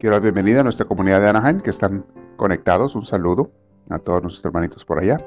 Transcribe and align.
Quiero 0.00 0.14
dar 0.14 0.22
bienvenida 0.22 0.60
a 0.60 0.62
nuestra 0.62 0.86
comunidad 0.86 1.20
de 1.20 1.28
Anaheim 1.28 1.60
que 1.60 1.68
están 1.68 2.06
conectados. 2.38 2.94
Un 2.94 3.04
saludo 3.04 3.52
a 3.90 3.98
todos 3.98 4.22
nuestros 4.22 4.42
hermanitos 4.46 4.82
por 4.82 4.98
allá. 4.98 5.22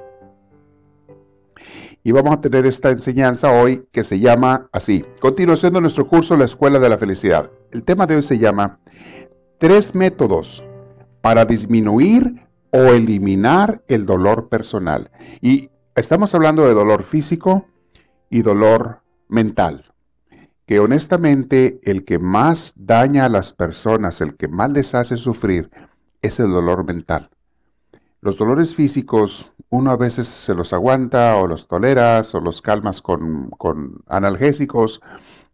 Y 2.02 2.12
vamos 2.12 2.34
a 2.34 2.41
tener 2.41 2.66
esta 2.66 2.90
enseñanza 2.90 3.52
hoy 3.52 3.86
que 3.91 4.04
se 4.04 4.20
llama 4.20 4.67
así. 4.72 5.05
Continuación 5.20 5.73
de 5.73 5.81
nuestro 5.81 6.08
curso 6.08 6.36
La 6.36 6.45
Escuela 6.45 6.80
de 6.80 6.90
la 6.90 6.98
Felicidad. 6.98 7.52
El 7.70 7.84
tema 7.84 8.08
de 8.08 8.16
hoy 8.16 8.23
se 8.23 8.40
llama 8.40 8.80
Tres 9.59 9.94
métodos 9.94 10.64
para 11.22 11.45
disminuir 11.45 12.42
o 12.72 12.80
eliminar 12.80 13.84
el 13.88 14.08
dolor 14.08 14.50
personal. 14.50 15.12
Y 15.40 15.70
estamos 15.94 16.34
hablando 16.34 16.66
de 16.66 16.73
dolor 16.73 17.03
físico 17.03 17.67
y 18.31 18.42
dolor 18.42 19.02
mental 19.28 19.92
que 20.66 20.80
honestamente 20.80 21.80
el 21.84 22.05
que 22.05 22.20
más 22.20 22.73
daña 22.76 23.26
a 23.26 23.30
las 23.30 23.53
personas, 23.53 24.22
el 24.22 24.35
que 24.35 24.48
más 24.48 24.72
les 24.72 24.95
hace 24.95 25.17
sufrir, 25.17 25.70
es 26.22 26.39
el 26.39 26.52
dolor 26.52 26.86
mental. 26.86 27.30
Los 28.22 28.38
dolores 28.38 28.73
físicos, 28.73 29.52
uno 29.69 29.91
a 29.91 29.97
veces 29.97 30.28
se 30.28 30.56
los 30.56 30.72
aguanta 30.72 31.36
o 31.36 31.47
los 31.47 31.67
toleras 31.67 32.34
o 32.34 32.39
los 32.39 32.61
calmas 32.61 33.02
con, 33.02 33.50
con 33.50 34.02
analgésicos, 34.08 35.02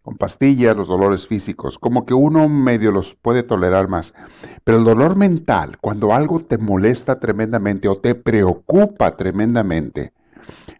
con 0.03 0.17
pastillas, 0.17 0.77
los 0.77 0.87
dolores 0.87 1.25
físicos, 1.25 1.79
como 1.79 2.05
que 2.05 2.13
uno 2.13 2.47
medio 2.47 2.91
los 2.91 3.15
puede 3.15 3.41
tolerar 3.41 3.87
más. 3.87 4.13
Pero 4.63 4.77
el 4.77 4.83
dolor 4.83 5.15
mental, 5.15 5.77
cuando 5.81 6.13
algo 6.13 6.39
te 6.41 6.59
molesta 6.59 7.19
tremendamente 7.19 7.87
o 7.87 7.97
te 7.97 8.13
preocupa 8.13 9.17
tremendamente, 9.17 10.13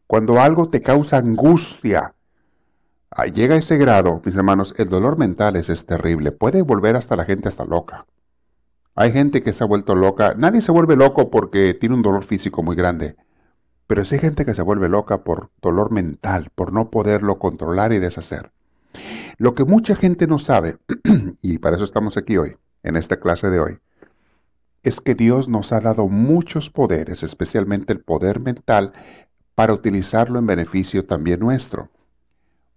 cuando 0.06 0.40
algo 0.40 0.70
te 0.70 0.82
causa 0.82 1.18
angustia, 1.18 2.14
llega 3.34 3.56
a 3.56 3.58
ese 3.58 3.78
grado, 3.78 4.22
mis 4.24 4.36
hermanos, 4.36 4.74
el 4.78 4.90
dolor 4.90 5.18
mental 5.18 5.56
es, 5.56 5.86
terrible. 5.86 6.32
Puede 6.32 6.62
volver 6.62 6.96
hasta 6.96 7.16
la 7.16 7.26
gente 7.26 7.50
hasta 7.50 7.66
loca. 7.66 8.06
Hay 8.96 9.12
gente 9.12 9.42
que 9.44 9.54
se 9.54 9.64
ha 9.64 9.68
vuelto 9.68 9.96
loca. 9.96 10.36
Nadie 10.38 10.62
se 10.62 10.72
vuelve 10.72 10.96
loco 10.96 11.30
porque 11.30 11.74
tiene 11.74 11.96
un 11.96 12.02
dolor 12.02 12.24
físico 12.24 12.64
muy 12.64 12.76
grande. 12.76 13.16
Pero 13.88 14.06
sí 14.06 14.16
hay 14.16 14.22
gente 14.22 14.46
que 14.46 14.54
se 14.54 14.62
vuelve 14.62 14.90
loca 14.90 15.24
por 15.24 15.50
dolor 15.62 15.92
mental, 15.92 16.50
por 16.54 16.72
no 16.72 16.90
poderlo 16.92 17.40
controlar 17.40 17.94
y 17.94 18.00
deshacer. 18.00 18.52
Lo 19.38 19.56
que 19.56 19.66
mucha 19.66 19.96
gente 19.96 20.28
no 20.28 20.38
sabe, 20.38 20.78
y 21.42 21.58
para 21.58 21.78
eso 21.78 21.86
estamos 21.86 22.18
aquí 22.18 22.38
hoy, 22.38 22.58
en 22.84 22.96
esta 22.96 23.20
clase 23.20 23.50
de 23.50 23.60
hoy, 23.60 23.80
es 24.84 25.02
que 25.02 25.16
Dios 25.16 25.48
nos 25.48 25.72
ha 25.72 25.80
dado 25.80 26.08
muchos 26.08 26.70
poderes, 26.70 27.24
especialmente 27.24 27.94
el 27.94 28.02
poder 28.02 28.40
mental, 28.40 28.94
para 29.56 29.74
utilizarlo 29.74 30.40
en 30.40 30.46
beneficio 30.46 31.06
también 31.06 31.40
nuestro 31.40 31.90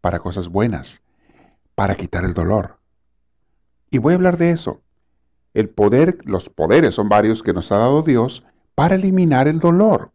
para 0.02 0.18
cosas 0.18 0.48
buenas, 0.48 1.00
para 1.74 1.94
quitar 1.94 2.24
el 2.24 2.34
dolor. 2.34 2.76
Y 3.90 3.98
voy 3.98 4.12
a 4.12 4.16
hablar 4.16 4.36
de 4.36 4.50
eso. 4.50 4.82
El 5.54 5.70
poder, 5.70 6.18
los 6.24 6.50
poderes 6.50 6.96
son 6.96 7.08
varios 7.08 7.42
que 7.42 7.54
nos 7.54 7.72
ha 7.72 7.78
dado 7.78 8.02
Dios 8.02 8.44
para 8.74 8.96
eliminar 8.96 9.48
el 9.48 9.58
dolor. 9.58 10.10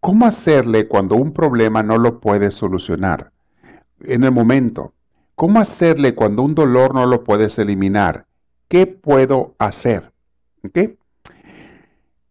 ¿Cómo 0.00 0.26
hacerle 0.26 0.88
cuando 0.88 1.14
un 1.14 1.32
problema 1.32 1.82
no 1.82 1.98
lo 1.98 2.20
puedes 2.20 2.54
solucionar? 2.54 3.32
En 4.00 4.24
el 4.24 4.32
momento. 4.32 4.92
¿Cómo 5.34 5.60
hacerle 5.60 6.14
cuando 6.14 6.42
un 6.42 6.54
dolor 6.54 6.94
no 6.94 7.06
lo 7.06 7.22
puedes 7.22 7.58
eliminar? 7.58 8.26
¿Qué 8.68 8.86
puedo 8.86 9.54
hacer? 9.58 10.12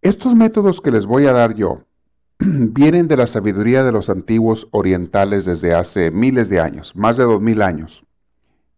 Estos 0.02 0.36
métodos 0.36 0.82
que 0.82 0.92
les 0.92 1.06
voy 1.06 1.28
a 1.28 1.34
dar 1.34 1.54
yo 1.54 1.86
vienen 2.72 3.08
de 3.08 3.18
la 3.18 3.28
sabiduría 3.28 3.84
de 3.84 3.92
los 3.92 4.10
antiguos 4.10 4.68
orientales 4.72 5.46
desde 5.46 5.74
hace 5.74 6.12
miles 6.12 6.50
de 6.50 6.60
años, 6.60 6.96
más 6.96 7.18
de 7.18 7.24
dos 7.24 7.42
mil 7.42 7.62
años, 7.62 8.06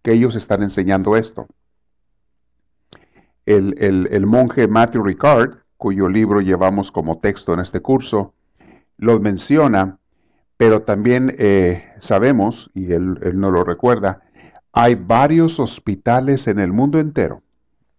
que 0.01 0.13
ellos 0.13 0.35
están 0.35 0.63
enseñando 0.63 1.15
esto. 1.15 1.47
El, 3.45 4.25
monje 4.25 4.67
Matthew 4.67 5.03
Ricard, 5.03 5.57
cuyo 5.77 6.09
libro 6.09 6.41
llevamos 6.41 6.91
como 6.91 7.19
texto 7.19 7.53
en 7.53 7.59
este 7.59 7.79
curso, 7.79 8.33
lo 8.97 9.19
menciona, 9.19 9.99
pero 10.57 10.81
también 10.81 11.33
eh, 11.37 11.85
sabemos, 11.99 12.71
y 12.73 12.91
él, 12.91 13.19
él 13.21 13.39
no 13.39 13.51
lo 13.51 13.63
recuerda, 13.63 14.21
hay 14.71 14.95
varios 14.95 15.59
hospitales 15.59 16.47
en 16.47 16.59
el 16.59 16.73
mundo 16.73 16.99
entero 16.99 17.43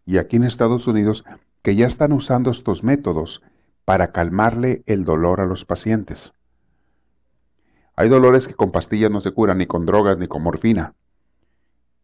y 0.05 0.19
aquí 0.19 0.37
en 0.37 0.45
Estados 0.45 0.87
Unidos 0.87 1.25
que 1.63 1.75
ya 1.75 1.87
están 1.87 2.13
usando 2.13 2.51
estos 2.51 2.85
métodos 2.85 3.43
para 3.87 4.11
calmarle 4.11 4.83
el 4.87 5.05
dolor 5.05 5.41
a 5.41 5.47
los 5.47 5.65
pacientes. 5.65 6.33
Hay 7.95 8.09
dolores 8.09 8.49
que 8.49 8.55
con 8.55 8.73
pastillas 8.73 9.13
no 9.13 9.21
se 9.21 9.31
curan, 9.31 9.59
ni 9.59 9.67
con 9.67 9.87
drogas, 9.87 10.19
ni 10.19 10.27
con 10.27 10.43
morfina. 10.43 10.95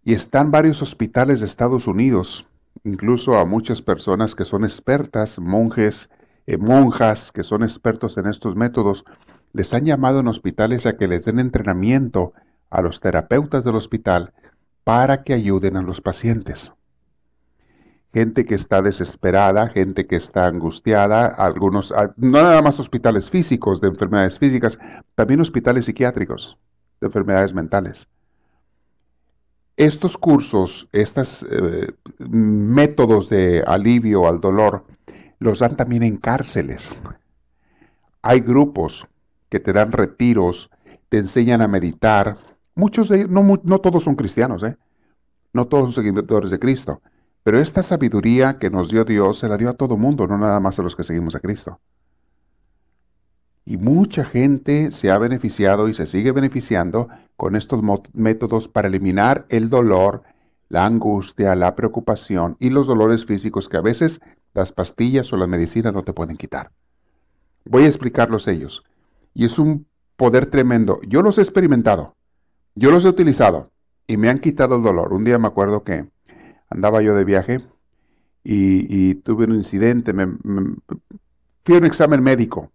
Y 0.05 0.15
están 0.15 0.53
varios 0.53 0.81
hospitales 0.81 1.41
de 1.41 1.47
Estados 1.47 1.89
Unidos, 1.89 2.47
incluso 2.85 3.37
a 3.37 3.45
muchas 3.45 3.83
personas 3.83 4.37
que 4.37 4.45
son 4.45 4.63
expertas, 4.63 5.41
monjes, 5.41 6.09
eh, 6.47 6.57
monjas 6.57 7.33
que 7.33 7.43
son 7.43 7.65
expertos 7.65 8.17
en 8.17 8.29
estos 8.29 8.55
métodos, 8.55 9.05
les 9.53 9.75
han 9.75 9.85
llamado 9.85 10.21
en 10.21 10.29
hospitales 10.29 10.87
a 10.87 10.97
que 10.97 11.09
les 11.09 11.25
den 11.25 11.41
entrenamiento 11.41 12.33
a 12.71 12.81
los 12.81 13.01
terapeutas 13.01 13.65
del 13.65 13.75
hospital 13.75 14.33
para 14.85 15.25
que 15.25 15.35
ayuden 15.35 15.77
a 15.77 15.83
los 15.83 16.01
pacientes 16.01 16.73
gente 18.13 18.45
que 18.45 18.55
está 18.55 18.83
desesperada, 18.83 19.69
gente 19.69 20.07
que 20.07 20.17
está 20.17 20.47
angustiada, 20.47 21.27
algunos, 21.27 21.93
ah, 21.93 22.13
no 22.17 22.43
nada 22.43 22.61
más 22.61 22.79
hospitales 22.79 23.31
físicos 23.31 23.81
de 23.81 23.89
enfermedades 23.89 24.39
físicas, 24.39 24.79
también 25.15 25.41
hospitales 25.41 25.87
psiquiátricos 25.87 26.59
de 27.01 27.07
enfermedades 27.07 27.55
mentales. 27.55 28.07
Estos 29.79 30.19
cursos, 30.19 30.89
estos 30.93 31.47
eh, 31.51 31.93
métodos 32.19 33.31
de 33.31 33.65
alivio 33.67 34.29
al 34.29 34.41
dolor, 34.41 34.85
los 35.39 35.61
dan 35.61 35.77
también 35.77 36.03
en 36.03 36.19
cárceles. 36.19 36.95
Hay 38.21 38.41
grupos 38.41 39.07
que 39.49 39.59
te 39.59 39.73
dan 39.73 39.91
retiros, 39.91 40.71
te 41.09 41.19
enseñan 41.19 41.63
a 41.63 41.69
meditar. 41.69 42.37
Muchos 42.75 43.09
de 43.09 43.17
ellos, 43.17 43.31
no, 43.31 43.43
no 43.65 43.81
todos 43.81 44.05
son 44.05 44.15
cristianos, 44.15 44.63
¿eh? 44.63 44.77
no 45.55 45.67
todos 45.67 45.95
son 45.95 46.05
seguidores 46.05 46.51
de 46.51 46.59
Cristo 46.59 47.01
pero 47.43 47.59
esta 47.59 47.83
sabiduría 47.83 48.59
que 48.59 48.71
nos 48.71 48.91
dio 48.91 49.05
Dios 49.05 49.39
se 49.39 49.49
la 49.49 49.57
dio 49.57 49.71
a 49.71 49.75
todo 49.75 49.97
mundo, 49.97 50.27
no 50.27 50.39
nada 50.39 50.61
más 50.61 50.79
a 50.79 50.83
los 50.83 50.95
que 50.95 51.05
seguimos 51.05 51.35
a 51.35 51.41
Cristo. 51.41 51.81
Y 53.65 53.77
mucha 53.77 54.25
gente 54.25 54.93
se 54.93 55.11
ha 55.11 55.19
beneficiado 55.19 55.89
y 55.89 55.95
se 55.95 56.07
sigue 56.07 56.33
beneficiando 56.33 57.09
con 57.37 57.57
estos 57.57 57.81
métodos 58.13 58.69
para 58.69 58.89
eliminar 58.89 59.47
el 59.49 59.71
dolor, 59.71 60.23
la 60.69 60.87
angustia, 60.87 61.55
la 61.55 61.75
preocupación 61.77 62.57
y 62.59 62.71
los 62.71 62.87
dolores 62.87 63.25
físicos 63.25 63.69
que 63.69 63.77
a 63.77 63.83
veces 63.83 64.21
las 64.55 64.73
pastillas 64.73 65.33
o 65.33 65.37
las 65.37 65.49
medicinas 65.49 65.93
no 65.95 66.03
te 66.03 66.13
pueden 66.13 66.37
quitar. 66.37 66.71
Voy 67.65 67.85
a 67.85 67.89
explicarlos 67.89 68.49
ellos. 68.49 68.83
Y 69.35 69.45
es 69.45 69.59
un 69.59 69.87
poder 70.17 70.47
tremendo. 70.47 71.01
Yo 71.07 71.23
los 71.23 71.39
he 71.39 71.43
experimentado, 71.43 72.15
yo 72.75 72.91
los 72.91 73.05
he 73.05 73.09
utilizado 73.09 73.71
y 74.07 74.17
me 74.17 74.29
han 74.29 74.39
quitado 74.39 74.77
el 74.77 74.83
dolor. 74.83 75.13
Un 75.13 75.25
día 75.25 75.39
me 75.39 75.47
acuerdo 75.47 75.85
que 75.85 76.07
andaba 76.73 77.03
yo 77.03 77.15
de 77.15 77.25
viaje 77.25 77.61
y, 78.45 79.15
tuve 79.17 79.45
un 79.45 79.55
incidente, 79.55 80.13
me, 80.13 80.27
fui 81.65 81.75
a 81.77 81.79
un 81.79 81.85
examen 81.85 82.23
médico, 82.23 82.73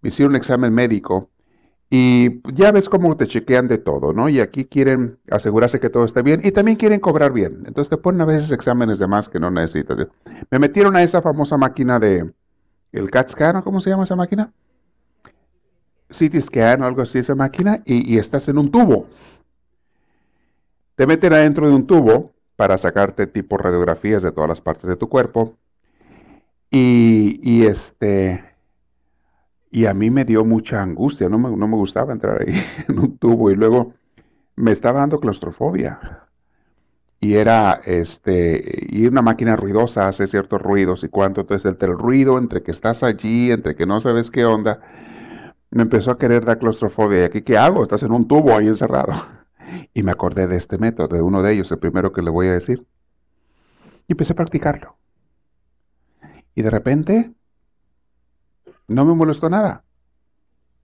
me 0.00 0.08
hicieron 0.08 0.32
un 0.32 0.36
examen 0.36 0.72
médico 0.72 1.30
y 1.88 2.40
ya 2.52 2.72
ves 2.72 2.88
cómo 2.88 3.16
te 3.16 3.26
chequean 3.26 3.68
de 3.68 3.78
todo, 3.78 4.12
¿no? 4.12 4.28
Y 4.28 4.40
aquí 4.40 4.64
quieren 4.64 5.18
asegurarse 5.30 5.78
que 5.78 5.90
todo 5.90 6.04
está 6.04 6.22
bien 6.22 6.40
y 6.42 6.52
también 6.52 6.76
quieren 6.76 7.00
cobrar 7.00 7.32
bien. 7.32 7.62
Entonces 7.66 7.90
te 7.90 7.96
ponen 7.96 8.20
a 8.20 8.24
veces 8.24 8.50
exámenes 8.50 8.98
de 8.98 9.08
más 9.08 9.28
que 9.28 9.40
no 9.40 9.50
necesitas. 9.50 10.06
Me 10.50 10.58
metieron 10.58 10.96
a 10.96 11.02
esa 11.02 11.20
famosa 11.20 11.56
máquina 11.56 11.98
de 11.98 12.32
el 12.92 13.10
CAT 13.10 13.30
scan, 13.30 13.62
¿cómo 13.62 13.80
se 13.80 13.90
llama 13.90 14.04
esa 14.04 14.16
máquina? 14.16 14.52
CT 16.10 16.40
scan 16.40 16.82
o 16.82 16.86
algo 16.86 17.02
así, 17.02 17.18
esa 17.18 17.34
máquina, 17.34 17.82
y 17.84 18.18
estás 18.18 18.48
en 18.48 18.58
un 18.58 18.70
tubo. 18.70 19.06
Te 20.96 21.06
meten 21.06 21.32
adentro 21.32 21.68
de 21.68 21.74
un 21.74 21.86
tubo 21.86 22.32
para 22.60 22.76
sacarte 22.76 23.26
tipo 23.26 23.56
radiografías 23.56 24.20
de 24.20 24.32
todas 24.32 24.46
las 24.46 24.60
partes 24.60 24.86
de 24.86 24.96
tu 24.96 25.08
cuerpo. 25.08 25.56
Y, 26.70 27.64
este, 27.64 28.44
y 29.70 29.86
a 29.86 29.94
mí 29.94 30.10
me 30.10 30.26
dio 30.26 30.44
mucha 30.44 30.82
angustia, 30.82 31.30
no 31.30 31.38
me, 31.38 31.56
no 31.56 31.66
me 31.66 31.76
gustaba 31.76 32.12
entrar 32.12 32.42
ahí 32.42 32.52
en 32.88 32.98
un 32.98 33.16
tubo. 33.16 33.50
Y 33.50 33.54
luego 33.54 33.94
me 34.56 34.72
estaba 34.72 35.00
dando 35.00 35.20
claustrofobia. 35.20 36.26
y 37.18 37.36
era 37.36 37.80
este 37.86 38.62
y 38.90 39.06
una 39.06 39.22
máquina 39.22 39.56
ruidosa 39.56 40.06
hace 40.08 40.26
ciertos 40.26 40.60
ruidos 40.60 41.02
y 41.02 41.08
cuánto. 41.08 41.40
Entonces 41.40 41.74
el 41.80 41.98
ruido 41.98 42.36
entre 42.36 42.62
que 42.62 42.72
estás 42.72 43.02
allí 43.02 43.52
entre 43.52 43.74
que 43.74 43.86
no 43.86 44.00
sabes 44.00 44.30
qué 44.30 44.44
onda 44.44 44.80
me 45.70 45.80
empezó 45.84 46.10
a 46.10 46.18
querer 46.18 46.44
dar 46.44 46.58
claustrofobia. 46.58 47.20
Y 47.20 47.24
aquí 47.24 47.40
qué 47.40 47.56
hago 47.56 47.82
estás 47.82 48.02
en 48.02 48.12
un 48.12 48.28
tubo 48.28 48.54
ahí 48.54 48.66
encerrado 48.66 49.39
y 49.94 50.02
me 50.02 50.12
acordé 50.12 50.46
de 50.46 50.56
este 50.56 50.78
método 50.78 51.08
de 51.08 51.22
uno 51.22 51.42
de 51.42 51.52
ellos 51.52 51.70
el 51.70 51.78
primero 51.78 52.12
que 52.12 52.22
le 52.22 52.30
voy 52.30 52.48
a 52.48 52.52
decir. 52.52 52.86
Y 54.08 54.12
empecé 54.12 54.32
a 54.32 54.36
practicarlo. 54.36 54.96
Y 56.54 56.62
de 56.62 56.70
repente 56.70 57.32
no 58.88 59.04
me 59.04 59.14
molestó 59.14 59.48
nada. 59.48 59.84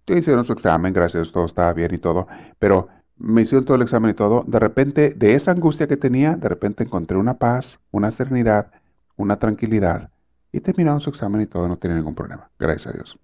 Hicieron 0.06 0.44
su 0.44 0.52
examen 0.52 0.92
gracias 0.92 1.32
todo 1.32 1.46
estaba 1.46 1.72
bien 1.72 1.92
y 1.92 1.98
todo 1.98 2.28
pero 2.60 2.88
me 3.18 3.42
hicieron 3.42 3.64
todo 3.64 3.76
el 3.76 3.82
examen 3.82 4.10
y 4.10 4.14
todo, 4.14 4.44
de 4.46 4.58
repente, 4.58 5.14
de 5.14 5.34
esa 5.34 5.50
angustia 5.50 5.86
que 5.86 5.96
tenía, 5.96 6.34
de 6.36 6.48
repente 6.48 6.84
encontré 6.84 7.16
una 7.16 7.38
paz, 7.38 7.80
una 7.90 8.10
serenidad, 8.10 8.70
una 9.16 9.38
tranquilidad, 9.38 10.10
y 10.52 10.60
terminaron 10.60 11.00
su 11.00 11.10
examen 11.10 11.40
y 11.40 11.46
todo, 11.46 11.66
no 11.68 11.78
tiene 11.78 11.96
ningún 11.96 12.14
problema, 12.14 12.50
gracias 12.58 12.88
a 12.88 12.92
Dios. 12.92 13.18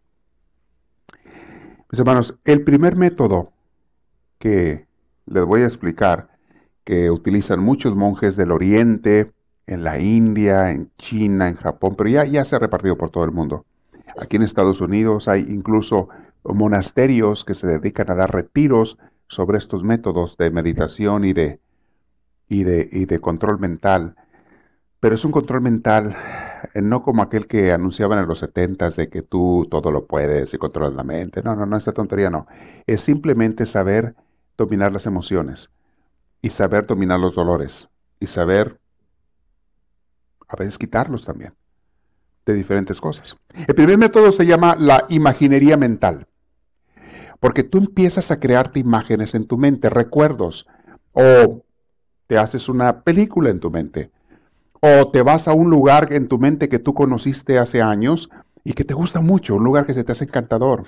Mis 1.91 1.99
hermanos, 1.99 2.35
el 2.45 2.65
primer 2.65 2.97
método 2.97 3.53
que 4.39 4.87
les 5.27 5.45
voy 5.45 5.63
a 5.63 5.67
explicar, 5.67 6.29
que 6.85 7.11
utilizan 7.11 7.61
muchos 7.61 7.95
monjes 7.95 8.37
del 8.37 8.51
Oriente, 8.51 9.33
en 9.67 9.85
la 9.85 9.99
India, 9.99 10.71
en 10.71 10.91
China, 10.99 11.49
en 11.49 11.57
Japón, 11.57 11.95
pero 11.97 12.11
ya, 12.11 12.45
se 12.45 12.57
ha 12.57 12.59
repartido 12.59 12.97
por 12.97 13.11
todo 13.11 13.25
el 13.25 13.31
mundo. 13.31 13.65
Aquí 14.19 14.37
en 14.37 14.43
Estados 14.43 14.81
Unidos 14.81 15.29
hay 15.29 15.43
incluso 15.49 16.09
monasterios 16.45 17.45
que 17.45 17.55
se 17.55 17.67
dedican 17.67 18.11
a 18.11 18.17
dar 18.17 18.33
retiros 18.33 18.99
sobre 19.29 19.59
estos 19.59 19.85
métodos 19.85 20.37
de 20.37 20.51
meditación 20.51 21.25
y 21.25 21.33
de, 21.33 21.61
y 22.49 22.65
de, 22.65 22.89
y 22.91 23.05
de 23.07 23.21
control 23.21 23.61
mental. 23.61 24.17
Pero 25.01 25.15
es 25.15 25.25
un 25.25 25.33
control 25.33 25.63
mental 25.63 26.17
eh, 26.75 26.83
no 26.83 27.03
como 27.03 27.23
aquel 27.23 27.47
que 27.47 27.73
anunciaban 27.73 28.19
en 28.19 28.27
los 28.27 28.41
setentas 28.41 28.97
de 28.97 29.09
que 29.09 29.23
tú 29.23 29.67
todo 29.71 29.91
lo 29.91 30.07
puedes 30.07 30.53
y 30.55 30.59
controlas 30.59 30.95
la 30.95 31.05
mente. 31.05 31.43
No, 31.43 31.57
no, 31.57 31.67
no, 31.67 31.77
esa 31.77 31.93
tontería 31.93 32.31
no. 32.31 32.47
Es 32.87 33.01
simplemente 33.01 33.67
saber 33.67 34.15
dominar 34.63 34.93
las 34.93 35.07
emociones 35.07 35.71
y 36.41 36.51
saber 36.51 36.87
dominar 36.87 37.21
los 37.21 37.35
dolores 37.35 37.89
y 38.21 38.27
saber 38.27 38.79
a 40.49 40.57
veces 40.57 40.79
quitarlos 40.79 41.25
también 41.25 41.55
de 42.45 42.55
diferentes 42.55 43.01
cosas. 43.01 43.37
El 43.67 43.75
primer 43.75 43.99
método 43.99 44.33
se 44.33 44.47
llama 44.47 44.77
la 44.79 45.07
imaginería 45.09 45.77
mental. 45.77 46.27
Porque 47.41 47.65
tú 47.65 47.79
empiezas 47.79 48.31
a 48.31 48.39
crearte 48.39 48.79
imágenes 48.79 49.35
en 49.35 49.47
tu 49.47 49.59
mente, 49.59 49.91
recuerdos, 49.91 50.67
o 51.13 51.65
te 52.29 52.39
haces 52.39 52.69
una 52.69 53.03
película 53.03 53.51
en 53.51 53.61
tu 53.61 53.71
mente, 53.71 54.11
o 54.81 55.11
te 55.11 55.23
vas 55.23 55.49
a 55.49 55.53
un 55.53 55.69
lugar 55.71 56.13
en 56.13 56.29
tu 56.29 56.39
mente 56.39 56.69
que 56.69 56.79
tú 56.79 56.95
conociste 56.95 57.59
hace 57.59 57.83
años 57.83 58.31
y 58.65 58.75
que 58.75 58.85
te 58.85 58.95
gusta 58.95 59.21
mucho, 59.21 59.57
un 59.57 59.65
lugar 59.65 59.87
que 59.87 59.95
se 59.95 60.05
te 60.05 60.13
hace 60.13 60.25
encantador, 60.25 60.85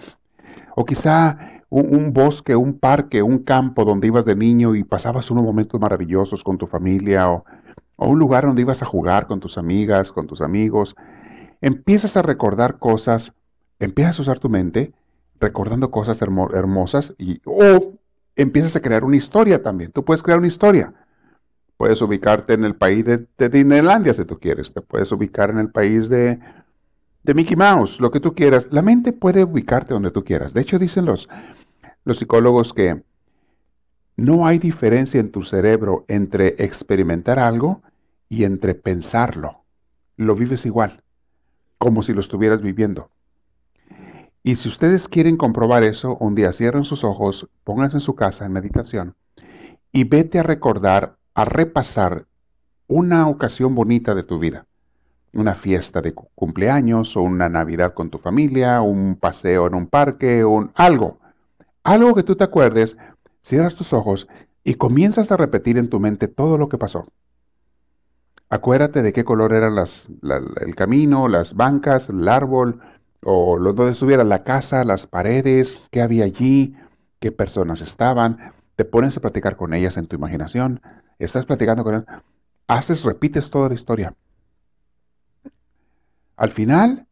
o 0.76 0.84
quizá 0.84 1.53
un, 1.82 2.12
bosque, 2.12 2.54
un 2.54 2.78
parque, 2.78 3.22
un 3.22 3.38
campo 3.38 3.84
donde 3.84 4.06
ibas 4.06 4.24
de 4.24 4.36
niño 4.36 4.76
y 4.76 4.84
pasabas 4.84 5.30
unos 5.32 5.42
momentos 5.42 5.80
maravillosos 5.80 6.44
con 6.44 6.56
tu 6.56 6.68
familia, 6.68 7.28
o, 7.30 7.44
un 7.96 8.18
lugar 8.18 8.44
donde 8.44 8.62
ibas 8.62 8.82
a 8.82 8.86
jugar 8.86 9.26
con 9.26 9.40
tus 9.40 9.58
amigas, 9.58 10.12
con 10.12 10.26
tus 10.28 10.40
amigos. 10.40 10.94
Empiezas 11.60 12.16
a 12.16 12.22
recordar 12.22 12.78
cosas, 12.78 13.32
empiezas 13.80 14.18
a 14.18 14.22
usar 14.22 14.38
tu 14.38 14.48
mente 14.48 14.92
recordando 15.40 15.90
cosas 15.90 16.20
hermosas 16.22 17.12
y, 17.18 17.40
o 17.44 17.94
empiezas 18.36 18.76
a 18.76 18.80
crear 18.80 19.02
una 19.02 19.16
historia 19.16 19.62
también. 19.62 19.90
Tú 19.90 20.04
puedes 20.04 20.22
crear 20.22 20.38
una 20.38 20.48
historia. 20.48 20.94
Puedes 21.76 22.00
ubicarte 22.02 22.54
en 22.54 22.64
el 22.64 22.76
país 22.76 23.04
de, 23.04 23.26
de 23.36 23.48
Disneylandia 23.48 24.14
si 24.14 24.24
tú 24.24 24.38
quieres. 24.38 24.72
Te 24.72 24.80
puedes 24.80 25.10
ubicar 25.10 25.50
en 25.50 25.58
el 25.58 25.70
país 25.70 26.08
de, 26.08 26.38
de 27.24 27.34
Mickey 27.34 27.56
Mouse, 27.56 27.98
lo 28.00 28.12
que 28.12 28.20
tú 28.20 28.32
quieras. 28.34 28.68
La 28.70 28.82
mente 28.82 29.12
puede 29.12 29.42
ubicarte 29.42 29.92
donde 29.92 30.12
tú 30.12 30.22
quieras. 30.22 30.54
De 30.54 30.60
hecho, 30.60 30.78
dicen 30.78 31.06
los, 31.06 31.28
los 32.04 32.18
psicólogos 32.18 32.72
que 32.72 33.02
no 34.16 34.46
hay 34.46 34.58
diferencia 34.58 35.20
en 35.20 35.32
tu 35.32 35.42
cerebro 35.42 36.04
entre 36.08 36.54
experimentar 36.58 37.38
algo 37.38 37.82
y 38.28 38.44
entre 38.44 38.74
pensarlo. 38.74 39.64
Lo 40.16 40.36
vives 40.36 40.66
igual, 40.66 41.02
como 41.78 42.02
si 42.02 42.12
lo 42.12 42.20
estuvieras 42.20 42.62
viviendo. 42.62 43.10
Y 44.42 44.56
si 44.56 44.68
ustedes 44.68 45.08
quieren 45.08 45.36
comprobar 45.36 45.82
eso, 45.82 46.16
un 46.20 46.34
día 46.34 46.52
cierren 46.52 46.84
sus 46.84 47.02
ojos, 47.02 47.48
pónganse 47.64 47.96
en 47.96 48.02
su 48.02 48.14
casa 48.14 48.44
en 48.44 48.52
meditación 48.52 49.16
y 49.90 50.04
vete 50.04 50.40
a 50.40 50.42
recordar, 50.42 51.16
a 51.34 51.44
repasar 51.44 52.26
una 52.86 53.28
ocasión 53.28 53.74
bonita 53.74 54.14
de 54.14 54.24
tu 54.24 54.38
vida. 54.38 54.66
Una 55.32 55.54
fiesta 55.54 56.00
de 56.00 56.12
cumpleaños 56.12 57.16
o 57.16 57.22
una 57.22 57.48
Navidad 57.48 57.94
con 57.94 58.10
tu 58.10 58.18
familia, 58.18 58.82
un 58.82 59.16
paseo 59.16 59.66
en 59.66 59.74
un 59.74 59.86
parque, 59.86 60.44
un 60.44 60.70
algo. 60.74 61.18
Algo 61.84 62.14
que 62.14 62.22
tú 62.22 62.34
te 62.34 62.44
acuerdes, 62.44 62.96
cierras 63.42 63.76
tus 63.76 63.92
ojos 63.92 64.26
y 64.64 64.74
comienzas 64.74 65.30
a 65.30 65.36
repetir 65.36 65.76
en 65.76 65.90
tu 65.90 66.00
mente 66.00 66.28
todo 66.28 66.56
lo 66.56 66.68
que 66.70 66.78
pasó. 66.78 67.06
Acuérdate 68.48 69.02
de 69.02 69.12
qué 69.12 69.24
color 69.24 69.52
eran 69.52 69.74
las, 69.74 70.08
el 70.60 70.74
camino, 70.74 71.28
las 71.28 71.54
bancas, 71.54 72.08
el 72.08 72.26
árbol, 72.26 72.80
o 73.22 73.58
donde 73.58 73.92
estuviera 73.92 74.24
la 74.24 74.44
casa, 74.44 74.84
las 74.84 75.06
paredes, 75.06 75.82
qué 75.90 76.00
había 76.00 76.24
allí, 76.24 76.74
qué 77.20 77.32
personas 77.32 77.82
estaban, 77.82 78.52
te 78.76 78.84
pones 78.84 79.16
a 79.16 79.20
platicar 79.20 79.56
con 79.56 79.74
ellas 79.74 79.96
en 79.96 80.06
tu 80.06 80.16
imaginación, 80.16 80.80
estás 81.18 81.46
platicando 81.46 81.84
con 81.84 81.94
ellas, 81.94 82.06
haces, 82.66 83.04
repites 83.04 83.50
toda 83.50 83.68
la 83.68 83.74
historia. 83.74 84.14
Al 86.36 86.50
final 86.50 87.06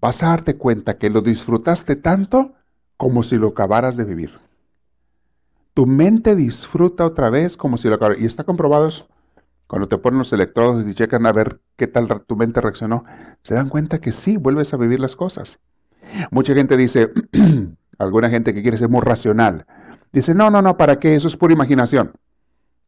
vas 0.00 0.22
a 0.22 0.28
darte 0.28 0.56
cuenta 0.56 0.98
que 0.98 1.10
lo 1.10 1.20
disfrutaste 1.20 1.96
tanto 1.96 2.54
como 2.96 3.22
si 3.22 3.36
lo 3.36 3.48
acabaras 3.48 3.96
de 3.96 4.04
vivir. 4.04 4.38
Tu 5.74 5.86
mente 5.86 6.34
disfruta 6.34 7.04
otra 7.04 7.30
vez 7.30 7.56
como 7.56 7.76
si 7.76 7.88
lo 7.88 7.96
acabaras. 7.96 8.20
Y 8.20 8.24
está 8.24 8.44
comprobado 8.44 8.86
eso. 8.86 9.08
Cuando 9.66 9.88
te 9.88 9.98
ponen 9.98 10.20
los 10.20 10.32
electrodos 10.32 10.86
y 10.86 10.94
checan 10.94 11.26
a 11.26 11.32
ver 11.32 11.60
qué 11.76 11.86
tal 11.86 12.08
tu 12.24 12.36
mente 12.36 12.60
reaccionó, 12.60 13.04
se 13.42 13.54
dan 13.54 13.68
cuenta 13.68 14.00
que 14.00 14.12
sí, 14.12 14.36
vuelves 14.36 14.72
a 14.72 14.76
vivir 14.76 15.00
las 15.00 15.16
cosas. 15.16 15.58
Mucha 16.30 16.54
gente 16.54 16.76
dice, 16.76 17.10
alguna 17.98 18.30
gente 18.30 18.54
que 18.54 18.62
quiere 18.62 18.78
ser 18.78 18.88
muy 18.88 19.00
racional, 19.00 19.66
dice, 20.12 20.34
no, 20.34 20.50
no, 20.50 20.62
no, 20.62 20.76
¿para 20.76 20.98
qué? 20.98 21.16
Eso 21.16 21.28
es 21.28 21.36
pura 21.36 21.52
imaginación. 21.52 22.12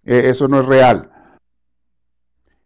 E, 0.05 0.31
eso 0.31 0.46
no 0.46 0.60
es 0.60 0.66
real. 0.66 1.10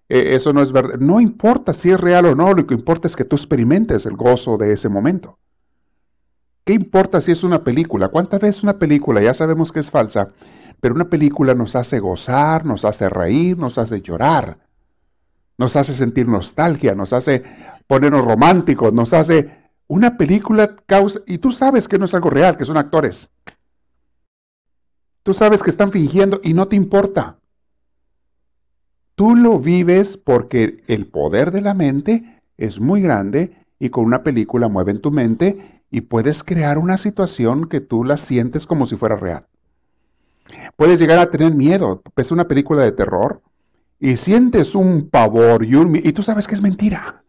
E, 0.08 0.34
eso 0.34 0.52
no 0.52 0.62
es 0.62 0.72
verdad. 0.72 0.98
No 0.98 1.20
importa 1.20 1.72
si 1.72 1.90
es 1.90 2.00
real 2.00 2.26
o 2.26 2.34
no, 2.34 2.52
lo 2.52 2.66
que 2.66 2.74
importa 2.74 3.08
es 3.08 3.16
que 3.16 3.24
tú 3.24 3.36
experimentes 3.36 4.04
el 4.04 4.16
gozo 4.16 4.58
de 4.58 4.72
ese 4.72 4.90
momento. 4.90 5.38
¿Qué 6.64 6.74
importa 6.74 7.20
si 7.20 7.32
es 7.32 7.42
una 7.42 7.64
película? 7.64 8.08
¿Cuántas 8.08 8.40
veces 8.40 8.62
una 8.62 8.78
película, 8.78 9.20
ya 9.20 9.34
sabemos 9.34 9.72
que 9.72 9.80
es 9.80 9.90
falsa, 9.90 10.28
pero 10.80 10.94
una 10.94 11.08
película 11.08 11.54
nos 11.54 11.74
hace 11.74 11.98
gozar, 11.98 12.64
nos 12.64 12.84
hace 12.84 13.08
reír, 13.08 13.58
nos 13.58 13.78
hace 13.78 14.00
llorar, 14.00 14.58
nos 15.58 15.76
hace 15.76 15.94
sentir 15.94 16.28
nostalgia, 16.28 16.94
nos 16.94 17.12
hace 17.12 17.44
ponernos 17.86 18.24
románticos, 18.24 18.92
nos 18.92 19.12
hace... 19.12 19.62
Una 19.88 20.16
película 20.16 20.74
causa... 20.86 21.20
Y 21.26 21.36
tú 21.36 21.52
sabes 21.52 21.86
que 21.86 21.98
no 21.98 22.06
es 22.06 22.14
algo 22.14 22.30
real, 22.30 22.56
que 22.56 22.64
son 22.64 22.78
actores. 22.78 23.28
Tú 25.22 25.34
sabes 25.34 25.62
que 25.62 25.68
están 25.68 25.92
fingiendo 25.92 26.40
y 26.42 26.54
no 26.54 26.66
te 26.66 26.76
importa. 26.76 27.38
Tú 29.14 29.36
lo 29.36 29.58
vives 29.58 30.16
porque 30.16 30.82
el 30.86 31.06
poder 31.06 31.50
de 31.50 31.60
la 31.60 31.74
mente 31.74 32.40
es 32.56 32.80
muy 32.80 33.02
grande 33.02 33.54
y 33.78 33.90
con 33.90 34.04
una 34.04 34.22
película 34.22 34.68
mueve 34.68 34.92
en 34.92 35.00
tu 35.00 35.10
mente 35.10 35.71
y 35.92 36.00
puedes 36.00 36.42
crear 36.42 36.78
una 36.78 36.96
situación 36.96 37.68
que 37.68 37.80
tú 37.80 38.02
la 38.02 38.16
sientes 38.16 38.66
como 38.66 38.86
si 38.86 38.96
fuera 38.96 39.14
real. 39.14 39.46
Puedes 40.76 40.98
llegar 40.98 41.18
a 41.18 41.30
tener 41.30 41.54
miedo. 41.54 42.02
Ves 42.16 42.32
una 42.32 42.48
película 42.48 42.82
de 42.82 42.92
terror 42.92 43.42
y 44.00 44.16
sientes 44.16 44.74
un 44.74 45.10
pavor 45.10 45.64
y, 45.64 45.74
un, 45.74 45.94
y 45.94 46.12
tú 46.12 46.22
sabes 46.22 46.48
que 46.48 46.54
es 46.54 46.62
mentira. 46.62 47.22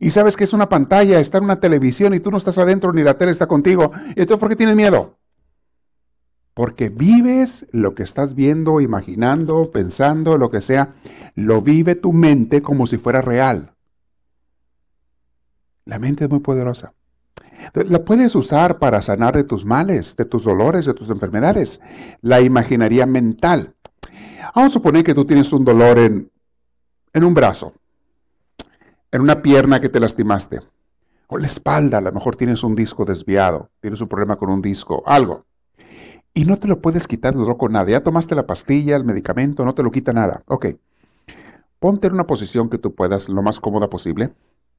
Y 0.00 0.10
sabes 0.10 0.36
que 0.36 0.42
es 0.42 0.52
una 0.52 0.68
pantalla, 0.68 1.20
está 1.20 1.38
en 1.38 1.44
una 1.44 1.60
televisión 1.60 2.14
y 2.14 2.20
tú 2.20 2.32
no 2.32 2.36
estás 2.36 2.58
adentro 2.58 2.92
ni 2.92 3.04
la 3.04 3.16
tele 3.16 3.30
está 3.30 3.46
contigo. 3.46 3.92
¿Y 4.08 4.20
entonces 4.20 4.38
por 4.38 4.48
qué 4.48 4.56
tienes 4.56 4.74
miedo? 4.74 5.16
Porque 6.52 6.88
vives 6.88 7.64
lo 7.70 7.94
que 7.94 8.02
estás 8.02 8.34
viendo, 8.34 8.80
imaginando, 8.80 9.70
pensando, 9.70 10.36
lo 10.36 10.50
que 10.50 10.60
sea. 10.60 10.90
Lo 11.36 11.62
vive 11.62 11.94
tu 11.94 12.12
mente 12.12 12.60
como 12.60 12.88
si 12.88 12.98
fuera 12.98 13.22
real. 13.22 13.72
La 15.84 16.00
mente 16.00 16.24
es 16.24 16.30
muy 16.30 16.40
poderosa. 16.40 16.92
La 17.72 18.04
puedes 18.04 18.34
usar 18.34 18.78
para 18.78 19.00
sanar 19.02 19.34
de 19.34 19.44
tus 19.44 19.64
males, 19.64 20.16
de 20.16 20.24
tus 20.24 20.44
dolores, 20.44 20.86
de 20.86 20.94
tus 20.94 21.10
enfermedades. 21.10 21.80
La 22.20 22.40
imaginaría 22.40 23.06
mental. 23.06 23.74
Vamos 24.54 24.70
a 24.70 24.74
suponer 24.74 25.04
que 25.04 25.14
tú 25.14 25.24
tienes 25.24 25.52
un 25.52 25.64
dolor 25.64 25.98
en, 25.98 26.30
en 27.12 27.24
un 27.24 27.34
brazo, 27.34 27.72
en 29.10 29.20
una 29.20 29.42
pierna 29.42 29.80
que 29.80 29.88
te 29.88 29.98
lastimaste, 29.98 30.60
o 31.28 31.38
la 31.38 31.46
espalda, 31.46 31.98
a 31.98 32.00
lo 32.00 32.12
mejor 32.12 32.36
tienes 32.36 32.62
un 32.62 32.74
disco 32.74 33.04
desviado, 33.04 33.70
tienes 33.80 34.00
un 34.00 34.08
problema 34.08 34.36
con 34.36 34.50
un 34.50 34.62
disco, 34.62 35.02
algo. 35.06 35.44
Y 36.34 36.44
no 36.44 36.56
te 36.56 36.68
lo 36.68 36.80
puedes 36.80 37.06
quitar 37.06 37.32
el 37.32 37.40
dolor 37.40 37.56
con 37.56 37.72
nada. 37.72 37.90
Ya 37.90 38.00
tomaste 38.00 38.34
la 38.34 38.42
pastilla, 38.42 38.96
el 38.96 39.04
medicamento, 39.04 39.64
no 39.64 39.74
te 39.74 39.82
lo 39.82 39.90
quita 39.90 40.12
nada. 40.12 40.42
Ok. 40.46 40.66
Ponte 41.78 42.08
en 42.08 42.14
una 42.14 42.26
posición 42.26 42.68
que 42.68 42.78
tú 42.78 42.94
puedas, 42.94 43.28
lo 43.28 43.42
más 43.42 43.60
cómoda 43.60 43.88
posible, 43.88 44.32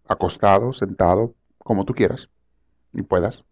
acostado, 0.07 0.73
sentado, 0.73 1.33
como 1.59 1.85
tú 1.85 1.93
quieras 1.93 2.29
y 2.95 3.03
puedas. 3.03 3.45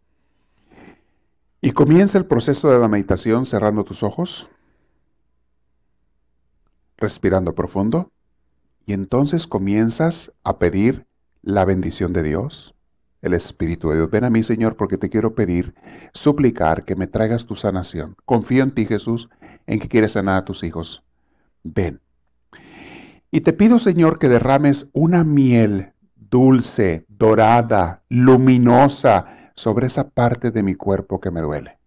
Y 1.62 1.72
comienza 1.72 2.18
el 2.18 2.26
proceso 2.26 2.70
de 2.72 2.80
la 2.80 2.88
meditación 2.88 3.46
cerrando 3.46 3.84
tus 3.84 4.04
ojos, 4.04 4.50
respirando 6.98 7.56
profundo, 7.56 8.12
y 8.86 8.94
entonces 8.94 9.48
comienzas 9.48 10.32
a 10.44 10.58
pedir 10.58 11.06
la 11.42 11.66
bendición 11.66 12.14
de 12.14 12.24
Dios, 12.24 12.74
el 13.22 13.34
Espíritu 13.34 13.90
de 13.90 13.96
Dios. 13.96 14.12
Ven 14.12 14.26
a 14.26 14.30
mí, 14.30 14.44
Señor, 14.44 14.76
porque 14.76 14.98
te 14.98 15.10
quiero 15.10 15.36
pedir, 15.36 15.74
suplicar 16.14 16.84
que 16.84 16.96
me 16.96 17.08
traigas 17.08 17.46
tu 17.46 17.56
sanación. 17.56 18.16
Confío 18.26 18.64
en 18.64 18.74
ti, 18.74 18.86
Jesús, 18.86 19.30
en 19.66 19.80
que 19.80 19.88
quieres 19.88 20.14
sanar 20.14 20.38
a 20.40 20.46
tus 20.46 20.64
hijos. 20.64 21.04
Ven. 21.64 22.02
Y 23.32 23.42
te 23.42 23.54
pido, 23.54 23.80
Señor, 23.80 24.20
que 24.20 24.30
derrames 24.30 24.90
una 24.94 25.24
miel 25.24 25.94
dulce, 26.16 27.06
dorada, 27.24 28.04
luminosa 28.10 29.52
sobre 29.56 29.88
esa 29.88 30.10
parte 30.10 30.52
de 30.52 30.62
mi 30.62 30.76
cuerpo 30.76 31.22
que 31.22 31.32
me 31.32 31.40
duele. 31.40 31.80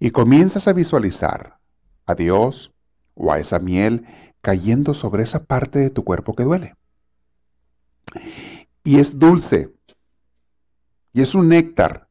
Y 0.00 0.10
comienzas 0.10 0.66
a 0.68 0.72
visualizar 0.72 1.58
a 2.06 2.14
Dios 2.14 2.72
o 3.14 3.30
a 3.30 3.38
esa 3.38 3.58
miel 3.58 4.06
cayendo 4.40 4.94
sobre 4.94 5.22
esa 5.22 5.44
parte 5.44 5.78
de 5.80 5.90
tu 5.90 6.02
cuerpo 6.02 6.34
que 6.34 6.44
duele. 6.44 6.74
Y 8.82 8.98
es 9.00 9.18
dulce. 9.18 9.70
Y 11.12 11.20
es 11.20 11.34
un 11.34 11.50
néctar. 11.50 12.08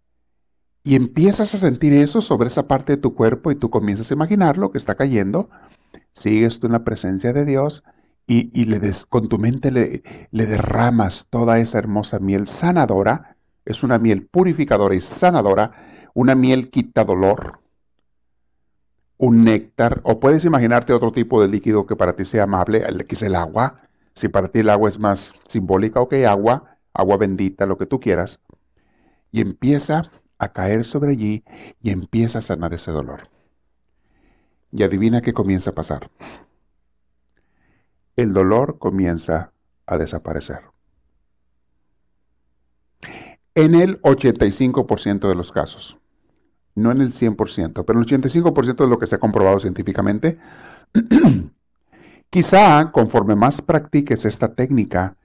Y 0.84 0.96
empiezas 0.96 1.56
a 1.56 1.58
sentir 1.58 1.94
eso 1.94 2.22
sobre 2.22 2.50
esa 2.50 2.68
parte 2.68 2.94
de 2.94 3.02
tu 3.02 3.16
cuerpo 3.16 3.52
y 3.52 3.56
tú 3.56 3.72
comienzas 3.72 4.12
a 4.12 4.14
imaginar 4.14 4.60
lo 4.60 4.72
que 4.72 4.78
está 4.78 4.94
cayendo 4.94 5.50
sigues 6.12 6.60
tú 6.60 6.68
en 6.68 6.74
la 6.74 6.84
presencia 6.84 7.34
de 7.34 7.46
Dios 7.46 7.84
y, 8.26 8.66
le 8.66 8.80
con 9.10 9.28
tu 9.28 9.38
mente 9.38 9.72
le, 9.72 10.02
derramas 10.32 11.28
toda 11.30 11.60
esa 11.60 11.80
hermosa 11.80 12.20
miel 12.20 12.48
sanadora. 12.48 13.36
Es 13.66 13.84
una 13.84 14.00
miel 14.00 14.26
purificadora 14.26 14.96
y 14.96 15.02
sanadora, 15.02 15.72
una 16.14 16.36
miel 16.36 16.70
quita 16.70 17.04
dolor, 17.04 17.60
un 19.18 19.44
néctar, 19.44 20.02
o 20.04 20.20
puedes 20.20 20.44
imaginarte 20.46 20.94
otro 20.94 21.12
tipo 21.12 21.42
de 21.42 21.48
líquido 21.48 21.86
que 21.86 21.96
para 21.96 22.16
ti 22.16 22.26
sea 22.26 22.44
amable, 22.44 22.84
que 23.08 23.16
es 23.16 23.22
el 23.22 23.36
agua. 23.36 23.78
Si 24.16 24.28
para 24.28 24.50
ti 24.50 24.60
el 24.60 24.70
agua 24.70 24.90
es 24.90 25.00
más 25.00 25.34
simbólica, 25.48 26.02
ok, 26.02 26.14
agua, 26.28 26.78
agua 26.94 27.18
bendita, 27.18 27.66
lo 27.66 27.78
que 27.78 27.86
tú 27.86 28.00
quieras. 28.00 28.40
Y 29.32 29.42
empieza 29.42 30.12
a 30.38 30.52
caer 30.52 30.86
sobre 30.86 31.14
allí 31.14 31.44
y 31.82 31.92
empieza 31.92 32.40
a 32.40 32.42
sanar 32.42 32.74
ese 32.74 32.92
dolor. 32.92 33.30
Y 34.72 34.84
adivina 34.84 35.22
qué 35.22 35.34
comienza 35.34 35.70
a 35.70 35.76
pasar. 35.76 36.10
El 38.16 38.34
dolor 38.34 38.78
comienza 38.80 39.52
a 39.86 39.98
desaparecer. 39.98 40.62
En 43.56 43.76
el 43.76 44.02
85% 44.02 45.28
de 45.28 45.36
los 45.36 45.52
casos. 45.52 45.98
No 46.76 46.92
en 46.92 47.02
el 47.02 47.14
100%, 47.14 47.86
pero 47.86 48.00
en 48.00 48.06
el 48.06 48.22
85% 48.22 48.84
es 48.84 48.90
lo 48.90 48.98
que 48.98 49.06
se 49.06 49.16
ha 49.16 49.20
comprobado 49.20 49.60
científicamente. 49.60 50.40
Quizá 52.32 52.92
conforme 52.92 53.36
más 53.36 53.62
practiques 53.62 54.26
esta 54.26 54.56
técnica, 54.56 55.16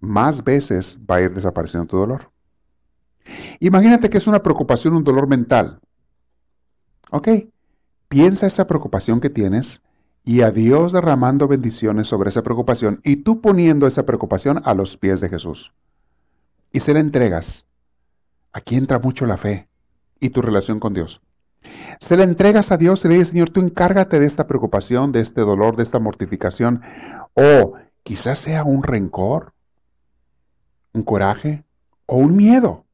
más 0.00 0.42
veces 0.42 0.98
va 0.98 1.16
a 1.16 1.22
ir 1.22 1.34
desapareciendo 1.34 1.86
tu 1.86 1.98
dolor. 1.98 2.30
Imagínate 3.60 4.08
que 4.08 4.18
es 4.18 4.26
una 4.26 4.42
preocupación, 4.42 4.94
un 4.94 5.04
dolor 5.04 5.26
mental. 5.26 5.80
¿Ok? 7.10 7.28
Piensa 8.08 8.46
esa 8.46 8.66
preocupación 8.66 9.20
que 9.20 9.30
tienes 9.30 9.82
y 10.24 10.40
a 10.40 10.50
Dios 10.50 10.92
derramando 10.92 11.46
bendiciones 11.46 12.08
sobre 12.08 12.30
esa 12.30 12.42
preocupación 12.42 13.00
y 13.04 13.16
tú 13.16 13.40
poniendo 13.40 13.86
esa 13.86 14.06
preocupación 14.06 14.62
a 14.64 14.74
los 14.74 14.96
pies 14.96 15.20
de 15.20 15.28
Jesús. 15.28 15.72
Y 16.72 16.80
se 16.80 16.94
la 16.94 17.00
entregas. 17.00 17.66
Aquí 18.52 18.76
entra 18.76 18.98
mucho 18.98 19.26
la 19.26 19.36
fe 19.36 19.68
y 20.20 20.30
tu 20.30 20.40
relación 20.40 20.80
con 20.80 20.94
Dios. 20.94 21.20
Se 22.00 22.16
la 22.16 22.24
entregas 22.24 22.72
a 22.72 22.76
Dios 22.76 23.04
y 23.04 23.08
le 23.08 23.14
dices, 23.14 23.28
Señor, 23.28 23.50
tú 23.50 23.60
encárgate 23.60 24.18
de 24.18 24.26
esta 24.26 24.46
preocupación, 24.46 25.12
de 25.12 25.20
este 25.20 25.42
dolor, 25.42 25.76
de 25.76 25.82
esta 25.82 25.98
mortificación. 25.98 26.82
O 27.34 27.74
quizás 28.02 28.38
sea 28.38 28.64
un 28.64 28.82
rencor, 28.82 29.52
un 30.92 31.02
coraje 31.02 31.64
o 32.06 32.16
un 32.16 32.36
miedo. 32.36 32.84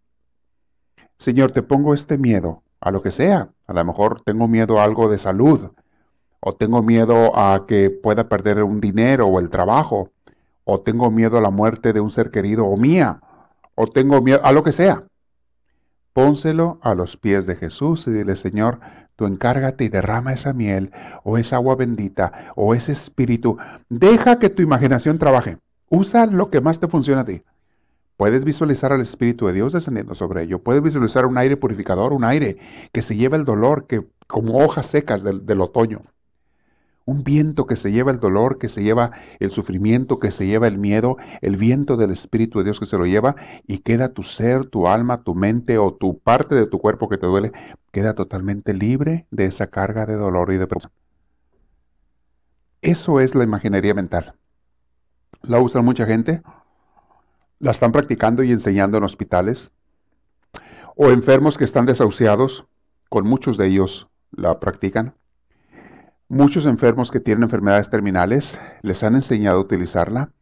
Señor, 1.19 1.53
te 1.53 1.63
pongo 1.63 1.95
este 1.95 2.19
miedo 2.19 2.63
a 2.81 2.91
lo 2.91 3.03
que 3.03 3.13
sea. 3.13 3.51
A 3.67 3.73
lo 3.73 3.85
mejor 3.85 4.23
tengo 4.25 4.49
miedo 4.49 4.81
a 4.81 4.85
algo 4.85 5.09
de 5.09 5.19
salud, 5.19 5.71
o 6.41 6.53
tengo 6.53 6.83
miedo 6.83 7.39
a 7.39 7.67
que 7.67 7.91
pueda 7.91 8.29
perder 8.29 8.63
un 8.63 8.81
dinero 8.81 9.27
o 9.27 9.39
el 9.39 9.51
trabajo, 9.51 10.11
o 10.65 10.81
tengo 10.81 11.11
miedo 11.11 11.39
a 11.39 11.41
la 11.41 11.51
muerte 11.51 11.93
de 11.93 12.01
un 12.01 12.11
ser 12.11 12.31
querido 12.31 12.67
o 12.67 12.77
mía, 12.77 13.21
o 13.75 13.87
tengo 13.87 14.21
miedo 14.23 14.41
a 14.43 14.53
lo 14.53 14.63
que 14.63 14.73
sea. 14.73 15.05
Pónselo 16.13 16.79
a 16.83 16.95
los 16.95 17.17
pies 17.17 17.47
de 17.47 17.57
Jesús 17.57 18.07
y 18.07 18.11
dile, 18.11 18.37
Señor, 18.37 18.81
tú 19.17 19.27
encárgate 19.27 19.85
y 19.85 19.89
derrama 19.89 20.33
esa 20.33 20.53
miel, 20.53 20.93
o 21.25 21.39
esa 21.39 21.57
agua 21.57 21.77
bendita, 21.77 22.53
o 22.57 22.75
ese 22.75 22.93
espíritu. 22.93 23.59
Deja 23.89 24.39
que 24.39 24.51
tu 24.51 24.63
imaginación 24.63 25.19
trabaje. 25.19 25.59
Usa 25.89 26.27
lo 26.27 26.51
que 26.51 26.61
más 26.61 26.79
te 26.79 26.89
funciona 26.89 27.23
a 27.23 27.25
ti. 27.25 27.43
Puedes 28.17 28.45
visualizar 28.45 28.93
al 28.93 29.01
Espíritu 29.01 29.47
de 29.47 29.55
Dios 29.55 29.73
descendiendo 29.73 30.15
sobre 30.15 30.43
ello. 30.43 30.59
Puedes 30.59 30.83
visualizar 30.83 31.25
un 31.25 31.39
aire 31.39 31.57
purificador, 31.57 32.13
un 32.13 32.25
aire 32.25 32.59
que 32.93 33.01
se 33.01 33.17
lleva 33.17 33.39
el 33.39 33.47
dolor, 33.47 33.87
que 33.87 34.07
como 34.27 34.59
hojas 34.59 34.87
secas 34.87 35.23
del, 35.23 35.47
del 35.47 35.63
otoño. 35.63 36.03
Un 37.05 37.25
viento 37.25 37.67
que 37.67 37.77
se 37.77 37.91
lleva 37.93 38.11
el 38.11 38.21
dolor, 38.21 38.59
que 38.59 38.69
se 38.69 38.83
lleva 38.83 39.13
el 39.41 39.51
sufrimiento, 39.51 40.19
que 40.19 40.31
se 40.31 40.47
lleva 40.47 40.69
el 40.69 40.79
miedo, 40.79 41.17
el 41.41 41.57
viento 41.57 41.97
del 41.97 42.11
Espíritu 42.11 42.59
de 42.59 42.65
Dios 42.65 42.79
que 42.79 42.87
se 42.87 42.99
lo 42.99 43.07
lleva 43.07 43.37
y 43.67 43.79
queda 43.79 44.13
tu 44.13 44.23
ser, 44.23 44.67
tu 44.67 44.87
alma, 44.87 45.23
tu 45.23 45.35
mente 45.35 45.79
o 45.79 45.93
tu 45.93 46.19
parte 46.19 46.55
de 46.55 46.67
tu 46.67 46.79
cuerpo 46.79 47.09
que 47.09 47.19
te 47.19 47.27
duele, 47.27 47.53
queda 47.91 48.15
totalmente 48.15 48.75
libre 48.75 49.27
de 49.31 49.47
esa 49.47 49.69
carga 49.69 50.07
de 50.07 50.15
dolor 50.15 50.51
y 50.51 50.55
de 50.55 50.61
depresión. 50.61 50.93
Eso 52.83 53.21
es 53.21 53.35
la 53.35 53.45
imaginería 53.45 53.95
mental. 53.95 54.35
¿La 55.43 55.61
usa 55.61 55.83
mucha 55.83 56.07
gente? 56.07 56.43
la 57.61 57.71
están 57.71 57.93
practicando 57.93 58.43
y 58.43 58.51
enseñando 58.51 58.99
en 58.99 59.05
hospitales, 59.05 59.71
o 60.97 61.11
enfermos 61.11 61.57
que 61.57 61.65
están 61.65 61.87
desahuciados, 61.87 62.67
con 63.09 63.27
muchos 63.27 63.57
de 63.57 63.67
ellos 63.67 64.09
la 64.33 64.59
practican. 64.59 65.15
Muchos 66.31 66.65
enfermos 66.65 67.11
que 67.11 67.21
tienen 67.21 67.43
enfermedades 67.43 67.91
terminales 67.91 68.59
les 68.81 69.03
han 69.03 69.15
enseñado 69.15 69.59
a 69.59 69.61
utilizarla. 69.61 70.33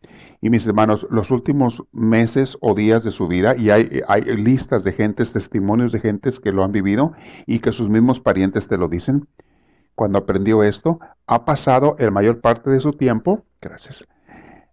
Y 0.41 0.51
mis 0.51 0.65
hermanos, 0.65 1.05
los 1.11 1.33
últimos 1.33 1.83
meses 1.91 2.57
o 2.61 2.75
días 2.75 3.03
de 3.03 3.11
su 3.11 3.27
vida, 3.27 3.57
y 3.57 3.71
hay, 3.71 4.01
listas 4.37 4.85
de 4.85 4.93
gentes, 4.93 5.33
testimonios 5.33 5.91
de 5.91 5.99
gentes 5.99 6.39
que 6.39 6.53
lo 6.53 6.63
han 6.63 6.71
vivido 6.71 7.15
y 7.45 7.59
que 7.59 7.73
sus 7.73 7.89
mismos 7.89 8.21
parientes 8.21 8.69
te 8.69 8.79
lo 8.79 8.89
dicen, 8.89 9.27
cuando 9.97 10.19
aprendió 10.19 10.63
esto, 10.63 11.01
ha 11.27 11.45
pasado 11.45 11.97
el 11.99 12.13
mayor 12.13 12.41
parte 12.41 12.71
de 12.71 12.79
su 12.79 12.93
tiempo, 12.93 13.45
gracias, 13.61 14.05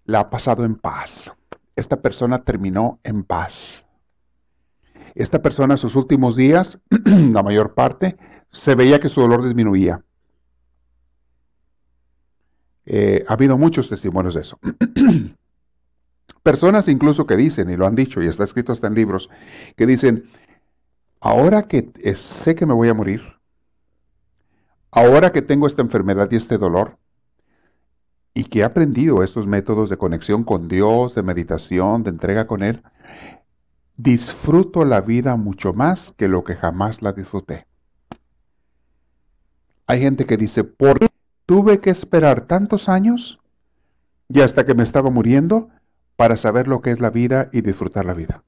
la 0.05 0.19
ha 0.19 0.29
pasado 0.29 0.63
en 0.65 0.75
paz 0.75 1.31
esta 1.75 2.01
persona 2.01 2.43
terminó 2.43 2.99
en 3.03 3.23
paz. 3.23 3.83
Esta 5.13 5.41
persona, 5.41 5.75
en 5.75 5.77
sus 5.77 5.95
últimos 5.95 6.35
días, 6.35 6.81
la 7.33 7.43
mayor 7.43 7.73
parte, 7.73 8.17
se 8.51 8.75
veía 8.75 8.99
que 8.99 9.09
su 9.09 9.21
dolor 9.21 9.43
disminuía. 9.43 10.03
Eh, 12.85 13.25
ha 13.27 13.33
habido 13.33 13.57
muchos 13.57 13.89
testimonios 13.89 14.35
de 14.35 14.41
eso. 14.41 14.59
Personas 16.43 16.87
incluso 16.87 17.25
que 17.25 17.35
dicen, 17.35 17.69
y 17.69 17.75
lo 17.75 17.87
han 17.87 17.95
dicho, 17.95 18.21
y 18.21 18.27
está 18.27 18.43
escrito 18.43 18.71
hasta 18.71 18.87
en 18.87 18.93
libros, 18.93 19.29
que 19.75 19.87
dicen, 19.87 20.29
ahora 21.19 21.63
que 21.63 21.91
sé 22.15 22.53
que 22.53 22.65
me 22.65 22.73
voy 22.73 22.89
a 22.89 22.93
morir, 22.93 23.21
ahora 24.91 25.31
que 25.31 25.41
tengo 25.41 25.65
esta 25.65 25.81
enfermedad 25.81 26.29
y 26.31 26.35
este 26.35 26.57
dolor, 26.57 26.97
y 28.35 28.43
que 28.43 28.59
he 28.59 28.63
aprendido 28.63 29.23
estos 29.23 29.47
métodos 29.47 29.89
de 29.89 29.97
conexión 29.97 30.43
con 30.43 30.67
Dios, 30.67 31.15
de 31.15 31.23
meditación, 31.23 32.03
de 32.03 32.11
entrega 32.11 32.45
con 32.45 32.61
Él, 32.61 32.83
disfruto 33.97 34.83
la 34.83 35.01
vida 35.01 35.35
mucho 35.37 35.73
más 35.73 36.13
que 36.17 36.27
lo 36.27 36.43
que 36.43 36.55
jamás 36.55 37.01
la 37.01 37.13
disfruté. 37.13 37.65
Hay 39.87 40.01
gente 40.01 40.25
que 40.25 40.37
dice, 40.37 40.63
¿por 40.63 40.99
qué 40.99 41.07
tuve 41.45 41.79
que 41.79 41.89
esperar 41.89 42.41
tantos 42.41 42.89
años 42.89 43.39
y 44.29 44.41
hasta 44.41 44.65
que 44.65 44.73
me 44.73 44.83
estaba 44.83 45.09
muriendo 45.09 45.69
para 46.15 46.37
saber 46.37 46.67
lo 46.67 46.81
que 46.81 46.91
es 46.91 46.99
la 46.99 47.09
vida 47.09 47.49
y 47.51 47.61
disfrutar 47.61 48.05
la 48.05 48.13
vida? 48.13 48.43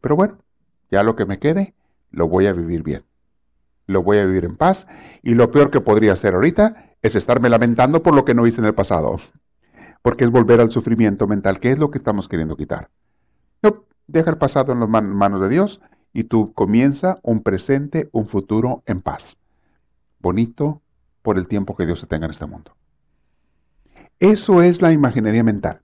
Pero 0.00 0.16
bueno, 0.16 0.38
ya 0.90 1.02
lo 1.02 1.16
que 1.16 1.26
me 1.26 1.38
quede, 1.38 1.74
lo 2.10 2.28
voy 2.28 2.46
a 2.46 2.52
vivir 2.52 2.82
bien. 2.82 3.04
Lo 3.86 4.02
voy 4.02 4.18
a 4.18 4.24
vivir 4.24 4.44
en 4.44 4.56
paz 4.56 4.86
y 5.22 5.34
lo 5.34 5.50
peor 5.50 5.70
que 5.70 5.80
podría 5.80 6.12
hacer 6.12 6.34
ahorita 6.34 6.94
es 7.02 7.14
estarme 7.14 7.48
lamentando 7.48 8.02
por 8.02 8.14
lo 8.14 8.24
que 8.24 8.34
no 8.34 8.46
hice 8.46 8.60
en 8.60 8.66
el 8.66 8.74
pasado, 8.74 9.18
porque 10.02 10.24
es 10.24 10.30
volver 10.30 10.60
al 10.60 10.70
sufrimiento 10.70 11.26
mental, 11.26 11.60
que 11.60 11.70
es 11.70 11.78
lo 11.78 11.90
que 11.90 11.98
estamos 11.98 12.28
queriendo 12.28 12.56
quitar. 12.56 12.90
No, 13.62 13.84
deja 14.06 14.30
el 14.30 14.38
pasado 14.38 14.72
en 14.72 14.80
las 14.80 14.88
manos 14.88 15.40
de 15.40 15.48
Dios 15.48 15.80
y 16.12 16.24
tú 16.24 16.52
comienza 16.52 17.18
un 17.22 17.42
presente, 17.42 18.08
un 18.12 18.26
futuro 18.26 18.82
en 18.86 19.00
paz. 19.00 19.36
Bonito 20.20 20.82
por 21.28 21.36
el 21.36 21.46
tiempo 21.46 21.76
que 21.76 21.84
Dios 21.84 22.00
te 22.00 22.06
tenga 22.06 22.24
en 22.24 22.30
este 22.30 22.46
mundo. 22.46 22.74
Eso 24.18 24.62
es 24.62 24.80
la 24.80 24.92
imaginería 24.92 25.44
mental. 25.44 25.82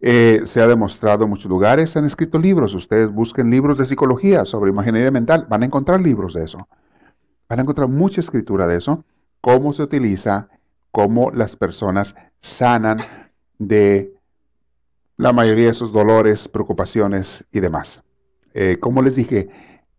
Eh, 0.00 0.40
se 0.46 0.62
ha 0.62 0.66
demostrado 0.66 1.24
en 1.24 1.30
muchos 1.30 1.50
lugares, 1.50 1.90
se 1.90 1.98
han 1.98 2.06
escrito 2.06 2.38
libros. 2.38 2.74
Ustedes 2.74 3.12
busquen 3.12 3.50
libros 3.50 3.76
de 3.76 3.84
psicología 3.84 4.46
sobre 4.46 4.70
imaginería 4.70 5.10
mental, 5.10 5.46
van 5.50 5.60
a 5.62 5.66
encontrar 5.66 6.00
libros 6.00 6.32
de 6.32 6.44
eso. 6.44 6.66
Van 7.50 7.58
a 7.58 7.62
encontrar 7.62 7.88
mucha 7.88 8.22
escritura 8.22 8.66
de 8.66 8.78
eso, 8.78 9.04
cómo 9.42 9.74
se 9.74 9.82
utiliza, 9.82 10.48
cómo 10.90 11.30
las 11.32 11.54
personas 11.54 12.14
sanan 12.40 13.02
de 13.58 14.14
la 15.18 15.34
mayoría 15.34 15.66
de 15.66 15.74
sus 15.74 15.92
dolores, 15.92 16.48
preocupaciones 16.48 17.44
y 17.52 17.60
demás. 17.60 18.02
Eh, 18.54 18.78
como 18.80 19.02
les 19.02 19.16
dije, 19.16 19.50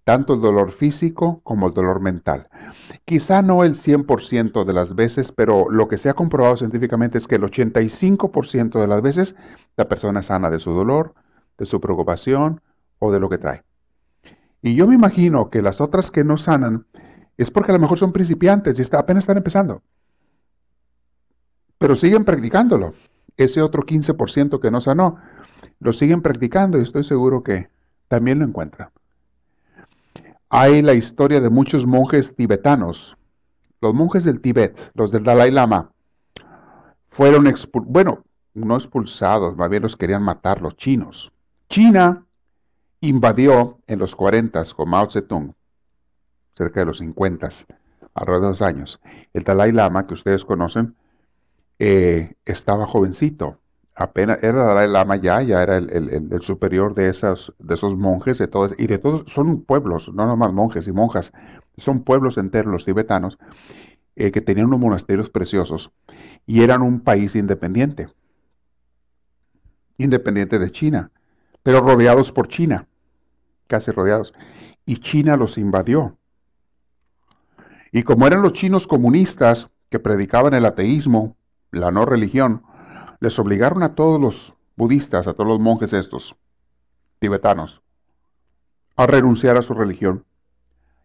tanto 0.03 0.34
el 0.34 0.41
dolor 0.41 0.72
físico 0.72 1.41
como 1.43 1.67
el 1.67 1.74
dolor 1.74 2.01
mental. 2.01 2.50
Quizá 3.05 3.41
no 3.41 3.63
el 3.63 3.75
100% 3.75 4.65
de 4.65 4.74
las 4.74 4.96
veces, 4.96 5.31
pero 5.31 5.70
lo 5.70 5.88
que 5.88 5.98
se 5.98 6.10
ha 6.10 6.13
comprobado 6.13 6.58
científicamente 6.58 7.17
es 7.17 7.27
que 7.27 7.36
el 7.36 7.43
85% 7.43 8.79
de 8.79 8.88
las 8.88 9.01
veces 9.01 9.36
la 9.77 9.88
persona 9.88 10.24
sana 10.24 10.50
de 10.50 10.60
su 10.60 10.72
dolor, 10.72 11.13
de 11.58 11.65
su 11.65 11.79
preocupación 11.79 12.62
o 13.00 13.12
de 13.12 13.20
lo 13.20 13.29
que 13.29 13.38
trae. 13.38 13.63
Y 14.62 14.75
yo 14.75 14.88
me 14.88 14.96
imagino 14.96 15.50
que 15.50 15.62
las 15.62 15.81
otras 15.81 16.12
que 16.12 16.24
no 16.24 16.38
sanan 16.38 16.86
es 17.38 17.50
porque 17.50 17.72
a 17.72 17.75
lo 17.75 17.81
mejor 17.81 17.98
son 17.98 18.12
principiantes 18.12 18.79
y 18.79 18.96
apenas 18.96 19.24
están 19.24 19.38
empezando. 19.38 19.81
Pero 21.77 21.96
siguen 21.96 22.25
practicándolo. 22.25 22.93
Ese 23.38 23.62
otro 23.62 23.84
15% 23.84 24.60
que 24.60 24.70
no 24.70 24.81
sanó, 24.81 25.17
lo 25.79 25.93
siguen 25.93 26.22
practicando 26.22 26.77
y 26.77 26.84
estoy 26.84 27.03
seguro 27.03 27.43
que 27.43 27.70
también 28.08 28.39
lo 28.39 28.46
encuentran. 28.46 28.89
Hay 30.53 30.81
la 30.81 30.93
historia 30.93 31.39
de 31.39 31.50
muchos 31.50 31.88
monjes 31.88 32.36
tibetanos. 32.36 33.15
Los 33.79 33.93
monjes 33.93 34.25
del 34.25 34.41
Tíbet, 34.41 34.77
los 34.96 35.10
del 35.10 35.24
Dalai 35.24 35.50
Lama, 35.50 35.93
fueron 37.10 37.48
expulsados, 37.48 37.93
bueno, 37.93 38.24
no 38.53 38.75
expulsados, 38.75 39.55
más 39.55 39.70
bien 39.70 39.84
los 39.84 39.96
querían 39.96 40.24
matar 40.24 40.62
los 40.62 40.75
chinos. 40.75 41.31
China 41.70 42.25
invadió 43.00 43.79
en 43.88 44.00
los 44.00 44.13
40 44.13 44.62
con 44.75 44.89
Mao 44.89 45.10
Zedong, 45.10 45.53
cerca 46.58 46.81
de 46.81 46.86
los 46.86 46.98
50, 46.98 47.48
alrededor 48.13 48.41
de 48.41 48.48
dos 48.50 48.62
años. 48.62 49.00
El 49.31 49.43
Dalai 49.43 49.72
Lama, 49.72 50.05
que 50.05 50.15
ustedes 50.15 50.43
conocen, 50.43 50.98
eh, 51.79 52.34
estaba 52.43 52.86
jovencito, 52.86 53.61
apenas 54.01 54.43
era 54.43 54.65
Dalai 54.65 54.88
Lama 54.88 55.15
ya, 55.15 55.41
ya 55.41 55.62
era 55.62 55.77
el, 55.77 56.41
superior 56.41 56.96
de, 56.96 57.10
esas, 57.10 57.53
de 57.60 57.75
esos 57.75 57.96
monjes, 57.96 58.38
de 58.38 58.48
todos, 58.48 58.74
y 58.77 58.88
de 58.88 58.98
todos, 58.98 59.24
son 59.27 59.62
pueblos, 59.63 60.12
no 60.13 60.25
nomás 60.25 60.51
monjes 60.53 60.88
y 60.88 60.91
monjas, 60.91 61.31
son 61.77 62.03
pueblos 62.03 62.38
enteros 62.38 62.72
los 62.72 62.86
tibetanos, 62.86 63.38
eh, 64.15 64.31
que 64.31 64.41
tenían 64.41 64.67
unos 64.67 64.79
monasterios 64.79 65.29
preciosos, 65.29 65.91
y 66.46 66.63
eran 66.63 66.81
un 66.81 67.01
país 67.01 67.36
independiente, 67.36 68.10
independiente 69.98 70.58
de 70.58 70.72
China, 70.72 71.12
pero 71.63 71.81
rodeados 71.81 72.31
por 72.31 72.48
China, 72.48 72.88
casi 73.67 73.91
rodeados, 73.91 74.34
y 74.86 74.98
China 74.98 75.38
los 75.38 75.58
invadió. 75.58 76.17
Y 77.91 78.03
como 78.03 78.25
eran 78.25 78.41
los 78.41 78.53
chinos 78.53 78.88
comunistas 78.88 79.70
que 79.89 80.00
predicaban 80.00 80.53
el 80.53 80.65
ateísmo, 80.65 81.36
la 81.72 81.91
no 81.91 82.05
religión, 82.05 82.63
les 83.22 83.38
obligaron 83.40 83.84
a 83.84 83.96
todos 83.96 84.20
los 84.20 84.54
budistas, 84.75 85.28
a 85.28 85.34
todos 85.34 85.48
los 85.48 85.60
monjes 85.60 85.94
estos, 85.94 86.36
tibetanos, 87.20 87.82
a 88.98 89.06
renunciar 89.06 89.58
a 89.58 89.62
su 89.62 89.75
religión 89.75 90.25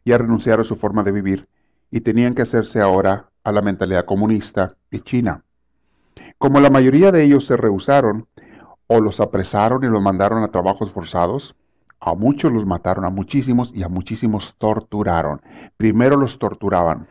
y 0.02 0.12
a 0.12 0.18
renunciar 0.18 0.58
a 0.58 0.64
su 0.64 0.76
forma 0.76 1.04
de 1.04 1.12
vivir, 1.12 1.48
y 1.90 2.00
tenían 2.00 2.34
que 2.34 2.42
hacerse 2.42 2.80
ahora 2.80 3.28
a 3.44 3.52
la 3.52 3.60
mentalidad 3.60 4.06
comunista 4.06 4.76
y 4.90 5.00
china. 5.00 5.44
Como 6.38 6.58
la 6.60 6.70
mayoría 6.70 7.12
de 7.12 7.22
ellos 7.22 7.44
se 7.44 7.56
rehusaron, 7.56 8.26
o 8.86 9.00
los 9.00 9.20
apresaron 9.20 9.84
y 9.84 9.88
los 9.88 10.02
mandaron 10.02 10.42
a 10.42 10.48
trabajos 10.48 10.92
forzados, 10.92 11.54
a 12.00 12.14
muchos 12.14 12.50
los 12.50 12.64
mataron, 12.64 13.04
a 13.04 13.10
muchísimos 13.10 13.72
y 13.74 13.82
a 13.82 13.88
muchísimos 13.88 14.54
torturaron. 14.58 15.42
Primero 15.76 16.16
los 16.16 16.38
torturaban. 16.38 17.08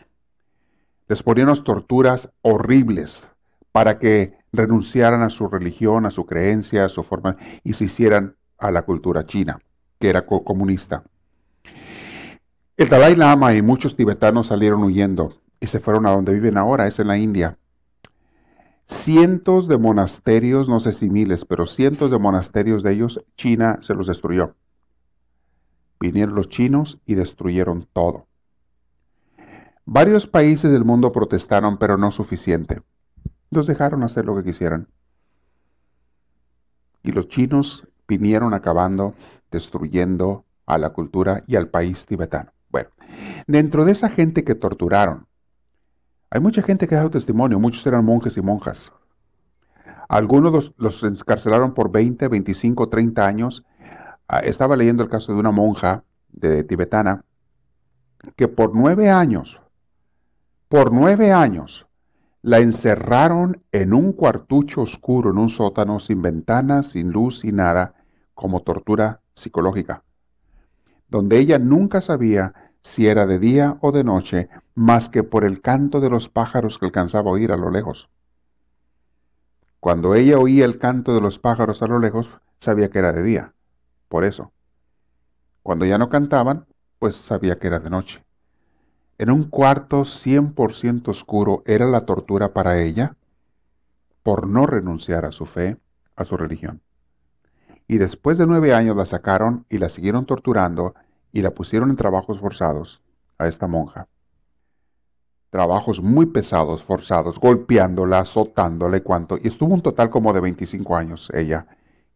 Les 1.08 1.21
ponían 1.21 1.53
torturas 1.63 2.29
horribles 2.41 3.27
para 3.71 3.99
que 3.99 4.38
renunciaran 4.55 5.21
a 5.21 5.29
su 5.29 5.47
religión, 5.47 6.05
a 6.05 6.11
su 6.11 6.25
creencia, 6.25 6.85
a 6.85 6.89
su 6.89 7.03
forma, 7.03 7.33
y 7.63 7.73
se 7.73 7.85
hicieran 7.85 8.35
a 8.57 8.71
la 8.71 8.83
cultura 8.83 9.23
china, 9.23 9.59
que 9.99 10.09
era 10.09 10.25
comunista. 10.25 11.03
El 12.77 12.89
Dalai 12.89 13.15
Lama 13.15 13.53
y 13.53 13.61
muchos 13.61 13.95
tibetanos 13.95 14.47
salieron 14.47 14.83
huyendo 14.83 15.37
y 15.59 15.67
se 15.67 15.79
fueron 15.79 16.05
a 16.05 16.11
donde 16.11 16.33
viven 16.33 16.57
ahora, 16.57 16.87
es 16.87 16.99
en 16.99 17.07
la 17.07 17.17
India. 17.17 17.57
Cientos 18.87 19.67
de 19.67 19.77
monasterios, 19.77 20.69
no 20.69 20.79
sé 20.79 20.91
si 20.91 21.09
miles, 21.09 21.45
pero 21.45 21.65
cientos 21.65 22.11
de 22.11 22.19
monasterios 22.19 22.83
de 22.83 22.93
ellos, 22.93 23.17
China 23.35 23.77
se 23.81 23.95
los 23.95 24.07
destruyó. 24.07 24.55
Vinieron 25.99 26.35
los 26.35 26.49
chinos 26.49 26.99
y 27.05 27.15
destruyeron 27.15 27.87
todo. 27.93 28.27
Varios 29.85 30.27
países 30.27 30.71
del 30.71 30.83
mundo 30.83 31.11
protestaron, 31.11 31.77
pero 31.77 31.97
no 31.97 32.11
suficiente. 32.11 32.81
Los 33.51 33.67
dejaron 33.67 34.03
hacer 34.03 34.25
lo 34.25 34.36
que 34.36 34.43
quisieran. 34.43 34.88
Y 37.03 37.12
los 37.12 37.27
chinos 37.27 37.88
vinieron 38.08 38.53
acabando, 38.53 39.13
destruyendo 39.51 40.45
a 40.65 40.77
la 40.77 40.89
cultura 40.91 41.43
y 41.47 41.55
al 41.55 41.67
país 41.69 42.05
tibetano. 42.05 42.51
Bueno, 42.69 42.89
dentro 43.47 43.86
de 43.86 43.91
esa 43.91 44.10
gente 44.10 44.43
que 44.43 44.55
torturaron, 44.55 45.27
hay 46.29 46.41
mucha 46.41 46.62
gente 46.62 46.88
que 46.88 46.95
ha 46.95 46.99
dado 46.99 47.12
testimonio, 47.12 47.60
muchos 47.60 47.86
eran 47.86 48.03
monjes 48.03 48.36
y 48.38 48.41
monjas. 48.41 48.91
Algunos 50.10 50.73
los, 50.77 51.03
encarcelaron 51.03 51.73
por 51.73 51.91
20, 51.91 52.27
25, 52.27 52.89
30 52.89 53.25
años. 53.25 53.63
Ah, 54.27 54.39
estaba 54.39 54.75
leyendo 54.75 55.03
el 55.03 55.10
caso 55.10 55.34
de 55.34 55.39
una 55.39 55.51
monja 55.51 56.03
de 56.31 56.63
tibetana 56.63 57.23
que 58.36 58.47
por 58.47 58.73
nueve 58.75 59.10
años, 59.10 59.62
por 60.67 60.91
nueve 60.91 61.31
años, 61.31 61.85
la 62.45 62.60
encerraron 62.60 63.63
en 63.71 63.91
un 63.91 64.13
cuartucho 64.13 64.84
oscuro, 64.84 65.31
en 65.31 65.39
un 65.39 65.49
sótano, 65.49 65.97
sin 65.97 66.21
ventanas, 66.21 66.91
sin 66.91 67.12
luz, 67.12 67.39
sin 67.39 67.55
nada, 67.55 67.95
como 68.36 68.62
tortura 68.62 69.19
psicológica, 69.34 70.03
donde 71.10 71.39
ella 71.39 71.58
nunca 71.58 72.01
sabía 72.01 72.53
si 72.84 73.08
era 73.08 73.25
de 73.25 73.39
día 73.39 73.79
o 73.81 73.91
de 73.91 74.03
noche, 74.03 74.49
más 74.75 75.10
que 75.10 75.23
por 75.23 75.43
el 75.43 75.60
canto 75.60 75.99
de 75.99 76.12
los 76.12 76.29
pájaros 76.29 76.77
que 76.77 76.86
alcanzaba 76.86 77.31
a 77.31 77.34
oír 77.34 77.51
a 77.51 77.58
lo 77.58 77.71
lejos. 77.71 78.12
Cuando 79.79 80.13
ella 80.13 80.38
oía 80.38 80.65
el 80.65 80.77
canto 80.77 81.15
de 81.15 81.21
los 81.21 81.39
pájaros 81.39 81.81
a 81.81 81.88
lo 81.88 81.97
lejos, 81.97 82.29
sabía 82.60 82.91
que 82.91 82.99
era 82.99 83.12
de 83.12 83.23
día, 83.23 83.55
por 84.08 84.23
eso. 84.23 84.51
Cuando 85.63 85.86
ya 85.86 85.97
no 85.97 86.10
cantaban, 86.10 86.67
pues 86.99 87.15
sabía 87.15 87.58
que 87.58 87.65
era 87.65 87.79
de 87.79 87.89
noche 87.89 88.24
en 89.17 89.32
un 89.32 89.45
cuarto 89.45 90.01
100% 90.01 91.08
oscuro 91.08 91.63
era 91.65 91.86
la 91.86 92.01
tortura 92.01 92.54
para 92.54 92.82
ella 92.82 93.15
por 94.23 94.47
no 94.47 94.65
renunciar 94.65 95.25
a 95.25 95.32
su 95.32 95.45
fe, 95.45 95.78
a 96.15 96.25
su 96.25 96.36
religión. 96.36 96.82
Y 97.88 97.97
después 97.97 98.38
de 98.38 98.47
nueve 98.47 98.73
años 98.73 98.97
la 98.97 99.06
sacaron 99.06 99.65
y 99.69 99.78
la 99.78 99.89
siguieron 99.89 100.25
torturando 100.25 100.95
y 101.32 101.41
la 101.41 101.51
pusieron 101.51 101.89
en 101.89 101.95
trabajos 101.95 102.39
forzados 102.39 103.01
a 103.38 103.47
esta 103.47 103.67
monja. 103.67 104.08
Trabajos 105.49 106.01
muy 106.01 106.25
pesados, 106.25 106.84
forzados, 106.84 107.39
golpeándola, 107.39 108.19
azotándola 108.19 108.97
y 108.97 109.01
cuanto. 109.01 109.38
Y 109.41 109.47
estuvo 109.47 109.73
un 109.73 109.82
total 109.82 110.10
como 110.10 110.34
de 110.34 110.41
25 110.41 110.95
años 110.95 111.30
ella 111.34 111.67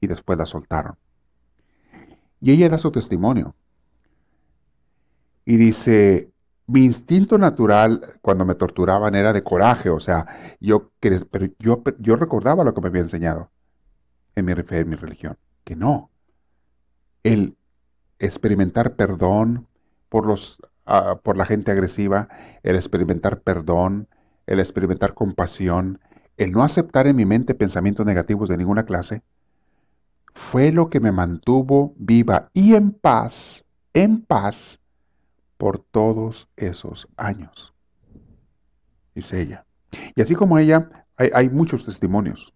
y 0.02 0.08
después 0.08 0.38
la 0.38 0.46
soltaron. 0.46 0.96
Y 2.42 2.52
ella 2.52 2.70
da 2.70 2.78
su 2.78 2.92
testimonio. 2.92 3.56
Y 5.46 5.58
dice, 5.58 6.32
mi 6.70 6.86
instinto 6.86 7.40
natural 7.40 8.02
cuando 8.22 8.46
me 8.46 8.54
torturaban 8.54 9.16
era 9.16 9.34
de 9.34 9.44
coraje, 9.44 9.90
o 9.90 10.00
sea, 10.00 10.28
yo, 10.60 10.92
pero 11.00 11.48
yo, 11.58 11.82
yo 11.98 12.16
recordaba 12.16 12.64
lo 12.64 12.76
que 12.76 12.82
me 12.82 12.90
había 12.90 13.02
enseñado 13.02 13.50
en 14.36 14.46
mi, 14.46 14.54
en 14.54 14.90
mi 14.90 14.96
religión, 14.96 15.36
que 15.64 15.76
no. 15.76 16.12
El 17.24 17.58
experimentar 18.20 18.96
perdón 18.96 19.68
por, 20.10 20.28
los, 20.28 20.60
ah, 20.86 21.20
por 21.24 21.38
la 21.38 21.48
gente 21.48 21.72
agresiva, 21.72 22.30
el 22.62 22.76
experimentar 22.76 23.42
perdón, 23.42 24.08
el 24.46 24.60
experimentar 24.60 25.16
compasión, 25.16 26.00
el 26.38 26.52
no 26.52 26.64
aceptar 26.64 27.08
en 27.08 27.16
mi 27.16 27.26
mente 27.26 27.56
pensamientos 27.56 28.06
negativos 28.06 28.48
de 28.48 28.58
ninguna 28.58 28.86
clase, 28.86 29.24
fue 30.36 30.72
lo 30.72 30.92
que 30.92 31.00
me 31.00 31.12
mantuvo 31.12 31.96
viva 31.98 32.50
y 32.54 32.76
en 32.76 32.92
paz, 32.92 33.66
en 33.96 34.22
paz, 34.22 34.80
por 35.60 35.78
todos 35.78 36.48
esos 36.56 37.10
años. 37.18 37.74
Dice 39.14 39.42
ella. 39.42 39.66
Y 40.16 40.22
así 40.22 40.34
como 40.34 40.58
ella, 40.58 41.06
hay, 41.18 41.50
muchos 41.50 41.84
testimonios. 41.84 42.54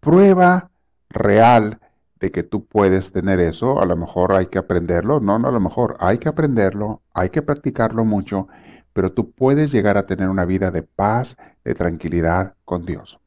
Prueba 0.00 0.72
real 1.08 1.78
de 2.18 2.32
que 2.32 2.42
tú 2.42 2.66
puedes 2.66 3.12
tener 3.12 3.38
eso, 3.38 3.80
a 3.80 3.86
lo 3.86 3.96
mejor 3.96 4.32
hay 4.32 4.46
que 4.46 4.58
aprenderlo, 4.58 5.20
no, 5.20 5.38
no, 5.38 5.48
a 5.48 5.52
lo 5.52 5.60
mejor 5.60 5.96
hay 6.00 6.18
que 6.18 6.28
aprenderlo, 6.28 7.00
hay 7.12 7.30
que 7.30 7.42
practicarlo 7.42 8.04
mucho, 8.04 8.48
pero 8.92 9.12
tú 9.12 9.30
puedes 9.30 9.70
llegar 9.70 9.96
a 9.96 10.06
tener 10.06 10.28
una 10.28 10.44
vida 10.44 10.72
de 10.72 10.82
paz, 10.82 11.36
de 11.62 11.76
tranquilidad 11.76 12.54
con 12.64 12.84
Dios. 12.84 13.20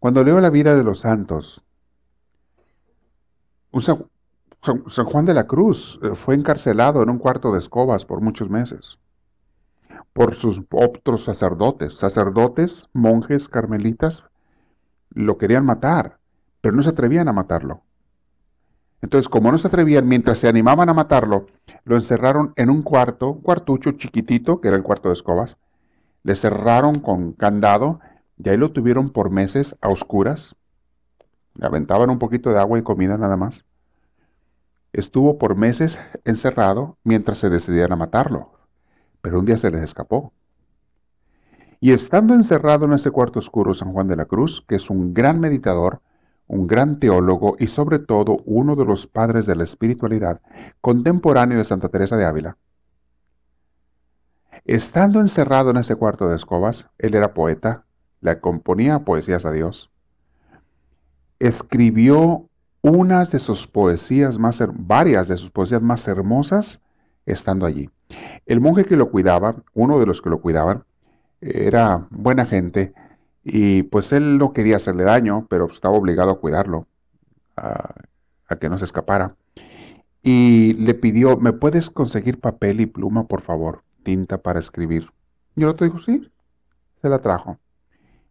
Cuando 0.00 0.24
leo 0.24 0.40
la 0.40 0.50
vida 0.50 0.74
de 0.74 0.84
los 0.84 1.00
santos, 1.00 1.62
San, 4.64 5.04
Juan 5.04 5.26
de 5.26 5.34
la 5.34 5.46
Cruz 5.46 6.00
eh, 6.02 6.14
fue 6.14 6.34
encarcelado 6.34 7.02
en 7.02 7.10
un 7.10 7.18
cuarto 7.18 7.52
de 7.52 7.58
escobas 7.58 8.06
por 8.06 8.22
muchos 8.22 8.48
meses 8.48 8.98
por 10.14 10.34
sus 10.34 10.62
otros 10.70 11.24
sacerdotes, 11.24 11.98
sacerdotes, 11.98 12.88
monjes, 12.92 13.48
carmelitas, 13.48 14.22
lo 15.10 15.36
querían 15.38 15.66
matar, 15.66 16.18
pero 16.60 16.74
no 16.74 16.82
se 16.82 16.90
atrevían 16.90 17.28
a 17.28 17.32
matarlo. 17.32 17.82
Entonces, 19.02 19.28
como 19.28 19.50
no 19.50 19.58
se 19.58 19.66
atrevían, 19.66 20.08
mientras 20.08 20.38
se 20.38 20.48
animaban 20.48 20.88
a 20.88 20.94
matarlo, 20.94 21.46
lo 21.84 21.96
encerraron 21.96 22.52
en 22.56 22.70
un 22.70 22.82
cuarto, 22.82 23.30
un 23.30 23.42
cuartucho 23.42 23.90
chiquitito, 23.92 24.60
que 24.60 24.68
era 24.68 24.76
el 24.76 24.84
cuarto 24.84 25.08
de 25.08 25.14
escobas, 25.14 25.56
le 26.22 26.36
cerraron 26.36 27.00
con 27.00 27.32
candado 27.32 27.98
y 28.38 28.48
ahí 28.48 28.56
lo 28.56 28.70
tuvieron 28.70 29.10
por 29.10 29.30
meses 29.30 29.76
a 29.80 29.88
oscuras, 29.88 30.54
le 31.54 31.66
aventaban 31.66 32.08
un 32.08 32.20
poquito 32.20 32.50
de 32.50 32.60
agua 32.60 32.78
y 32.78 32.82
comida 32.82 33.18
nada 33.18 33.36
más. 33.36 33.64
Estuvo 34.94 35.38
por 35.38 35.56
meses 35.56 35.98
encerrado 36.24 36.98
mientras 37.02 37.38
se 37.38 37.50
decidían 37.50 37.90
a 37.90 37.96
matarlo, 37.96 38.52
pero 39.20 39.40
un 39.40 39.44
día 39.44 39.58
se 39.58 39.72
les 39.72 39.82
escapó. 39.82 40.32
Y 41.80 41.90
estando 41.90 42.32
encerrado 42.32 42.84
en 42.84 42.92
ese 42.92 43.10
cuarto 43.10 43.40
oscuro 43.40 43.74
San 43.74 43.92
Juan 43.92 44.06
de 44.06 44.14
la 44.14 44.26
Cruz, 44.26 44.64
que 44.68 44.76
es 44.76 44.90
un 44.90 45.12
gran 45.12 45.40
meditador, 45.40 46.00
un 46.46 46.68
gran 46.68 47.00
teólogo 47.00 47.56
y 47.58 47.66
sobre 47.66 47.98
todo 47.98 48.36
uno 48.44 48.76
de 48.76 48.84
los 48.84 49.08
padres 49.08 49.46
de 49.46 49.56
la 49.56 49.64
espiritualidad, 49.64 50.40
contemporáneo 50.80 51.58
de 51.58 51.64
Santa 51.64 51.88
Teresa 51.88 52.16
de 52.16 52.26
Ávila, 52.26 52.56
estando 54.64 55.18
encerrado 55.18 55.70
en 55.70 55.78
ese 55.78 55.96
cuarto 55.96 56.28
de 56.28 56.36
escobas, 56.36 56.86
él 56.98 57.16
era 57.16 57.34
poeta, 57.34 57.84
le 58.20 58.38
componía 58.38 59.00
poesías 59.00 59.44
a 59.44 59.50
Dios, 59.50 59.90
escribió 61.40 62.48
unas 62.84 63.30
de 63.30 63.38
sus 63.38 63.66
poesías 63.66 64.38
más, 64.38 64.62
varias 64.74 65.26
de 65.26 65.38
sus 65.38 65.50
poesías 65.50 65.80
más 65.80 66.06
hermosas 66.06 66.80
estando 67.24 67.64
allí. 67.64 67.88
El 68.44 68.60
monje 68.60 68.84
que 68.84 68.96
lo 68.96 69.10
cuidaba, 69.10 69.56
uno 69.72 69.98
de 69.98 70.04
los 70.04 70.20
que 70.20 70.28
lo 70.28 70.42
cuidaban, 70.42 70.84
era 71.40 72.06
buena 72.10 72.44
gente 72.44 72.92
y 73.42 73.84
pues 73.84 74.12
él 74.12 74.36
no 74.36 74.52
quería 74.52 74.76
hacerle 74.76 75.04
daño, 75.04 75.46
pero 75.48 75.66
estaba 75.66 75.96
obligado 75.96 76.30
a 76.30 76.38
cuidarlo, 76.38 76.86
a, 77.56 77.94
que 78.60 78.68
no 78.68 78.76
se 78.76 78.84
escapara. 78.84 79.34
Y 80.22 80.74
le 80.74 80.92
pidió, 80.92 81.38
¿me 81.38 81.54
puedes 81.54 81.88
conseguir 81.88 82.38
papel 82.38 82.82
y 82.82 82.86
pluma, 82.86 83.26
por 83.26 83.40
favor? 83.40 83.82
Tinta 84.02 84.42
para 84.42 84.60
escribir. 84.60 85.08
Y 85.56 85.62
el 85.62 85.70
otro 85.70 85.86
dijo, 85.86 86.00
sí, 86.00 86.30
se 87.00 87.08
la 87.08 87.20
trajo. 87.22 87.58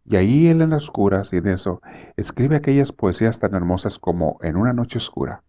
Y 0.06 0.16
ahí 0.16 0.48
él 0.48 0.60
en 0.60 0.70
las 0.70 0.84
oscuras 0.84 1.32
y 1.32 1.38
en 1.38 1.48
eso 1.48 1.80
escribe 2.16 2.56
aquellas 2.56 2.92
poesías 2.92 3.38
tan 3.38 3.54
hermosas 3.54 3.98
como 3.98 4.38
En 4.42 4.56
una 4.56 4.72
noche 4.72 4.98
oscura 4.98 5.42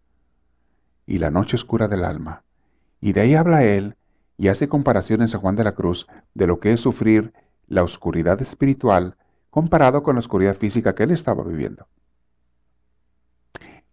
y 1.06 1.18
La 1.20 1.30
noche 1.30 1.56
oscura 1.56 1.88
del 1.88 2.04
alma. 2.04 2.44
Y 3.02 3.13
de 3.13 3.22
ahí 3.22 3.36
habla 3.36 3.63
él 3.63 3.96
y 4.38 4.48
hace 4.48 4.68
comparaciones 4.68 5.36
a 5.36 5.38
Juan 5.38 5.56
de 5.56 5.63
la 5.63 5.74
Cruz 5.74 6.08
de 6.34 6.48
lo 6.48 6.60
que 6.60 6.74
es 6.74 6.80
sufrir 6.80 7.34
la 7.68 7.84
oscuridad 7.84 8.41
espiritual 8.41 9.18
comparado 9.50 10.04
con 10.04 10.15
la 10.15 10.20
oscuridad 10.20 10.58
física 10.58 10.96
que 10.96 11.04
él 11.04 11.12
estaba 11.12 11.44
viviendo. 11.44 11.88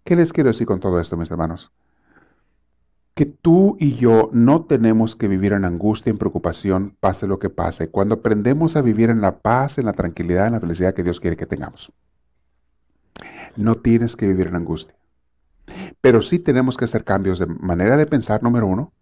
¿Qué 0.04 0.16
les 0.16 0.32
quiero 0.32 0.50
decir 0.50 0.66
con 0.66 0.80
todo 0.80 0.98
esto, 0.98 1.16
mis 1.16 1.30
hermanos? 1.30 1.70
Que 3.14 3.26
tú 3.26 3.76
y 3.78 3.94
yo 3.96 4.30
no 4.32 4.64
tenemos 4.64 5.16
que 5.16 5.28
vivir 5.28 5.52
en 5.52 5.64
angustia, 5.64 6.10
en 6.10 6.18
preocupación, 6.18 6.96
pase 6.98 7.26
lo 7.26 7.38
que 7.38 7.50
pase, 7.50 7.90
cuando 7.90 8.16
aprendemos 8.16 8.76
a 8.76 8.82
vivir 8.82 9.10
en 9.10 9.20
la 9.20 9.38
paz, 9.38 9.78
en 9.78 9.84
la 9.84 9.92
tranquilidad, 9.92 10.46
en 10.46 10.54
la 10.54 10.60
felicidad 10.60 10.94
que 10.94 11.02
Dios 11.02 11.20
quiere 11.20 11.36
que 11.36 11.46
tengamos. 11.46 11.92
No 13.56 13.74
tienes 13.76 14.16
que 14.16 14.26
vivir 14.26 14.46
en 14.46 14.56
angustia. 14.56 14.94
Pero 16.00 16.22
sí 16.22 16.38
tenemos 16.38 16.76
que 16.76 16.86
hacer 16.86 17.04
cambios 17.04 17.38
de 17.38 17.46
manera 17.46 17.96
de 17.96 18.06
pensar, 18.06 18.42
número 18.42 18.66
uno. 18.66 18.92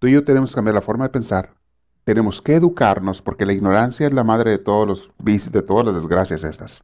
Tú 0.00 0.08
y 0.08 0.12
yo 0.12 0.24
tenemos 0.24 0.50
que 0.50 0.56
cambiar 0.56 0.74
la 0.74 0.82
forma 0.82 1.04
de 1.04 1.10
pensar. 1.10 1.54
Tenemos 2.02 2.42
que 2.42 2.54
educarnos, 2.54 3.22
porque 3.22 3.46
la 3.46 3.52
ignorancia 3.52 4.06
es 4.06 4.12
la 4.12 4.24
madre 4.24 4.50
de 4.50 4.58
todos 4.58 4.86
los 4.86 5.08
de 5.24 5.62
todas 5.62 5.86
las 5.86 5.94
desgracias 5.94 6.42
estas. 6.42 6.82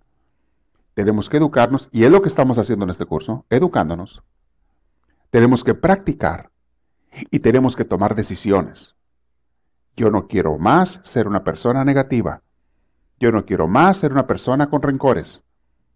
Tenemos 0.95 1.29
que 1.29 1.39
educarnos, 1.39 1.89
y 1.91 2.05
es 2.05 2.13
lo 2.13 2.23
que 2.23 2.29
estamos 2.29 2.59
haciendo 2.59 2.85
en 2.85 2.91
este 2.91 3.05
curso, 3.05 3.45
educándonos 3.51 4.23
tenemos 5.35 5.65
que 5.65 5.75
practicar 5.75 6.53
y 7.29 7.41
tenemos 7.41 7.75
que 7.75 7.85
tomar 7.85 8.15
decisiones. 8.15 8.95
Yo 9.97 10.09
no 10.13 10.29
quiero 10.29 10.59
más 10.59 11.01
ser 11.03 11.27
una 11.27 11.43
persona 11.43 11.85
negativa. 11.85 12.43
Yo 13.19 13.33
no 13.33 13.45
quiero 13.45 13.67
más 13.67 13.97
ser 13.97 14.13
una 14.13 14.29
persona 14.29 14.71
con 14.71 14.81
rencores. 14.81 15.43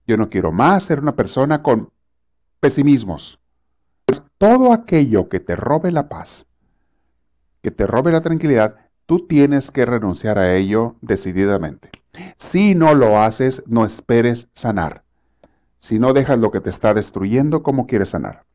Yo 0.08 0.16
no 0.16 0.28
quiero 0.28 0.50
más 0.50 0.82
ser 0.82 0.98
una 0.98 1.14
persona 1.14 1.62
con 1.62 1.92
pesimismos. 2.58 3.38
Todo 4.38 4.72
aquello 4.72 5.28
que 5.28 5.38
te 5.38 5.54
robe 5.54 5.92
la 5.92 6.08
paz, 6.08 6.44
que 7.62 7.70
te 7.70 7.86
robe 7.86 8.10
la 8.10 8.22
tranquilidad, 8.22 8.74
tú 9.06 9.28
tienes 9.28 9.70
que 9.70 9.86
renunciar 9.86 10.40
a 10.40 10.56
ello 10.56 10.96
decididamente. 11.00 11.92
Si 12.38 12.74
no 12.74 12.92
lo 12.92 13.20
haces, 13.20 13.62
no 13.68 13.84
esperes 13.84 14.48
sanar. 14.52 15.04
Si 15.78 16.00
no 16.00 16.12
dejas 16.12 16.40
lo 16.40 16.50
que 16.50 16.60
te 16.60 16.70
está 16.70 16.92
destruyendo, 16.92 17.62
¿cómo 17.62 17.86
quieres 17.86 18.08
sanar? 18.08 18.47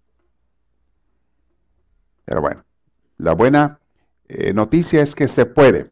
Pero 2.33 2.41
bueno, 2.41 2.63
la 3.19 3.35
buena 3.35 3.79
eh, 4.27 4.53
noticia 4.55 5.03
es 5.03 5.13
que 5.13 5.27
se 5.27 5.45
puede. 5.45 5.91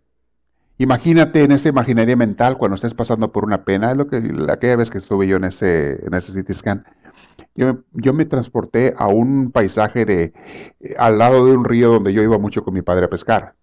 Imagínate 0.80 1.44
en 1.44 1.52
esa 1.52 1.70
imaginaria 1.70 2.16
mental 2.16 2.58
cuando 2.58 2.74
estés 2.74 2.96
pasando 2.96 3.32
por 3.32 3.46
una 3.46 3.64
pena, 3.64 3.92
es 3.92 3.98
lo 3.98 4.08
que 4.08 4.34
aquella 4.50 4.78
vez 4.78 4.90
que 4.90 4.98
estuve 4.98 5.28
yo 5.28 5.36
en 5.36 5.44
ese, 5.44 6.04
en 6.04 6.16
ese 6.16 6.34
CT 6.34 6.52
scan, 6.56 6.84
yo, 7.54 7.84
me 8.14 8.26
transporté 8.26 8.96
a 8.98 9.06
un 9.06 9.52
paisaje 9.52 10.04
de 10.04 10.34
eh, 10.80 10.96
al 10.98 11.20
lado 11.20 11.46
de 11.46 11.52
un 11.52 11.64
río 11.64 11.90
donde 11.90 12.12
yo 12.12 12.24
iba 12.24 12.40
mucho 12.40 12.64
con 12.64 12.74
mi 12.74 12.82
padre 12.82 13.06
a 13.06 13.10
pescar. 13.12 13.54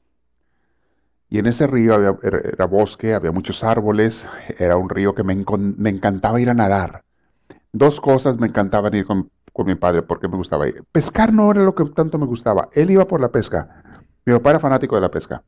Y 1.29 1.41
en 1.41 1.47
ese 1.47 1.67
río 1.67 1.95
había, 1.95 2.17
era, 2.23 2.67
bosque, 2.67 3.12
había 3.12 3.33
muchos 3.33 3.64
árboles, 3.64 4.25
era 4.57 4.77
un 4.77 4.88
río 4.88 5.17
que 5.17 5.25
me, 5.25 5.35
me 5.77 5.91
encantaba 5.91 6.41
ir 6.41 6.49
a 6.49 6.55
nadar. 6.55 7.03
Dos 7.73 8.01
cosas 8.01 8.38
me 8.38 8.47
encantaban 8.47 8.95
ir 8.95 9.05
con, 9.05 9.33
con 9.59 9.66
mi 9.66 9.75
padre 9.75 10.03
porque 10.03 10.29
me 10.29 10.37
gustaba 10.37 10.68
ir. 10.68 10.85
Pescar 10.92 11.33
no 11.33 11.51
era 11.51 11.64
lo 11.64 11.75
que 11.75 11.85
tanto 11.87 12.16
me 12.16 12.27
gustaba. 12.27 12.68
Él 12.75 12.92
iba 12.92 13.09
por 13.09 13.21
la 13.21 13.33
pesca. 13.33 13.83
Mi 14.25 14.33
papá 14.33 14.51
era 14.51 14.61
fanático 14.61 14.94
de 14.94 15.01
la 15.01 15.11
pesca. 15.11 15.42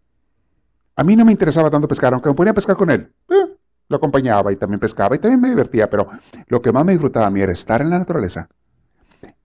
A 0.97 1.05
mí 1.05 1.15
no 1.15 1.25
me 1.25 1.31
interesaba 1.31 1.71
tanto 1.71 1.87
pescar, 1.87 2.13
aunque 2.13 2.29
me 2.29 2.35
ponía 2.35 2.51
a 2.51 2.55
pescar 2.55 2.77
con 2.77 2.91
él. 2.91 3.13
Eh, 3.29 3.57
lo 3.89 3.97
acompañaba 3.97 4.51
y 4.51 4.57
también 4.57 4.81
pescaba 4.81 5.15
y 5.15 5.21
también 5.21 5.41
me 5.41 5.51
divertía, 5.51 5.89
pero 5.89 6.09
lo 6.49 6.61
que 6.61 6.73
más 6.73 6.85
me 6.85 6.91
disfrutaba 6.91 7.29
a 7.29 7.31
mí 7.31 7.41
era 7.41 7.53
estar 7.53 7.83
en 7.83 7.91
la 7.91 8.01
naturaleza. 8.01 8.49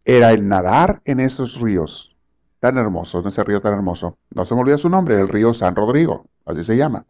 Era 0.04 0.32
el 0.32 0.47
nadar 0.47 0.99
en 1.06 1.19
esos 1.19 1.62
ríos 1.62 2.15
tan 2.60 2.80
hermosos, 2.80 3.21
en 3.21 3.28
ese 3.28 3.43
río 3.43 3.62
tan 3.62 3.73
hermoso. 3.73 4.17
No 4.34 4.45
se 4.45 4.56
me 4.56 4.62
olvida 4.62 4.80
su 4.80 4.89
nombre, 4.89 5.19
el 5.19 5.28
río 5.28 5.54
San 5.54 5.75
Rodrigo, 5.75 6.25
así 6.43 6.63
se 6.63 6.75
llama. 6.75 7.06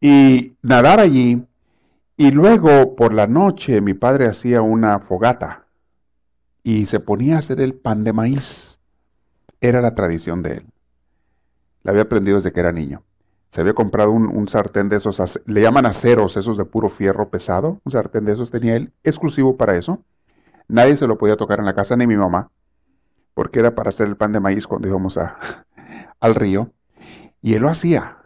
Y 0.00 0.54
nadar 0.62 1.00
allí, 1.00 1.44
y 2.16 2.30
luego 2.30 2.96
por 2.96 3.12
la 3.12 3.26
noche 3.26 3.82
mi 3.82 3.92
padre 3.92 4.24
hacía 4.24 4.62
una 4.62 5.00
fogata 5.00 5.66
y 6.62 6.86
se 6.86 7.00
ponía 7.00 7.36
a 7.36 7.38
hacer 7.38 7.60
el 7.60 7.74
pan 7.74 8.04
de 8.04 8.12
maíz. 8.12 8.78
Era 9.60 9.80
la 9.80 9.94
tradición 9.94 10.42
de 10.42 10.54
él. 10.54 10.66
La 11.82 11.92
había 11.92 12.02
aprendido 12.02 12.36
desde 12.36 12.52
que 12.52 12.60
era 12.60 12.72
niño. 12.72 13.02
Se 13.50 13.60
había 13.60 13.74
comprado 13.74 14.12
un, 14.12 14.48
sartén 14.48 14.88
de 14.88 14.96
esos, 14.96 15.40
le 15.46 15.60
llaman 15.60 15.84
aceros, 15.84 16.36
esos 16.36 16.56
de 16.56 16.64
puro 16.64 16.88
fierro 16.88 17.30
pesado. 17.30 17.80
Un 17.84 17.92
sartén 17.92 18.24
de 18.24 18.32
esos 18.32 18.50
tenía 18.50 18.76
él, 18.76 18.92
exclusivo 19.02 19.56
para 19.56 19.76
eso. 19.76 20.04
Nadie 20.68 20.96
se 20.96 21.08
lo 21.08 21.18
podía 21.18 21.36
tocar 21.36 21.58
en 21.58 21.64
la 21.64 21.74
casa, 21.74 21.96
ni 21.96 22.06
mi 22.06 22.16
mamá, 22.16 22.50
porque 23.34 23.58
era 23.58 23.74
para 23.74 23.88
hacer 23.88 24.06
el 24.06 24.16
pan 24.16 24.32
de 24.32 24.38
maíz 24.38 24.68
cuando 24.68 24.86
íbamos 24.86 25.18
a, 25.18 25.36
al 26.20 26.34
río. 26.36 26.72
Y 27.42 27.54
él 27.54 27.62
lo 27.62 27.68
hacía. 27.70 28.18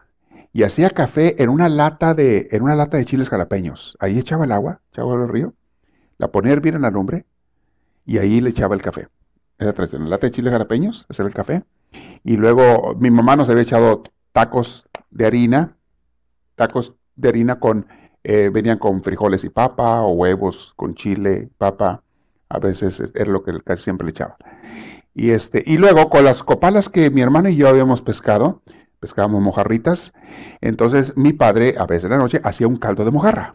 Y 0.53 0.63
hacía 0.63 0.91
café 0.91 1.43
en 1.43 1.49
una 1.49 1.71
lata 1.71 2.13
de, 2.13 2.49
en 2.51 2.63
una 2.63 2.77
lata 2.77 2.99
de 2.99 3.07
chiles 3.07 3.31
jalapeños. 3.31 3.97
Ahí 4.01 4.19
echaba 4.19 4.45
el 4.45 4.53
agua, 4.53 4.81
echaba 4.93 5.15
el 5.15 5.29
río, 5.29 5.55
la 6.19 6.29
ponía 6.29 6.51
a 6.51 6.55
hervir 6.55 6.75
en 6.75 6.83
la 6.83 6.91
lumbre 6.91 7.25
y 8.07 8.19
ahí 8.19 8.41
le 8.41 8.51
echaba 8.51 8.75
el 8.75 8.83
café. 8.83 9.09
Esa 9.59 9.73
tradición, 9.73 10.09
lata 10.11 10.27
de 10.27 10.33
chile 10.33 10.51
jalapeños, 10.51 11.07
ese 11.09 11.23
era 11.23 11.29
el 11.29 11.35
café. 11.35 11.63
Y 12.25 12.37
luego 12.37 12.95
mi 12.99 13.11
mamá 13.11 13.37
nos 13.37 13.49
había 13.49 13.63
echado 13.63 14.03
tacos 14.33 14.87
de 15.11 15.27
harina, 15.27 15.77
tacos 16.57 16.95
de 17.17 17.29
harina 17.29 17.61
con, 17.61 17.87
eh, 18.25 18.51
venían 18.53 18.79
con 18.79 19.03
frijoles 19.03 19.45
y 19.45 19.49
papa, 19.49 20.01
o 20.01 20.13
huevos 20.13 20.73
con 20.77 20.95
chile, 20.95 21.51
papa, 21.59 22.03
a 22.49 22.59
veces 22.59 23.01
era 23.15 23.31
lo 23.31 23.43
que 23.43 23.61
casi 23.63 23.85
siempre 23.85 24.07
le 24.07 24.11
echaba. 24.11 24.37
Y, 25.15 25.31
este, 25.31 25.63
y 25.65 25.79
luego 25.79 26.11
con 26.11 26.25
las 26.25 26.43
copalas 26.43 26.89
que 26.89 27.11
mi 27.11 27.21
hermano 27.21 27.49
y 27.49 27.57
yo 27.57 27.69
habíamos 27.69 28.03
pescado, 28.03 28.63
pescábamos 28.99 29.43
mojarritas, 29.43 30.13
entonces 30.61 31.17
mi 31.17 31.33
padre 31.33 31.75
a 31.79 31.87
veces 31.87 32.05
en 32.05 32.11
la 32.11 32.19
noche 32.19 32.41
hacía 32.43 32.67
un 32.67 32.77
caldo 32.77 33.05
de 33.05 33.13
mojarra 33.13 33.55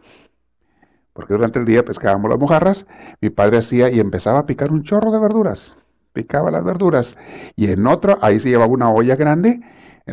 porque 1.19 1.33
durante 1.33 1.59
el 1.59 1.65
día 1.65 1.83
pescábamos 1.83 2.29
las 2.29 2.39
mojarras, 2.39 2.85
mi 3.19 3.29
padre 3.29 3.57
hacía 3.57 3.91
y 3.91 3.99
empezaba 3.99 4.39
a 4.39 4.45
picar 4.45 4.71
un 4.71 4.83
chorro 4.83 5.11
de 5.11 5.19
verduras, 5.19 5.75
picaba 6.13 6.49
las 6.49 6.63
verduras, 6.63 7.17
y 7.57 7.69
en 7.69 7.85
otro, 7.87 8.17
ahí 8.21 8.39
se 8.39 8.47
llevaba 8.47 8.71
una 8.71 8.89
olla 8.89 9.17
grande, 9.17 9.59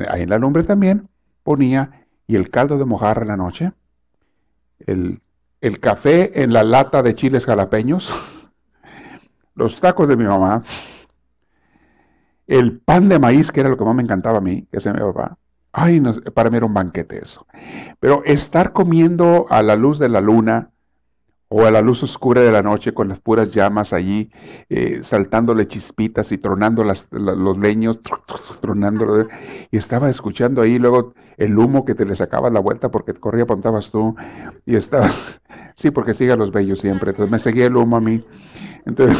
ahí 0.08 0.22
en 0.22 0.30
la 0.30 0.38
lumbre 0.38 0.64
también, 0.64 1.08
ponía, 1.44 2.08
y 2.26 2.34
el 2.34 2.50
caldo 2.50 2.76
de 2.76 2.86
mojarra 2.86 3.22
en 3.22 3.28
la 3.28 3.36
noche, 3.36 3.70
el, 4.80 5.20
el 5.60 5.78
café 5.78 6.42
en 6.42 6.52
la 6.52 6.64
lata 6.64 7.04
de 7.04 7.14
chiles 7.14 7.46
jalapeños, 7.46 8.12
los 9.54 9.78
tacos 9.78 10.08
de 10.08 10.16
mi 10.16 10.24
mamá, 10.24 10.64
el 12.48 12.80
pan 12.80 13.08
de 13.08 13.20
maíz, 13.20 13.52
que 13.52 13.60
era 13.60 13.68
lo 13.68 13.76
que 13.76 13.84
más 13.84 13.94
me 13.94 14.02
encantaba 14.02 14.38
a 14.38 14.40
mí, 14.40 14.66
que 14.72 14.80
se 14.80 14.92
mi 14.92 14.98
papá. 14.98 15.38
Ay, 15.70 16.02
para 16.34 16.50
mí 16.50 16.56
era 16.56 16.66
un 16.66 16.74
banquete 16.74 17.22
eso. 17.22 17.46
Pero 18.00 18.24
estar 18.24 18.72
comiendo 18.72 19.46
a 19.50 19.62
la 19.62 19.76
luz 19.76 20.00
de 20.00 20.08
la 20.08 20.20
luna 20.20 20.70
o 21.48 21.64
a 21.64 21.70
la 21.70 21.80
luz 21.80 22.02
oscura 22.02 22.42
de 22.42 22.50
la 22.50 22.62
noche 22.62 22.92
con 22.92 23.08
las 23.08 23.20
puras 23.20 23.52
llamas 23.52 23.92
allí, 23.92 24.30
eh, 24.68 25.00
saltándole 25.04 25.68
chispitas 25.68 26.32
y 26.32 26.38
tronando 26.38 26.82
las, 26.82 27.06
los 27.10 27.58
leños, 27.58 28.00
tronando, 28.60 29.28
y 29.70 29.76
estaba 29.76 30.10
escuchando 30.10 30.62
ahí 30.62 30.78
luego 30.78 31.14
el 31.36 31.56
humo 31.56 31.84
que 31.84 31.94
te 31.94 32.04
le 32.04 32.16
sacaba 32.16 32.50
la 32.50 32.60
vuelta 32.60 32.90
porque 32.90 33.14
corría, 33.14 33.44
apuntabas 33.44 33.90
tú, 33.90 34.16
y 34.64 34.74
estaba, 34.74 35.08
sí, 35.76 35.90
porque 35.90 36.14
sigue 36.14 36.32
a 36.32 36.36
los 36.36 36.50
bellos 36.50 36.80
siempre, 36.80 37.10
entonces 37.10 37.30
me 37.30 37.38
seguía 37.38 37.66
el 37.66 37.76
humo 37.76 37.96
a 37.96 38.00
mí. 38.00 38.24
Entonces, 38.84 39.18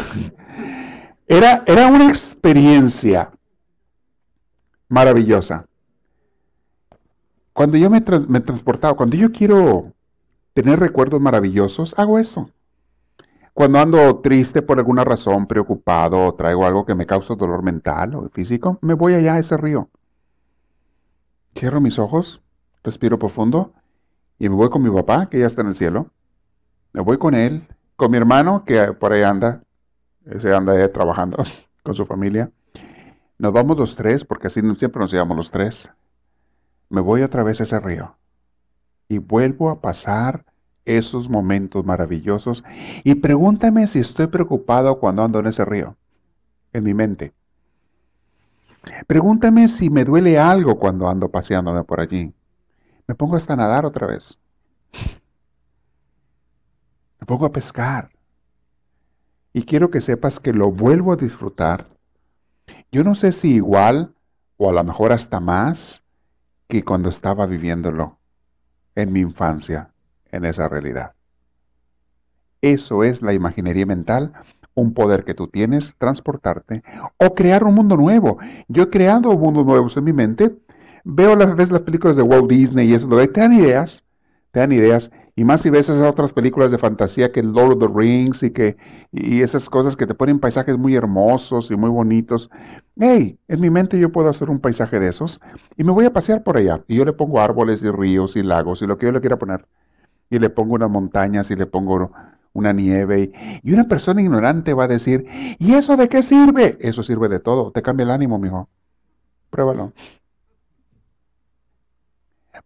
era, 1.27 1.63
era 1.65 1.87
una 1.87 2.09
experiencia 2.09 3.31
maravillosa. 4.89 5.65
Cuando 7.53 7.77
yo 7.77 7.89
me, 7.89 8.03
me 8.27 8.39
transportaba, 8.39 8.95
cuando 8.95 9.15
yo 9.15 9.31
quiero 9.31 9.93
tener 10.57 10.79
recuerdos 10.79 11.21
maravillosos, 11.21 11.93
hago 11.99 12.17
eso. 12.17 12.49
Cuando 13.53 13.77
ando 13.77 14.21
triste 14.21 14.63
por 14.63 14.79
alguna 14.79 15.03
razón, 15.03 15.45
preocupado, 15.45 16.25
o 16.25 16.33
traigo 16.33 16.65
algo 16.65 16.83
que 16.83 16.95
me 16.95 17.05
causa 17.05 17.35
dolor 17.35 17.61
mental 17.61 18.15
o 18.15 18.27
físico, 18.29 18.79
me 18.81 18.95
voy 18.95 19.13
allá 19.13 19.35
a 19.35 19.39
ese 19.39 19.55
río. 19.55 19.87
Cierro 21.55 21.79
mis 21.79 21.99
ojos, 21.99 22.41
respiro 22.83 23.19
profundo 23.19 23.71
y 24.39 24.49
me 24.49 24.55
voy 24.55 24.71
con 24.71 24.81
mi 24.81 24.89
papá, 24.89 25.29
que 25.29 25.37
ya 25.37 25.45
está 25.45 25.61
en 25.61 25.67
el 25.67 25.75
cielo. 25.75 26.09
Me 26.91 27.03
voy 27.03 27.19
con 27.19 27.35
él, 27.35 27.67
con 27.95 28.09
mi 28.09 28.17
hermano, 28.17 28.63
que 28.65 28.93
por 28.93 29.13
ahí 29.13 29.21
anda, 29.21 29.61
ese 30.25 30.55
anda 30.55 30.91
trabajando 30.91 31.37
con 31.83 31.93
su 31.93 32.07
familia. 32.07 32.49
Nos 33.37 33.53
vamos 33.53 33.77
los 33.77 33.95
tres, 33.95 34.25
porque 34.25 34.47
así 34.47 34.61
siempre 34.75 35.01
nos 35.01 35.11
llevamos 35.11 35.37
los 35.37 35.51
tres. 35.51 35.87
Me 36.89 37.01
voy 37.01 37.21
otra 37.21 37.43
vez 37.43 37.61
a 37.61 37.65
ese 37.65 37.79
río 37.79 38.17
y 39.09 39.17
vuelvo 39.19 39.69
a 39.69 39.81
pasar 39.81 40.45
esos 40.85 41.29
momentos 41.29 41.85
maravillosos 41.85 42.63
y 43.03 43.15
pregúntame 43.15 43.87
si 43.87 43.99
estoy 43.99 44.27
preocupado 44.27 44.99
cuando 44.99 45.23
ando 45.23 45.39
en 45.39 45.47
ese 45.47 45.65
río, 45.65 45.95
en 46.73 46.83
mi 46.83 46.93
mente. 46.93 47.33
Pregúntame 49.05 49.67
si 49.67 49.89
me 49.89 50.05
duele 50.05 50.39
algo 50.39 50.79
cuando 50.79 51.09
ando 51.09 51.29
paseándome 51.29 51.83
por 51.83 51.99
allí. 51.99 52.33
Me 53.05 53.15
pongo 53.15 53.35
hasta 53.35 53.53
a 53.53 53.57
nadar 53.57 53.85
otra 53.85 54.07
vez. 54.07 54.37
Me 57.19 57.25
pongo 57.25 57.45
a 57.45 57.51
pescar. 57.51 58.09
Y 59.51 59.63
quiero 59.63 59.89
que 59.91 60.01
sepas 60.01 60.39
que 60.39 60.53
lo 60.53 60.71
vuelvo 60.71 61.11
a 61.11 61.17
disfrutar. 61.17 61.85
Yo 62.91 63.03
no 63.03 63.15
sé 63.15 63.33
si 63.33 63.55
igual 63.55 64.13
o 64.55 64.69
a 64.69 64.73
lo 64.73 64.83
mejor 64.83 65.11
hasta 65.11 65.39
más 65.39 66.03
que 66.67 66.83
cuando 66.83 67.09
estaba 67.09 67.45
viviéndolo 67.45 68.16
en 68.97 69.13
mi 69.13 69.19
infancia, 69.19 69.91
en 70.31 70.43
esa 70.43 70.67
realidad. 70.67 71.13
Eso 72.61 73.03
es 73.03 73.21
la 73.21 73.33
imaginería 73.33 73.85
mental, 73.85 74.33
un 74.73 74.95
poder 74.95 75.23
que 75.23 75.35
tú 75.35 75.47
tienes, 75.47 75.95
transportarte 75.99 76.81
o 77.17 77.35
crear 77.35 77.63
un 77.63 77.75
mundo 77.75 77.95
nuevo. 77.95 78.39
Yo 78.67 78.83
he 78.83 78.89
creado 78.89 79.37
mundos 79.37 79.67
nuevos 79.67 79.95
en 79.97 80.03
mi 80.03 80.13
mente, 80.13 80.57
veo 81.03 81.35
las 81.35 81.55
veces 81.55 81.71
las 81.71 81.83
películas 81.83 82.17
de 82.17 82.23
Walt 82.23 82.49
Disney 82.49 82.89
y 82.89 82.95
eso, 82.95 83.07
te 83.07 83.39
dan 83.39 83.53
ideas, 83.53 84.03
te 84.51 84.61
dan 84.61 84.71
ideas, 84.71 85.11
y 85.37 85.45
más 85.45 85.61
si 85.61 85.69
ves 85.69 85.87
esas 85.87 86.05
otras 86.05 86.33
películas 86.33 86.71
de 86.71 86.77
fantasía 86.77 87.31
que 87.31 87.41
Lord 87.41 87.73
of 87.73 87.79
the 87.79 87.87
Rings 87.87 88.43
y 88.43 88.51
que 88.51 88.75
y 89.13 89.41
esas 89.41 89.69
cosas 89.69 89.95
que 89.95 90.05
te 90.05 90.13
ponen 90.13 90.39
paisajes 90.39 90.77
muy 90.77 90.95
hermosos 90.95 91.71
y 91.71 91.77
muy 91.77 91.89
bonitos 91.89 92.49
hey, 92.99 93.39
en 93.47 93.61
mi 93.61 93.69
mente 93.69 93.99
yo 93.99 94.11
puedo 94.11 94.29
hacer 94.29 94.49
un 94.49 94.59
paisaje 94.59 94.99
de 94.99 95.09
esos 95.09 95.39
y 95.75 95.83
me 95.83 95.91
voy 95.91 96.05
a 96.05 96.13
pasear 96.13 96.43
por 96.43 96.57
allá. 96.57 96.83
Y 96.87 96.95
yo 96.95 97.05
le 97.05 97.13
pongo 97.13 97.39
árboles 97.39 97.81
y 97.83 97.89
ríos 97.89 98.35
y 98.35 98.43
lagos 98.43 98.81
y 98.81 98.87
lo 98.87 98.97
que 98.97 99.05
yo 99.05 99.11
le 99.11 99.21
quiera 99.21 99.37
poner. 99.37 99.65
Y 100.29 100.39
le 100.39 100.49
pongo 100.49 100.75
unas 100.75 100.89
montañas 100.89 101.49
y 101.51 101.55
le 101.55 101.65
pongo 101.65 102.11
una 102.53 102.73
nieve. 102.73 103.31
Y, 103.63 103.73
una 103.73 103.85
persona 103.85 104.21
ignorante 104.21 104.73
va 104.73 104.85
a 104.85 104.87
decir, 104.87 105.25
¿y 105.59 105.73
eso 105.73 105.95
de 105.95 106.09
qué 106.09 106.23
sirve? 106.23 106.77
Eso 106.81 107.03
sirve 107.03 107.29
de 107.29 107.39
todo. 107.39 107.71
Te 107.71 107.81
cambia 107.81 108.03
el 108.03 108.11
ánimo, 108.11 108.39
mijo. 108.39 108.69
Pruébalo. 109.49 109.93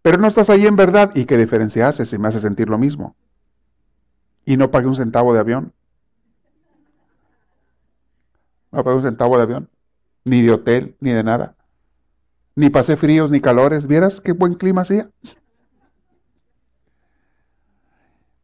Pero 0.01 0.17
no 0.17 0.27
estás 0.27 0.49
ahí 0.49 0.65
en 0.65 0.75
verdad. 0.75 1.11
¿Y 1.15 1.25
qué 1.25 1.37
diferencia 1.37 1.87
hace 1.87 2.05
si 2.05 2.17
me 2.17 2.27
hace 2.27 2.39
sentir 2.39 2.69
lo 2.69 2.77
mismo? 2.77 3.15
Y 4.45 4.57
no 4.57 4.71
pague 4.71 4.87
un 4.87 4.95
centavo 4.95 5.33
de 5.33 5.39
avión. 5.39 5.73
No 8.71 8.83
pague 8.83 8.95
un 8.97 9.03
centavo 9.03 9.37
de 9.37 9.43
avión 9.43 9.69
ni 10.23 10.41
de 10.41 10.51
hotel, 10.51 10.95
ni 10.99 11.11
de 11.11 11.23
nada. 11.23 11.55
Ni 12.55 12.69
pasé 12.69 12.97
fríos 12.97 13.31
ni 13.31 13.41
calores. 13.41 13.87
¿Vieras 13.87 14.21
qué 14.21 14.33
buen 14.33 14.55
clima 14.55 14.81
hacía? 14.81 15.09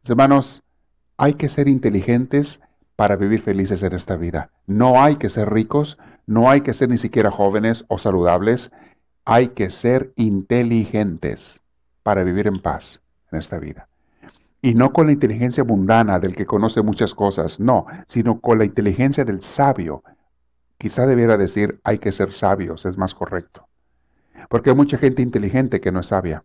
Hermanos, 0.04 0.62
hay 1.16 1.34
que 1.34 1.48
ser 1.48 1.68
inteligentes 1.68 2.60
para 2.96 3.16
vivir 3.16 3.42
felices 3.42 3.82
en 3.82 3.92
esta 3.92 4.16
vida. 4.16 4.50
No 4.66 5.02
hay 5.02 5.16
que 5.16 5.28
ser 5.28 5.50
ricos, 5.52 5.98
no 6.26 6.50
hay 6.50 6.62
que 6.62 6.74
ser 6.74 6.88
ni 6.88 6.98
siquiera 6.98 7.30
jóvenes 7.30 7.84
o 7.88 7.98
saludables. 7.98 8.72
Hay 9.30 9.48
que 9.48 9.70
ser 9.70 10.12
inteligentes 10.16 11.60
para 12.02 12.24
vivir 12.24 12.46
en 12.46 12.58
paz 12.58 13.00
en 13.30 13.38
esta 13.38 13.58
vida. 13.58 13.88
Y 14.62 14.74
no 14.74 14.92
con 14.92 15.06
la 15.06 15.12
inteligencia 15.12 15.64
mundana 15.64 16.18
del 16.18 16.34
que 16.34 16.46
conoce 16.46 16.82
muchas 16.82 17.14
cosas, 17.14 17.60
no, 17.60 17.86
sino 18.06 18.40
con 18.40 18.58
la 18.58 18.64
inteligencia 18.64 19.24
del 19.24 19.42
sabio, 19.42 20.02
Quizá 20.78 21.06
debiera 21.06 21.36
decir 21.36 21.80
hay 21.82 21.98
que 21.98 22.12
ser 22.12 22.32
sabios, 22.32 22.86
es 22.86 22.96
más 22.96 23.12
correcto. 23.12 23.66
Porque 24.48 24.70
hay 24.70 24.76
mucha 24.76 24.96
gente 24.96 25.22
inteligente 25.22 25.80
que 25.80 25.90
no 25.90 26.00
es 26.00 26.06
sabia. 26.06 26.44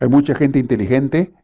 Hay 0.00 0.08
mucha 0.08 0.34
gente 0.34 0.58
inteligente 0.58 1.34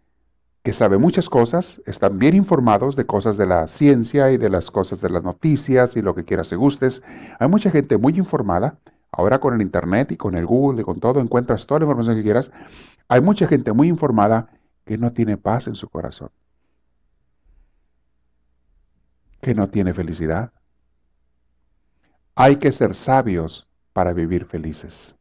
que 0.62 0.72
sabe 0.72 0.96
muchas 0.96 1.28
cosas, 1.28 1.80
están 1.84 2.18
bien 2.18 2.34
informados 2.34 2.96
de 2.96 3.04
cosas 3.04 3.36
de 3.36 3.46
la 3.46 3.68
ciencia 3.68 4.32
y 4.32 4.38
de 4.38 4.48
las 4.48 4.70
cosas 4.70 5.00
de 5.02 5.10
las 5.10 5.22
noticias 5.22 5.94
y 5.96 6.02
lo 6.02 6.14
que 6.14 6.24
quieras 6.24 6.48
se 6.48 6.56
gustes. 6.56 7.02
Hay 7.38 7.48
mucha 7.48 7.70
gente 7.70 7.98
muy 7.98 8.14
informada. 8.16 8.78
Ahora 9.16 9.40
con 9.40 9.54
el 9.54 9.62
Internet 9.62 10.12
y 10.12 10.16
con 10.18 10.36
el 10.36 10.44
Google 10.44 10.82
y 10.82 10.84
con 10.84 11.00
todo 11.00 11.20
encuentras 11.20 11.66
toda 11.66 11.80
la 11.80 11.86
información 11.86 12.16
que 12.16 12.22
quieras. 12.22 12.50
Hay 13.08 13.22
mucha 13.22 13.48
gente 13.48 13.72
muy 13.72 13.88
informada 13.88 14.50
que 14.84 14.98
no 14.98 15.10
tiene 15.12 15.38
paz 15.38 15.66
en 15.68 15.74
su 15.74 15.88
corazón. 15.88 16.30
Que 19.40 19.54
no 19.54 19.68
tiene 19.68 19.94
felicidad. 19.94 20.52
Hay 22.34 22.56
que 22.56 22.70
ser 22.72 22.94
sabios 22.94 23.70
para 23.94 24.12
vivir 24.12 24.44
felices. 24.44 25.14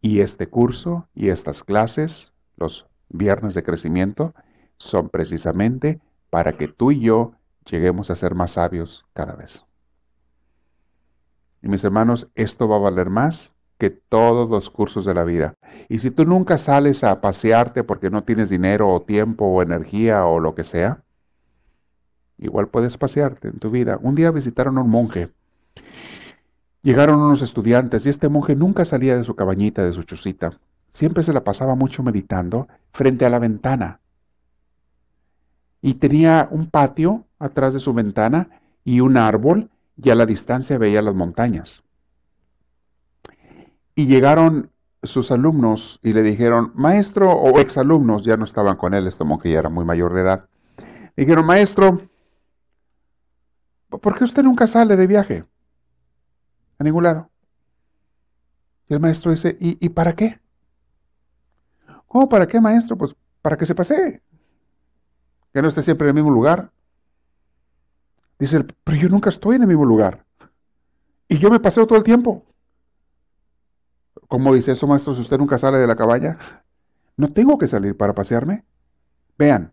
Y 0.00 0.20
este 0.20 0.48
curso 0.48 1.06
y 1.14 1.28
estas 1.28 1.62
clases, 1.62 2.32
los 2.56 2.86
viernes 3.10 3.52
de 3.52 3.64
crecimiento, 3.64 4.34
son 4.78 5.10
precisamente 5.10 6.00
para 6.30 6.56
que 6.56 6.68
tú 6.68 6.90
y 6.90 7.00
yo 7.00 7.32
lleguemos 7.70 8.10
a 8.10 8.16
ser 8.16 8.34
más 8.34 8.52
sabios 8.52 9.04
cada 9.12 9.34
vez. 9.34 9.67
Y 11.62 11.68
mis 11.68 11.84
hermanos, 11.84 12.28
esto 12.34 12.68
va 12.68 12.76
a 12.76 12.80
valer 12.80 13.10
más 13.10 13.54
que 13.78 13.90
todos 13.90 14.50
los 14.50 14.70
cursos 14.70 15.04
de 15.04 15.14
la 15.14 15.24
vida. 15.24 15.54
Y 15.88 16.00
si 16.00 16.10
tú 16.10 16.24
nunca 16.24 16.58
sales 16.58 17.04
a 17.04 17.20
pasearte 17.20 17.84
porque 17.84 18.10
no 18.10 18.24
tienes 18.24 18.48
dinero 18.48 18.88
o 18.88 19.02
tiempo 19.02 19.46
o 19.46 19.62
energía 19.62 20.26
o 20.26 20.40
lo 20.40 20.54
que 20.54 20.64
sea, 20.64 21.02
igual 22.38 22.68
puedes 22.68 22.96
pasearte 22.96 23.48
en 23.48 23.58
tu 23.58 23.70
vida. 23.70 23.98
Un 24.02 24.14
día 24.14 24.30
visitaron 24.30 24.78
a 24.78 24.82
un 24.82 24.90
monje 24.90 25.30
Llegaron 26.82 27.20
unos 27.20 27.42
estudiantes 27.42 28.06
y 28.06 28.08
este 28.08 28.28
monje 28.28 28.54
nunca 28.54 28.84
salía 28.84 29.16
de 29.16 29.24
su 29.24 29.34
cabañita, 29.34 29.84
de 29.84 29.92
su 29.92 30.04
chocita. 30.04 30.58
Siempre 30.92 31.22
se 31.22 31.32
la 31.32 31.44
pasaba 31.44 31.74
mucho 31.74 32.02
meditando 32.02 32.68
frente 32.92 33.26
a 33.26 33.30
la 33.30 33.38
ventana. 33.38 34.00
Y 35.82 35.94
tenía 35.94 36.48
un 36.50 36.70
patio 36.70 37.26
atrás 37.38 37.72
de 37.72 37.78
su 37.78 37.92
ventana 37.94 38.48
y 38.84 39.00
un 39.00 39.16
árbol 39.16 39.70
y 40.00 40.10
a 40.10 40.14
la 40.14 40.26
distancia 40.26 40.78
veía 40.78 41.02
las 41.02 41.14
montañas. 41.14 41.82
Y 43.94 44.06
llegaron 44.06 44.70
sus 45.02 45.30
alumnos 45.30 46.00
y 46.02 46.12
le 46.12 46.22
dijeron, 46.22 46.72
maestro, 46.74 47.32
o 47.32 47.58
exalumnos, 47.58 48.24
ya 48.24 48.36
no 48.36 48.44
estaban 48.44 48.76
con 48.76 48.94
él, 48.94 49.06
este 49.06 49.24
monje 49.24 49.50
ya 49.50 49.58
era 49.58 49.68
muy 49.68 49.84
mayor 49.84 50.14
de 50.14 50.22
edad. 50.22 50.48
dijeron, 51.16 51.46
maestro, 51.46 52.08
¿por 53.88 54.16
qué 54.16 54.24
usted 54.24 54.42
nunca 54.42 54.66
sale 54.66 54.96
de 54.96 55.06
viaje? 55.06 55.44
a 56.78 56.84
ningún 56.84 57.04
lado. 57.04 57.30
Y 58.88 58.94
el 58.94 59.00
maestro 59.00 59.32
dice, 59.32 59.56
¿y, 59.60 59.88
para 59.90 60.14
qué? 60.14 60.40
¿Cómo 62.06 62.28
para 62.28 62.46
qué, 62.46 62.60
maestro? 62.60 62.96
Pues 62.96 63.14
para 63.42 63.56
que 63.56 63.66
se 63.66 63.74
pase. 63.74 64.22
Que 65.52 65.60
no 65.60 65.68
esté 65.68 65.82
siempre 65.82 66.06
en 66.06 66.16
el 66.16 66.22
mismo 66.22 66.30
lugar. 66.30 66.70
Dice, 68.38 68.64
pero 68.84 68.96
yo 68.96 69.08
nunca 69.08 69.30
estoy 69.30 69.56
en 69.56 69.62
el 69.62 69.68
mismo 69.68 69.84
lugar. 69.84 70.24
Y 71.28 71.38
yo 71.38 71.50
me 71.50 71.60
paseo 71.60 71.86
todo 71.86 71.98
el 71.98 72.04
tiempo. 72.04 72.44
¿Cómo 74.28 74.54
dice 74.54 74.72
eso, 74.72 74.86
maestro, 74.86 75.14
si 75.14 75.22
usted 75.22 75.38
nunca 75.38 75.58
sale 75.58 75.78
de 75.78 75.86
la 75.86 75.96
cabaña? 75.96 76.38
No 77.16 77.28
tengo 77.28 77.58
que 77.58 77.66
salir 77.66 77.96
para 77.96 78.14
pasearme. 78.14 78.64
Vean, 79.38 79.72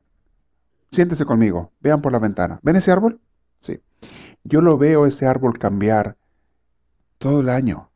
siéntese 0.91 1.25
conmigo, 1.25 1.71
vean 1.79 2.01
por 2.01 2.11
la 2.11 2.19
ventana. 2.19 2.59
¿Ven 2.63 2.75
ese 2.75 2.91
árbol? 2.91 3.19
Sí. 3.59 3.79
Yo 4.43 4.61
lo 4.61 4.77
veo 4.77 5.05
ese 5.05 5.25
árbol 5.25 5.59
cambiar 5.59 6.17
todo 7.17 7.41
el 7.41 7.49
año. 7.49 7.89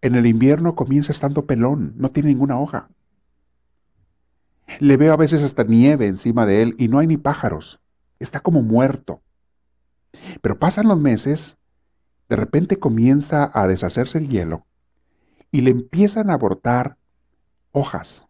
En 0.00 0.14
el 0.14 0.26
invierno 0.26 0.74
comienza 0.74 1.12
estando 1.12 1.46
pelón, 1.46 1.94
no 1.96 2.10
tiene 2.10 2.28
ninguna 2.28 2.58
hoja. 2.58 2.88
Le 4.80 4.96
veo 4.96 5.12
a 5.12 5.16
veces 5.16 5.42
hasta 5.42 5.64
nieve 5.64 6.06
encima 6.06 6.46
de 6.46 6.62
él 6.62 6.74
y 6.78 6.88
no 6.88 6.98
hay 6.98 7.06
ni 7.06 7.16
pájaros. 7.16 7.80
Está 8.18 8.40
como 8.40 8.62
muerto. 8.62 9.22
Pero 10.40 10.58
pasan 10.58 10.88
los 10.88 10.98
meses, 10.98 11.56
de 12.28 12.36
repente 12.36 12.78
comienza 12.78 13.50
a 13.52 13.66
deshacerse 13.66 14.18
el 14.18 14.28
hielo 14.28 14.66
y 15.50 15.62
le 15.62 15.70
empiezan 15.70 16.30
a 16.30 16.36
brotar 16.36 16.96
hojas. 17.72 18.26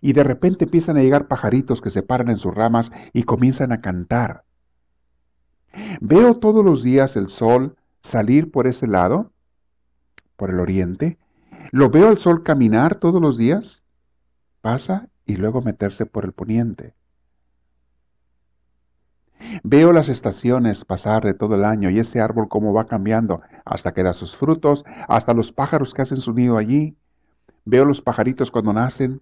Y 0.00 0.12
de 0.12 0.24
repente 0.24 0.64
empiezan 0.64 0.96
a 0.96 1.02
llegar 1.02 1.28
pajaritos 1.28 1.80
que 1.80 1.90
se 1.90 2.02
paran 2.02 2.30
en 2.30 2.38
sus 2.38 2.54
ramas 2.54 2.90
y 3.12 3.24
comienzan 3.24 3.72
a 3.72 3.80
cantar. 3.80 4.44
Veo 6.00 6.34
todos 6.34 6.64
los 6.64 6.82
días 6.82 7.16
el 7.16 7.28
sol 7.28 7.76
salir 8.02 8.50
por 8.50 8.66
ese 8.66 8.86
lado, 8.86 9.32
por 10.36 10.50
el 10.50 10.60
oriente. 10.60 11.18
Lo 11.70 11.90
veo 11.90 12.10
el 12.10 12.18
sol 12.18 12.42
caminar 12.42 12.96
todos 12.96 13.20
los 13.20 13.36
días. 13.36 13.82
Pasa 14.60 15.08
y 15.26 15.36
luego 15.36 15.62
meterse 15.62 16.06
por 16.06 16.24
el 16.24 16.32
poniente. 16.32 16.94
Veo 19.62 19.92
las 19.92 20.08
estaciones 20.08 20.84
pasar 20.84 21.24
de 21.24 21.34
todo 21.34 21.54
el 21.54 21.64
año 21.64 21.90
y 21.90 21.98
ese 21.98 22.20
árbol 22.20 22.48
cómo 22.48 22.72
va 22.72 22.86
cambiando 22.86 23.36
hasta 23.64 23.92
que 23.92 24.02
da 24.02 24.12
sus 24.12 24.36
frutos, 24.36 24.84
hasta 25.08 25.34
los 25.34 25.52
pájaros 25.52 25.94
que 25.94 26.02
hacen 26.02 26.18
su 26.18 26.32
nido 26.32 26.56
allí. 26.56 26.96
Veo 27.64 27.84
los 27.84 28.02
pajaritos 28.02 28.50
cuando 28.50 28.72
nacen 28.72 29.20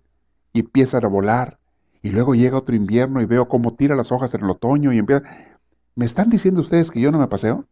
y 0.52 0.60
empiezan 0.60 1.04
a 1.04 1.08
volar. 1.08 1.58
Y 2.02 2.10
luego 2.10 2.34
llega 2.34 2.58
otro 2.58 2.74
invierno 2.74 3.20
y 3.20 3.26
veo 3.26 3.48
cómo 3.48 3.74
tira 3.74 3.94
las 3.94 4.10
hojas 4.10 4.34
en 4.34 4.42
el 4.42 4.50
otoño 4.50 4.92
y 4.92 4.98
empieza... 4.98 5.22
¿Me 5.94 6.06
están 6.06 6.30
diciendo 6.30 6.62
ustedes 6.62 6.90
que 6.90 7.00
yo 7.00 7.12
no 7.12 7.18
me 7.18 7.28
paseo? 7.28 7.66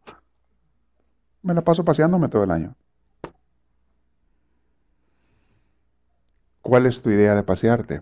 Me 1.41 1.53
la 1.53 1.61
paso 1.61 1.83
paseándome 1.83 2.29
todo 2.29 2.43
el 2.43 2.51
año. 2.51 2.75
¿Cuál 6.61 6.85
es 6.85 7.01
tu 7.01 7.09
idea 7.09 7.33
de 7.35 7.43
pasearte? 7.43 8.01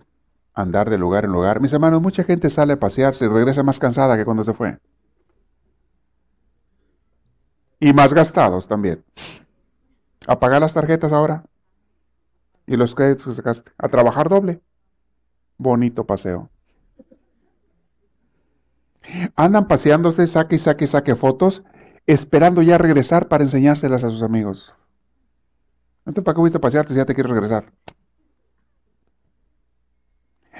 Andar 0.60 0.90
de 0.90 0.98
lugar 0.98 1.24
en 1.24 1.32
lugar. 1.32 1.60
Mis 1.60 1.72
hermanos, 1.72 2.02
mucha 2.02 2.22
gente 2.22 2.50
sale 2.50 2.74
a 2.74 2.78
pasearse 2.78 3.24
y 3.24 3.28
regresa 3.28 3.62
más 3.62 3.78
cansada 3.78 4.16
que 4.16 4.26
cuando 4.26 4.44
se 4.44 4.52
fue. 4.52 4.78
Y 7.78 7.94
más 7.94 8.12
gastados 8.12 8.68
también. 8.68 9.02
A 10.26 10.38
pagar 10.38 10.60
las 10.60 10.74
tarjetas 10.74 11.12
ahora. 11.12 11.44
Y 12.66 12.76
los 12.76 12.94
créditos 12.94 13.36
sacaste. 13.36 13.72
A 13.78 13.88
trabajar 13.88 14.28
doble. 14.28 14.60
Bonito 15.56 16.04
paseo. 16.04 16.50
Andan 19.36 19.66
paseándose, 19.66 20.26
saque 20.26 20.56
y 20.56 20.58
saque, 20.58 20.86
saque 20.86 21.16
fotos, 21.16 21.64
esperando 22.06 22.60
ya 22.60 22.76
regresar 22.76 23.28
para 23.28 23.44
enseñárselas 23.44 24.04
a 24.04 24.10
sus 24.10 24.22
amigos. 24.22 24.74
Entonces, 26.00 26.24
¿para 26.24 26.34
qué 26.34 26.40
fuiste 26.40 26.58
a 26.58 26.60
pasearte 26.60 26.92
si 26.92 26.98
ya 26.98 27.06
te 27.06 27.14
quieres 27.14 27.32
regresar? 27.32 27.72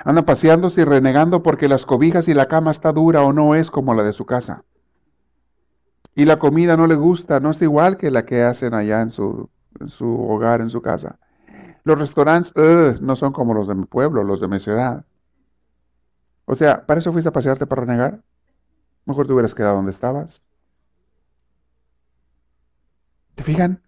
Andan 0.04 0.24
paseándose 0.24 0.82
y 0.82 0.84
renegando 0.84 1.42
porque 1.42 1.68
las 1.68 1.84
cobijas 1.84 2.28
y 2.28 2.34
la 2.34 2.46
cama 2.46 2.70
está 2.70 2.92
dura 2.92 3.22
o 3.22 3.32
no 3.32 3.54
es 3.54 3.70
como 3.70 3.94
la 3.94 4.02
de 4.02 4.12
su 4.12 4.24
casa. 4.24 4.64
Y 6.14 6.24
la 6.24 6.38
comida 6.38 6.76
no 6.76 6.86
le 6.86 6.94
gusta, 6.94 7.40
no 7.40 7.50
es 7.50 7.62
igual 7.62 7.96
que 7.96 8.10
la 8.10 8.24
que 8.24 8.42
hacen 8.42 8.74
allá 8.74 9.02
en 9.02 9.10
su, 9.10 9.48
su 9.86 10.06
hogar, 10.06 10.60
en 10.60 10.70
su 10.70 10.82
casa. 10.82 11.18
Los 11.84 11.98
restaurantes 11.98 13.00
no 13.00 13.16
son 13.16 13.32
como 13.32 13.54
los 13.54 13.68
de 13.68 13.74
mi 13.74 13.84
pueblo, 13.84 14.24
los 14.24 14.40
de 14.40 14.48
mi 14.48 14.58
ciudad. 14.58 15.04
O 16.44 16.54
sea, 16.54 16.84
¿para 16.84 17.00
eso 17.00 17.12
fuiste 17.12 17.28
a 17.28 17.32
pasearte 17.32 17.66
para 17.66 17.82
renegar? 17.82 18.22
Mejor 19.06 19.26
te 19.26 19.32
hubieras 19.32 19.54
quedado 19.54 19.76
donde 19.76 19.92
estabas. 19.92 20.42
¿Te 23.34 23.44
fijan? 23.44 23.82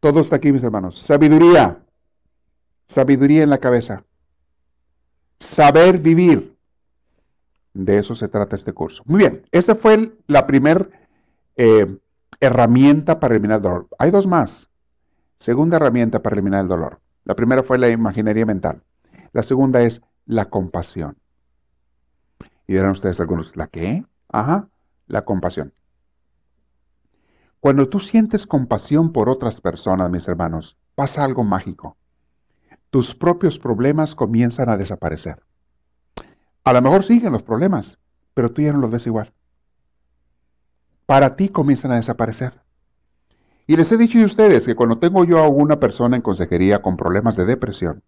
Todo 0.00 0.20
está 0.20 0.36
aquí, 0.36 0.52
mis 0.52 0.62
hermanos. 0.62 1.00
Sabiduría. 1.00 1.80
Sabiduría 2.86 3.42
en 3.42 3.50
la 3.50 3.58
cabeza. 3.58 4.04
Saber 5.38 5.98
vivir. 5.98 6.56
De 7.72 7.98
eso 7.98 8.14
se 8.14 8.28
trata 8.28 8.56
este 8.56 8.72
curso. 8.72 9.02
Muy 9.06 9.18
bien, 9.18 9.42
esa 9.50 9.74
fue 9.74 10.12
la 10.26 10.46
primera 10.46 10.88
eh, 11.56 11.98
herramienta 12.40 13.18
para 13.18 13.34
eliminar 13.34 13.56
el 13.56 13.62
dolor. 13.62 13.88
Hay 13.98 14.10
dos 14.10 14.26
más. 14.26 14.70
Segunda 15.38 15.76
herramienta 15.76 16.22
para 16.22 16.34
eliminar 16.34 16.60
el 16.60 16.68
dolor. 16.68 17.00
La 17.24 17.34
primera 17.34 17.62
fue 17.62 17.78
la 17.78 17.88
imaginería 17.88 18.46
mental. 18.46 18.82
La 19.32 19.42
segunda 19.42 19.82
es 19.82 20.00
la 20.26 20.48
compasión. 20.48 21.16
Y 22.66 22.74
dirán 22.74 22.92
ustedes 22.92 23.20
algunos, 23.20 23.56
¿la 23.56 23.66
qué? 23.66 24.04
Ajá, 24.28 24.68
la 25.06 25.22
compasión. 25.22 25.72
Cuando 27.60 27.88
tú 27.88 27.98
sientes 27.98 28.46
compasión 28.46 29.12
por 29.12 29.28
otras 29.28 29.60
personas, 29.60 30.10
mis 30.10 30.28
hermanos, 30.28 30.76
pasa 30.94 31.24
algo 31.24 31.42
mágico 31.42 31.96
tus 32.94 33.12
propios 33.12 33.58
problemas 33.58 34.14
comienzan 34.14 34.68
a 34.68 34.76
desaparecer. 34.76 35.42
A 36.62 36.72
lo 36.72 36.80
mejor 36.80 37.02
siguen 37.02 37.32
los 37.32 37.42
problemas, 37.42 37.98
pero 38.34 38.52
tú 38.52 38.62
ya 38.62 38.72
no 38.72 38.78
los 38.78 38.92
ves 38.92 39.08
igual. 39.08 39.32
Para 41.04 41.34
ti 41.34 41.48
comienzan 41.48 41.90
a 41.90 41.96
desaparecer. 41.96 42.60
Y 43.66 43.76
les 43.76 43.90
he 43.90 43.96
dicho 43.96 44.20
a 44.20 44.24
ustedes 44.24 44.64
que 44.64 44.76
cuando 44.76 44.98
tengo 44.98 45.24
yo 45.24 45.40
a 45.40 45.48
una 45.48 45.78
persona 45.78 46.14
en 46.14 46.22
consejería 46.22 46.82
con 46.82 46.96
problemas 46.96 47.34
de 47.34 47.46
depresión, 47.46 48.04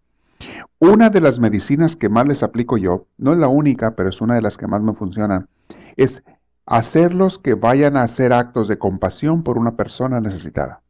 una 0.79 1.09
de 1.09 1.19
las 1.19 1.37
medicinas 1.37 1.97
que 1.97 2.07
más 2.07 2.25
les 2.25 2.41
aplico 2.41 2.77
yo, 2.77 3.07
no 3.17 3.33
es 3.33 3.39
la 3.39 3.49
única, 3.49 3.93
pero 3.93 4.07
es 4.07 4.21
una 4.21 4.35
de 4.35 4.41
las 4.41 4.55
que 4.55 4.67
más 4.67 4.81
me 4.81 4.93
funcionan, 4.93 5.49
es 5.97 6.23
hacerlos 6.65 7.39
que 7.39 7.55
vayan 7.55 7.97
a 7.97 8.03
hacer 8.03 8.31
actos 8.31 8.69
de 8.69 8.79
compasión 8.79 9.43
por 9.43 9.57
una 9.57 9.75
persona 9.75 10.21
necesitada. 10.21 10.81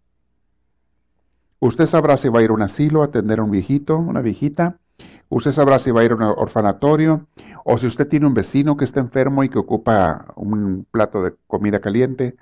Usted 1.60 1.88
sabrá 1.88 2.18
si 2.18 2.30
va 2.30 2.40
a 2.40 2.44
ir 2.44 2.52
a 2.52 2.54
un 2.54 2.62
asilo 2.62 3.02
a 3.02 3.06
atender 3.06 3.40
a 3.40 3.44
un 3.44 3.52
viejito, 3.52 3.98
una 3.98 4.22
viejita. 4.22 4.78
Usted 5.30 5.52
sabrá 5.52 5.80
si 5.80 5.92
va 5.92 6.02
a 6.02 6.04
ir 6.04 6.12
a 6.12 6.16
un 6.16 6.22
orfanatorio 6.22 7.28
o 7.66 7.78
si 7.78 7.88
usted 7.88 8.08
tiene 8.08 8.28
un 8.28 8.34
vecino 8.34 8.78
que 8.78 8.86
está 8.86 9.00
enfermo 9.00 9.44
y 9.44 9.50
que 9.50 9.58
ocupa 9.58 10.28
un 10.36 10.86
plato 10.90 11.24
de 11.24 11.34
comida 11.48 11.80
caliente. 11.80 12.36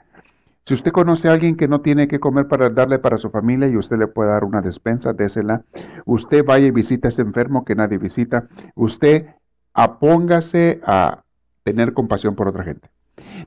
Si 0.65 0.73
usted 0.73 0.91
conoce 0.91 1.29
a 1.29 1.33
alguien 1.33 1.55
que 1.55 1.67
no 1.67 1.81
tiene 1.81 2.07
que 2.07 2.19
comer 2.19 2.47
para 2.47 2.69
darle 2.69 2.99
para 2.99 3.17
su 3.17 3.29
familia 3.29 3.67
y 3.67 3.77
usted 3.77 3.97
le 3.97 4.07
puede 4.07 4.31
dar 4.31 4.43
una 4.43 4.61
despensa, 4.61 5.13
désela. 5.13 5.63
Usted 6.05 6.43
vaya 6.43 6.67
y 6.67 6.71
visita 6.71 7.07
a 7.07 7.09
ese 7.09 7.21
enfermo 7.21 7.63
que 7.63 7.75
nadie 7.75 7.97
visita. 7.97 8.47
Usted 8.75 9.27
apóngase 9.73 10.81
a 10.83 11.23
tener 11.63 11.93
compasión 11.93 12.35
por 12.35 12.47
otra 12.47 12.63
gente. 12.63 12.89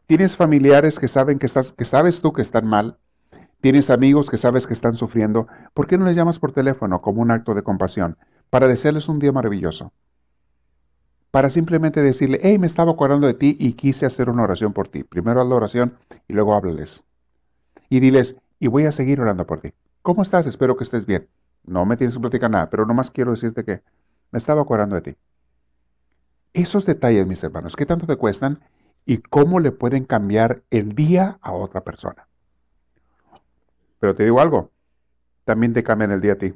Tienes 0.07 0.37
familiares 0.37 0.99
que 0.99 1.09
saben 1.09 1.39
que 1.39 1.47
estás, 1.47 1.73
que 1.73 1.85
sabes 1.85 2.21
tú 2.21 2.33
que 2.33 2.43
están 2.43 2.67
mal, 2.67 2.99
Tienes 3.61 3.91
amigos 3.91 4.31
que 4.31 4.39
sabes 4.39 4.69
que 4.69 4.75
están 4.75 4.97
sufriendo. 4.97 5.49
¿Por 5.75 5.89
qué 5.89 5.99
no 5.99 6.05
les 6.05 6.15
llamas 6.15 6.39
por 6.39 6.53
teléfono 6.53 7.01
como 7.01 7.23
un 7.23 7.33
acto 7.33 7.55
de 7.55 7.63
compasión? 7.63 8.17
Para 8.51 8.69
desearles 8.69 9.09
un 9.09 9.19
día 9.19 9.33
maravilloso. 9.33 9.93
Para 11.33 11.51
simplemente 11.51 12.01
decirle, 12.01 12.39
hey, 12.43 12.59
me 12.59 12.69
estaba 12.69 12.93
acordando 12.93 13.27
de 13.27 13.35
ti 13.35 13.57
y 13.59 13.73
quise 13.73 14.07
hacer 14.07 14.31
una 14.31 14.45
oración 14.45 14.73
por 14.73 14.89
ti. 14.89 15.03
Primero 15.03 15.41
haz 15.41 15.49
la 15.49 15.57
oración 15.57 15.99
y 16.29 16.35
luego 16.35 16.55
háblales. 16.55 17.05
Y 17.91 17.99
diles, 17.99 18.37
y 18.61 18.69
voy 18.69 18.85
a 18.85 18.93
seguir 18.93 19.21
orando 19.21 19.45
por 19.45 19.61
ti. 19.61 19.73
¿Cómo 20.03 20.23
estás? 20.23 20.47
Espero 20.47 20.77
que 20.77 20.85
estés 20.85 21.05
bien. 21.05 21.29
No 21.65 21.85
me 21.85 21.97
tienes 21.97 22.15
que 22.15 22.21
platicar 22.21 22.51
nada, 22.51 22.71
pero 22.71 22.87
nomás 22.87 23.11
quiero 23.11 23.33
decirte 23.33 23.65
que 23.65 23.83
me 24.31 24.39
estaba 24.39 24.63
acordando 24.63 24.95
de 24.95 25.03
ti. 25.03 25.17
Esos 26.53 26.87
detalles, 26.87 27.27
mis 27.27 27.43
hermanos, 27.43 27.75
¿qué 27.75 27.87
tanto 27.87 28.07
te 28.07 28.17
cuestan 28.17 28.61
y 29.05 29.19
cómo 29.19 29.59
le 29.59 29.73
pueden 29.73 30.05
cambiar 30.05 30.63
el 30.71 30.95
día 30.95 31.39
a 31.43 31.53
otra 31.53 31.83
persona? 31.83 32.28
Pero 33.99 34.15
te 34.15 34.25
digo 34.25 34.41
algo, 34.41 34.71
también 35.45 35.73
te 35.73 35.83
cambian 35.83 36.13
el 36.13 36.21
día 36.21 36.35
a 36.35 36.37
ti. 36.37 36.55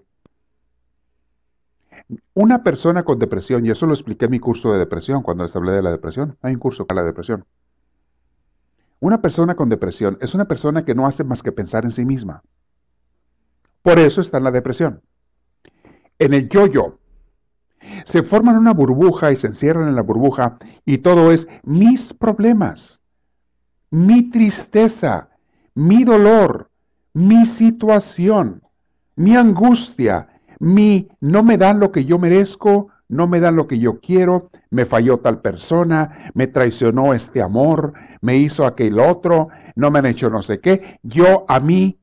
Una 2.34 2.62
persona 2.62 3.04
con 3.04 3.18
depresión, 3.18 3.64
y 3.64 3.70
eso 3.70 3.86
lo 3.86 3.92
expliqué 3.92 4.26
en 4.26 4.32
mi 4.32 4.40
curso 4.40 4.72
de 4.72 4.78
depresión, 4.78 5.22
cuando 5.22 5.44
les 5.44 5.54
hablé 5.56 5.72
de 5.72 5.82
la 5.82 5.90
depresión, 5.90 6.36
hay 6.42 6.54
un 6.54 6.60
curso 6.60 6.86
para 6.86 7.00
la 7.00 7.06
depresión. 7.06 7.44
Una 9.00 9.20
persona 9.20 9.56
con 9.56 9.68
depresión 9.68 10.16
es 10.20 10.34
una 10.34 10.46
persona 10.46 10.84
que 10.84 10.94
no 10.94 11.06
hace 11.06 11.24
más 11.24 11.42
que 11.42 11.52
pensar 11.52 11.84
en 11.84 11.90
sí 11.90 12.04
misma. 12.04 12.42
Por 13.82 13.98
eso 13.98 14.20
está 14.20 14.38
en 14.38 14.44
la 14.44 14.52
depresión. 14.52 15.02
En 16.18 16.34
el 16.34 16.48
yo-yo. 16.48 16.98
Se 18.04 18.22
forman 18.22 18.56
una 18.56 18.72
burbuja 18.72 19.32
y 19.32 19.36
se 19.36 19.48
encierran 19.48 19.88
en 19.88 19.96
la 19.96 20.02
burbuja 20.02 20.58
y 20.84 20.98
todo 20.98 21.32
es 21.32 21.48
mis 21.64 22.14
problemas, 22.14 23.00
mi 23.90 24.30
tristeza, 24.30 25.30
mi 25.74 26.04
dolor, 26.04 26.70
mi 27.14 27.46
situación, 27.46 28.62
mi 29.16 29.36
angustia, 29.36 30.28
mi 30.58 31.08
no 31.20 31.42
me 31.42 31.58
dan 31.58 31.80
lo 31.80 31.92
que 31.92 32.04
yo 32.04 32.18
merezco, 32.18 32.88
no 33.08 33.26
me 33.26 33.40
dan 33.40 33.56
lo 33.56 33.66
que 33.66 33.78
yo 33.78 34.00
quiero, 34.00 34.50
me 34.70 34.86
falló 34.86 35.18
tal 35.18 35.40
persona, 35.40 36.30
me 36.34 36.46
traicionó 36.46 37.12
este 37.12 37.42
amor, 37.42 37.92
me 38.22 38.36
hizo 38.38 38.64
aquel 38.64 38.98
otro, 38.98 39.48
no 39.76 39.90
me 39.90 39.98
han 39.98 40.06
hecho 40.06 40.30
no 40.30 40.42
sé 40.42 40.60
qué. 40.60 40.98
Yo 41.02 41.44
a 41.48 41.60
mí, 41.60 41.98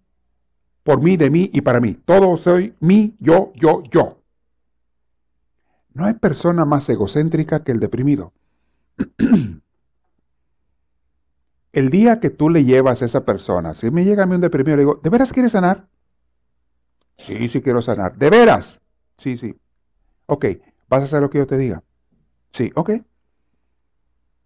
por 0.84 1.02
mí, 1.02 1.18
de 1.18 1.30
mí 1.30 1.50
y 1.54 1.62
para 1.62 1.80
mí. 1.80 1.96
Todo 2.06 2.38
soy 2.38 2.76
mí, 2.80 3.16
yo, 3.20 3.52
yo, 3.56 3.84
yo. 3.92 4.22
No 5.94 6.06
hay 6.06 6.14
persona 6.14 6.66
más 6.66 6.88
egocéntrica 6.90 7.64
que 7.64 7.72
el 7.72 7.80
deprimido. 7.80 8.34
el 11.80 11.90
día 11.90 12.20
que 12.20 12.30
tú 12.30 12.50
le 12.50 12.66
llevas 12.66 13.02
a 13.02 13.06
esa 13.06 13.24
persona, 13.24 13.74
si 13.74 13.90
me 13.90 14.04
llega 14.04 14.24
a 14.24 14.26
mí 14.26 14.36
un 14.36 14.42
deprimido, 14.42 14.76
le 14.76 14.82
digo, 14.82 15.00
¿de 15.02 15.10
veras 15.10 15.32
quieres 15.32 15.54
sanar? 15.54 15.88
Sí, 17.18 17.48
sí 17.48 17.62
quiero 17.62 17.82
sanar. 17.82 18.18
¿De 18.18 18.30
veras? 18.30 18.82
Sí, 19.16 19.38
sí. 19.38 19.56
Ok, 20.26 20.46
¿vas 20.90 21.02
a 21.02 21.06
hacer 21.06 21.22
lo 21.22 21.30
que 21.30 21.38
yo 21.38 21.48
te 21.48 21.58
diga? 21.58 21.82
Sí, 22.52 22.70
ok. 22.76 22.92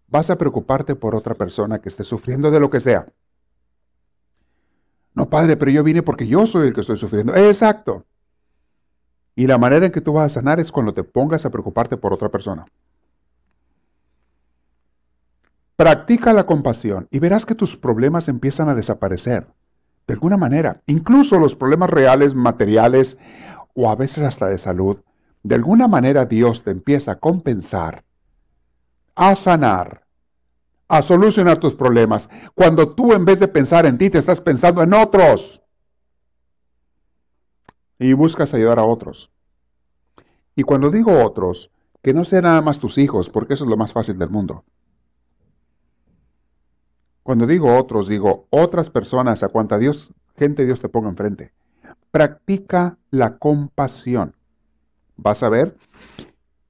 Vas 0.06 0.30
a 0.30 0.38
preocuparte 0.38 0.94
por 0.94 1.16
otra 1.16 1.34
persona 1.34 1.80
que 1.80 1.88
esté 1.88 2.04
sufriendo 2.04 2.52
de 2.52 2.60
lo 2.60 2.70
que 2.70 2.80
sea. 2.80 3.06
No, 5.14 5.26
padre, 5.26 5.56
pero 5.56 5.72
yo 5.72 5.82
vine 5.82 6.04
porque 6.04 6.28
yo 6.28 6.46
soy 6.46 6.68
el 6.68 6.74
que 6.74 6.82
estoy 6.82 6.96
sufriendo. 6.96 7.34
Exacto. 7.34 8.04
Y 9.34 9.48
la 9.48 9.58
manera 9.58 9.86
en 9.86 9.92
que 9.92 10.00
tú 10.00 10.12
vas 10.12 10.30
a 10.30 10.34
sanar 10.34 10.60
es 10.60 10.70
cuando 10.70 10.94
te 10.94 11.02
pongas 11.02 11.44
a 11.44 11.50
preocuparte 11.50 11.96
por 11.96 12.12
otra 12.12 12.28
persona. 12.28 12.64
Practica 15.76 16.32
la 16.32 16.44
compasión 16.44 17.08
y 17.10 17.18
verás 17.18 17.46
que 17.46 17.56
tus 17.56 17.76
problemas 17.76 18.28
empiezan 18.28 18.68
a 18.68 18.74
desaparecer. 18.76 19.48
De 20.06 20.14
alguna 20.14 20.36
manera, 20.36 20.82
incluso 20.86 21.38
los 21.38 21.56
problemas 21.56 21.90
reales, 21.90 22.34
materiales 22.34 23.18
o 23.74 23.90
a 23.90 23.96
veces 23.96 24.22
hasta 24.22 24.46
de 24.46 24.58
salud, 24.58 24.98
de 25.42 25.54
alguna 25.56 25.88
manera 25.88 26.26
Dios 26.26 26.62
te 26.62 26.70
empieza 26.70 27.12
a 27.12 27.18
compensar, 27.18 28.04
a 29.16 29.34
sanar, 29.34 30.06
a 30.86 31.02
solucionar 31.02 31.58
tus 31.58 31.74
problemas, 31.74 32.28
cuando 32.54 32.94
tú 32.94 33.12
en 33.12 33.24
vez 33.24 33.40
de 33.40 33.48
pensar 33.48 33.84
en 33.86 33.98
ti 33.98 34.10
te 34.10 34.18
estás 34.18 34.40
pensando 34.40 34.82
en 34.82 34.94
otros 34.94 35.60
y 37.98 38.12
buscas 38.12 38.54
ayudar 38.54 38.78
a 38.78 38.84
otros. 38.84 39.30
Y 40.54 40.62
cuando 40.62 40.90
digo 40.90 41.24
otros, 41.24 41.70
que 42.02 42.14
no 42.14 42.24
sean 42.24 42.44
nada 42.44 42.62
más 42.62 42.78
tus 42.78 42.98
hijos, 42.98 43.28
porque 43.28 43.54
eso 43.54 43.64
es 43.64 43.70
lo 43.70 43.76
más 43.76 43.92
fácil 43.92 44.18
del 44.18 44.30
mundo. 44.30 44.64
Cuando 47.24 47.46
digo 47.46 47.74
otros, 47.74 48.06
digo 48.06 48.46
otras 48.50 48.90
personas 48.90 49.42
a 49.42 49.48
cuanta 49.48 49.78
Dios, 49.78 50.12
gente 50.36 50.66
Dios 50.66 50.82
te 50.82 50.90
ponga 50.90 51.08
enfrente. 51.08 51.52
Practica 52.10 52.98
la 53.10 53.38
compasión. 53.38 54.34
Vas 55.16 55.42
a 55.42 55.48
ver 55.48 55.74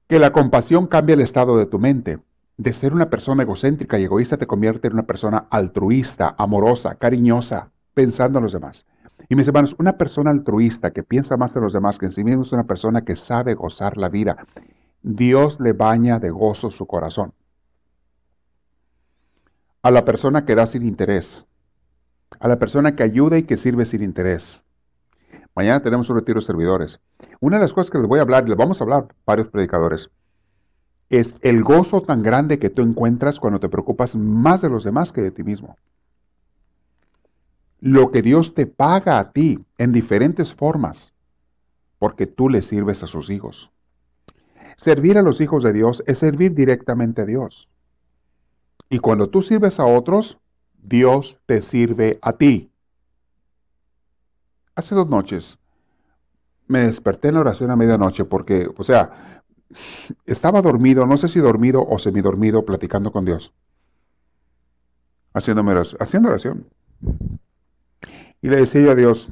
que 0.07 0.17
la 0.17 0.31
compasión 0.31 0.87
cambia 0.87 1.15
el 1.15 1.19
estado 1.19 1.57
de 1.57 1.65
tu 1.65 1.77
mente. 1.77 2.19
De 2.55 2.71
ser 2.71 2.93
una 2.93 3.09
persona 3.09 3.43
egocéntrica 3.43 3.99
y 3.99 4.05
egoísta 4.05 4.37
te 4.37 4.47
convierte 4.47 4.87
en 4.87 4.93
una 4.93 5.03
persona 5.03 5.45
altruista, 5.49 6.35
amorosa, 6.37 6.95
cariñosa, 6.95 7.71
pensando 7.93 8.39
en 8.39 8.43
los 8.43 8.53
demás. 8.53 8.85
Y 9.27 9.35
mis 9.35 9.49
hermanos, 9.49 9.75
una 9.77 9.97
persona 9.97 10.31
altruista 10.31 10.91
que 10.91 11.03
piensa 11.03 11.35
más 11.35 11.53
en 11.57 11.63
los 11.63 11.73
demás 11.73 11.99
que 11.99 12.05
en 12.05 12.11
sí 12.13 12.23
mismo 12.23 12.43
es 12.43 12.53
una 12.53 12.63
persona 12.63 13.01
que 13.03 13.17
sabe 13.17 13.55
gozar 13.55 13.97
la 13.97 14.07
vida. 14.07 14.37
Dios 15.03 15.59
le 15.59 15.73
baña 15.73 16.17
de 16.17 16.29
gozo 16.29 16.71
su 16.71 16.87
corazón 16.87 17.33
a 19.85 19.91
la 19.91 20.03
persona 20.03 20.45
que 20.45 20.55
da 20.55 20.65
sin 20.65 20.83
interés, 20.83 21.45
a 22.39 22.47
la 22.47 22.57
persona 22.57 22.95
que 22.95 23.03
ayuda 23.03 23.37
y 23.37 23.43
que 23.43 23.55
sirve 23.55 23.85
sin 23.85 24.01
interés. 24.01 24.63
Mañana 25.55 25.83
tenemos 25.83 26.09
un 26.09 26.15
retiro 26.17 26.39
de 26.39 26.45
servidores. 26.47 26.99
Una 27.39 27.57
de 27.57 27.61
las 27.61 27.73
cosas 27.73 27.91
que 27.91 27.99
les 27.99 28.07
voy 28.07 28.17
a 28.17 28.23
hablar, 28.23 28.49
les 28.49 28.57
vamos 28.57 28.81
a 28.81 28.83
hablar 28.83 29.05
varios 29.27 29.47
predicadores, 29.49 30.09
es 31.11 31.35
el 31.43 31.61
gozo 31.61 32.01
tan 32.01 32.23
grande 32.23 32.57
que 32.57 32.71
tú 32.71 32.81
encuentras 32.81 33.39
cuando 33.39 33.59
te 33.59 33.69
preocupas 33.69 34.15
más 34.15 34.59
de 34.61 34.69
los 34.69 34.83
demás 34.83 35.11
que 35.11 35.21
de 35.21 35.29
ti 35.29 35.43
mismo. 35.43 35.77
Lo 37.79 38.09
que 38.09 38.23
Dios 38.23 38.55
te 38.55 38.65
paga 38.65 39.19
a 39.19 39.33
ti 39.33 39.63
en 39.77 39.91
diferentes 39.91 40.51
formas, 40.51 41.13
porque 41.99 42.25
tú 42.25 42.49
le 42.49 42.63
sirves 42.63 43.03
a 43.03 43.07
sus 43.07 43.29
hijos. 43.29 43.71
Servir 44.77 45.19
a 45.19 45.21
los 45.21 45.41
hijos 45.41 45.61
de 45.61 45.73
Dios 45.73 46.03
es 46.07 46.17
servir 46.17 46.55
directamente 46.55 47.21
a 47.21 47.25
Dios. 47.25 47.69
Y 48.89 48.99
cuando 48.99 49.29
tú 49.29 49.41
sirves 49.41 49.79
a 49.79 49.85
otros, 49.85 50.37
Dios 50.81 51.39
te 51.45 51.61
sirve 51.61 52.19
a 52.21 52.33
ti. 52.33 52.71
Hace 54.75 54.93
dos 54.93 55.09
noches 55.09 55.57
me 56.67 56.79
desperté 56.79 57.29
en 57.29 57.35
la 57.35 57.41
oración 57.41 57.71
a 57.71 57.75
medianoche 57.75 58.25
porque, 58.25 58.69
o 58.75 58.83
sea, 58.83 59.43
estaba 60.25 60.61
dormido, 60.61 61.05
no 61.05 61.17
sé 61.17 61.27
si 61.27 61.39
dormido 61.39 61.85
o 61.87 61.99
semidormido, 61.99 62.65
platicando 62.65 63.11
con 63.11 63.25
Dios. 63.25 63.53
Haciéndome 65.33 65.71
oración, 65.71 66.01
haciendo 66.01 66.29
oración. 66.29 66.67
Y 68.41 68.49
le 68.49 68.57
decía 68.57 68.81
yo 68.81 68.91
a 68.91 68.95
Dios, 68.95 69.29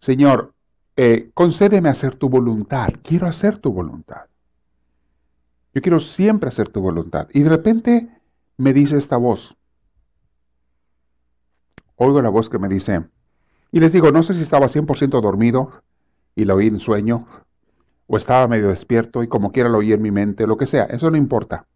Señor, 0.00 0.54
eh, 0.96 1.30
concédeme 1.34 1.88
hacer 1.88 2.16
tu 2.16 2.28
voluntad. 2.28 2.88
Quiero 3.02 3.26
hacer 3.26 3.58
tu 3.58 3.72
voluntad. 3.72 4.26
Yo 5.74 5.82
quiero 5.82 6.00
siempre 6.00 6.48
hacer 6.48 6.68
tu 6.70 6.80
voluntad. 6.80 7.28
Y 7.32 7.42
de 7.42 7.48
repente 7.48 8.08
me 8.58 8.72
dice 8.72 8.98
esta 8.98 9.16
voz. 9.16 9.56
Oigo 11.94 12.20
la 12.20 12.28
voz 12.28 12.50
que 12.50 12.58
me 12.58 12.68
dice, 12.68 13.08
y 13.70 13.78
les 13.78 13.92
digo, 13.92 14.10
no 14.10 14.24
sé 14.24 14.34
si 14.34 14.42
estaba 14.42 14.66
100% 14.66 15.20
dormido 15.20 15.72
y 16.34 16.44
lo 16.44 16.56
oí 16.56 16.66
en 16.66 16.80
sueño, 16.80 17.26
o 18.08 18.16
estaba 18.16 18.48
medio 18.48 18.68
despierto 18.68 19.22
y 19.22 19.28
como 19.28 19.52
quiera 19.52 19.68
lo 19.68 19.78
oí 19.78 19.92
en 19.92 20.02
mi 20.02 20.10
mente, 20.10 20.46
lo 20.46 20.56
que 20.56 20.66
sea, 20.66 20.84
eso 20.84 21.08
no 21.08 21.16
importa. 21.16 21.66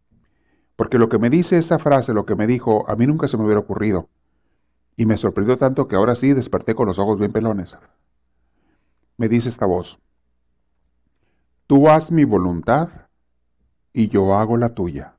Porque 0.75 0.99
lo 0.99 1.09
que 1.09 1.19
me 1.19 1.31
dice 1.31 1.57
esa 1.57 1.79
frase, 1.79 2.13
lo 2.15 2.27
que 2.27 2.35
me 2.35 2.49
dijo, 2.49 2.89
a 2.91 2.97
mí 2.97 3.07
nunca 3.07 3.29
se 3.29 3.37
me 3.37 3.45
hubiera 3.45 3.61
ocurrido. 3.61 4.09
Y 4.97 5.07
me 5.07 5.17
sorprendió 5.17 5.57
tanto 5.57 5.87
que 5.87 5.95
ahora 5.97 6.17
sí 6.17 6.33
desperté 6.33 6.75
con 6.75 6.89
los 6.89 6.99
ojos 6.99 7.19
bien 7.19 7.33
pelones. 7.33 7.77
Me 9.17 9.29
dice 9.29 9.49
esta 9.49 9.67
voz, 9.67 10.01
tú 11.69 11.89
haz 11.89 12.11
mi 12.11 12.25
voluntad 12.25 12.89
y 13.93 14.09
yo 14.09 14.35
hago 14.35 14.57
la 14.57 14.75
tuya 14.75 15.15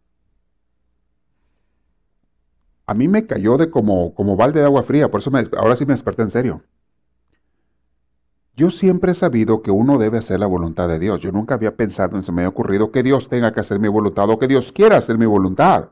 a 2.86 2.93
mí 2.93 3.07
me 3.07 3.25
cayó 3.25 3.57
de 3.57 3.69
como, 3.69 4.13
como 4.13 4.36
balde 4.36 4.59
de 4.59 4.65
agua 4.65 4.84
fría, 4.84 5.09
por 5.09 5.21
eso 5.21 5.31
ahora 5.57 5.75
sí 5.75 5.86
me 5.86 5.93
desperté 5.93 6.23
en 6.23 6.31
serio. 6.31 6.63
Yo 8.55 8.69
siempre 8.69 9.13
he 9.13 9.15
sabido 9.15 9.63
que 9.63 9.71
uno 9.71 9.97
debe 9.97 10.19
hacer 10.19 10.39
la 10.39 10.45
voluntad 10.45 10.88
de 10.88 10.99
Dios. 10.99 11.21
Yo 11.21 11.31
nunca 11.31 11.55
había 11.55 11.75
pensado, 11.75 12.21
se 12.21 12.31
me 12.31 12.41
había 12.41 12.49
ocurrido 12.49 12.91
que 12.91 13.01
Dios 13.01 13.27
tenga 13.27 13.51
que 13.51 13.61
hacer 13.61 13.79
mi 13.79 13.88
voluntad 13.88 14.29
o 14.29 14.38
que 14.38 14.47
Dios 14.47 14.71
quiera 14.71 14.97
hacer 14.97 15.17
mi 15.17 15.25
voluntad. 15.25 15.89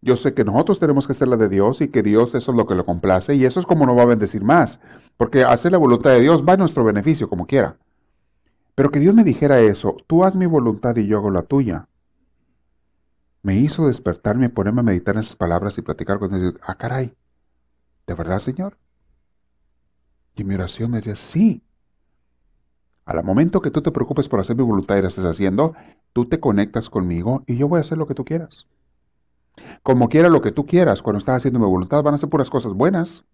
Yo 0.00 0.16
sé 0.16 0.34
que 0.34 0.44
nosotros 0.44 0.80
tenemos 0.80 1.06
que 1.06 1.12
hacer 1.12 1.28
la 1.28 1.36
de 1.36 1.48
Dios 1.48 1.82
y 1.82 1.88
que 1.88 2.02
Dios 2.02 2.34
eso 2.34 2.50
es 2.50 2.56
lo 2.56 2.66
que 2.66 2.74
lo 2.74 2.86
complace 2.86 3.34
y 3.34 3.44
eso 3.44 3.60
es 3.60 3.66
como 3.66 3.86
nos 3.86 3.96
va 3.96 4.02
a 4.02 4.06
bendecir 4.06 4.42
más, 4.42 4.80
porque 5.18 5.44
hacer 5.44 5.72
la 5.72 5.78
voluntad 5.78 6.10
de 6.10 6.20
Dios 6.22 6.42
va 6.42 6.54
a 6.54 6.56
nuestro 6.56 6.84
beneficio 6.84 7.28
como 7.28 7.46
quiera. 7.46 7.76
Pero 8.74 8.90
que 8.90 8.98
Dios 8.98 9.14
me 9.14 9.24
dijera 9.24 9.60
eso, 9.60 9.98
tú 10.06 10.24
haz 10.24 10.34
mi 10.34 10.46
voluntad 10.46 10.96
y 10.96 11.06
yo 11.06 11.18
hago 11.18 11.30
la 11.30 11.42
tuya 11.42 11.86
me 13.42 13.56
hizo 13.56 13.86
despertarme, 13.86 14.50
ponerme 14.50 14.80
a 14.80 14.84
meditar 14.84 15.14
en 15.14 15.20
esas 15.20 15.36
palabras 15.36 15.78
y 15.78 15.82
platicar 15.82 16.18
con 16.18 16.38
Dios. 16.38 16.54
Ah, 16.62 16.76
caray, 16.76 17.14
¿de 18.06 18.14
verdad, 18.14 18.38
Señor? 18.38 18.76
Y 20.34 20.44
mi 20.44 20.54
oración 20.54 20.90
me 20.90 20.98
decía, 20.98 21.16
sí. 21.16 21.62
Al 23.04 23.24
momento 23.24 23.60
que 23.60 23.70
tú 23.70 23.82
te 23.82 23.90
preocupes 23.90 24.28
por 24.28 24.40
hacer 24.40 24.56
mi 24.56 24.62
voluntad 24.62 24.96
y 24.96 25.02
la 25.02 25.08
estés 25.08 25.24
haciendo, 25.24 25.74
tú 26.12 26.26
te 26.26 26.38
conectas 26.38 26.90
conmigo 26.90 27.42
y 27.46 27.56
yo 27.56 27.68
voy 27.68 27.78
a 27.78 27.80
hacer 27.80 27.98
lo 27.98 28.06
que 28.06 28.14
tú 28.14 28.24
quieras. 28.24 28.66
Como 29.82 30.08
quiera 30.08 30.28
lo 30.28 30.42
que 30.42 30.52
tú 30.52 30.66
quieras, 30.66 31.02
cuando 31.02 31.18
estás 31.18 31.38
haciendo 31.38 31.58
mi 31.58 31.66
voluntad, 31.66 32.02
van 32.02 32.14
a 32.14 32.18
ser 32.18 32.28
puras 32.28 32.50
cosas 32.50 32.72
buenas, 32.72 33.24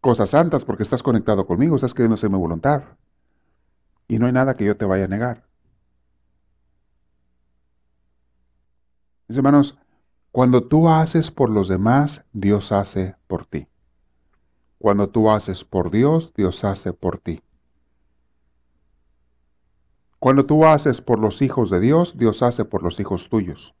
cosas 0.00 0.30
santas, 0.30 0.64
porque 0.64 0.82
estás 0.82 1.02
conectado 1.02 1.46
conmigo, 1.46 1.76
estás 1.76 1.94
queriendo 1.94 2.14
hacer 2.14 2.30
mi 2.30 2.38
voluntad. 2.38 2.84
Y 4.06 4.18
no 4.18 4.26
hay 4.26 4.32
nada 4.32 4.54
que 4.54 4.64
yo 4.64 4.76
te 4.76 4.84
vaya 4.84 5.04
a 5.04 5.08
negar. 5.08 5.49
Mis 9.30 9.36
hermanos, 9.36 9.78
cuando 10.32 10.64
tú 10.64 10.88
haces 10.88 11.30
por 11.30 11.50
los 11.50 11.68
demás, 11.68 12.24
Dios 12.32 12.72
hace 12.72 13.14
por 13.28 13.46
ti. 13.46 13.68
Cuando 14.80 15.08
tú 15.08 15.30
haces 15.30 15.62
por 15.62 15.92
Dios, 15.92 16.34
Dios 16.34 16.64
hace 16.64 16.92
por 16.92 17.18
ti. 17.18 17.40
Cuando 20.18 20.46
tú 20.46 20.64
haces 20.64 21.00
por 21.00 21.20
los 21.20 21.42
hijos 21.42 21.70
de 21.70 21.78
Dios, 21.78 22.18
Dios 22.18 22.42
hace 22.42 22.64
por 22.64 22.82
los 22.82 22.98
hijos 22.98 23.28
tuyos. 23.28 23.72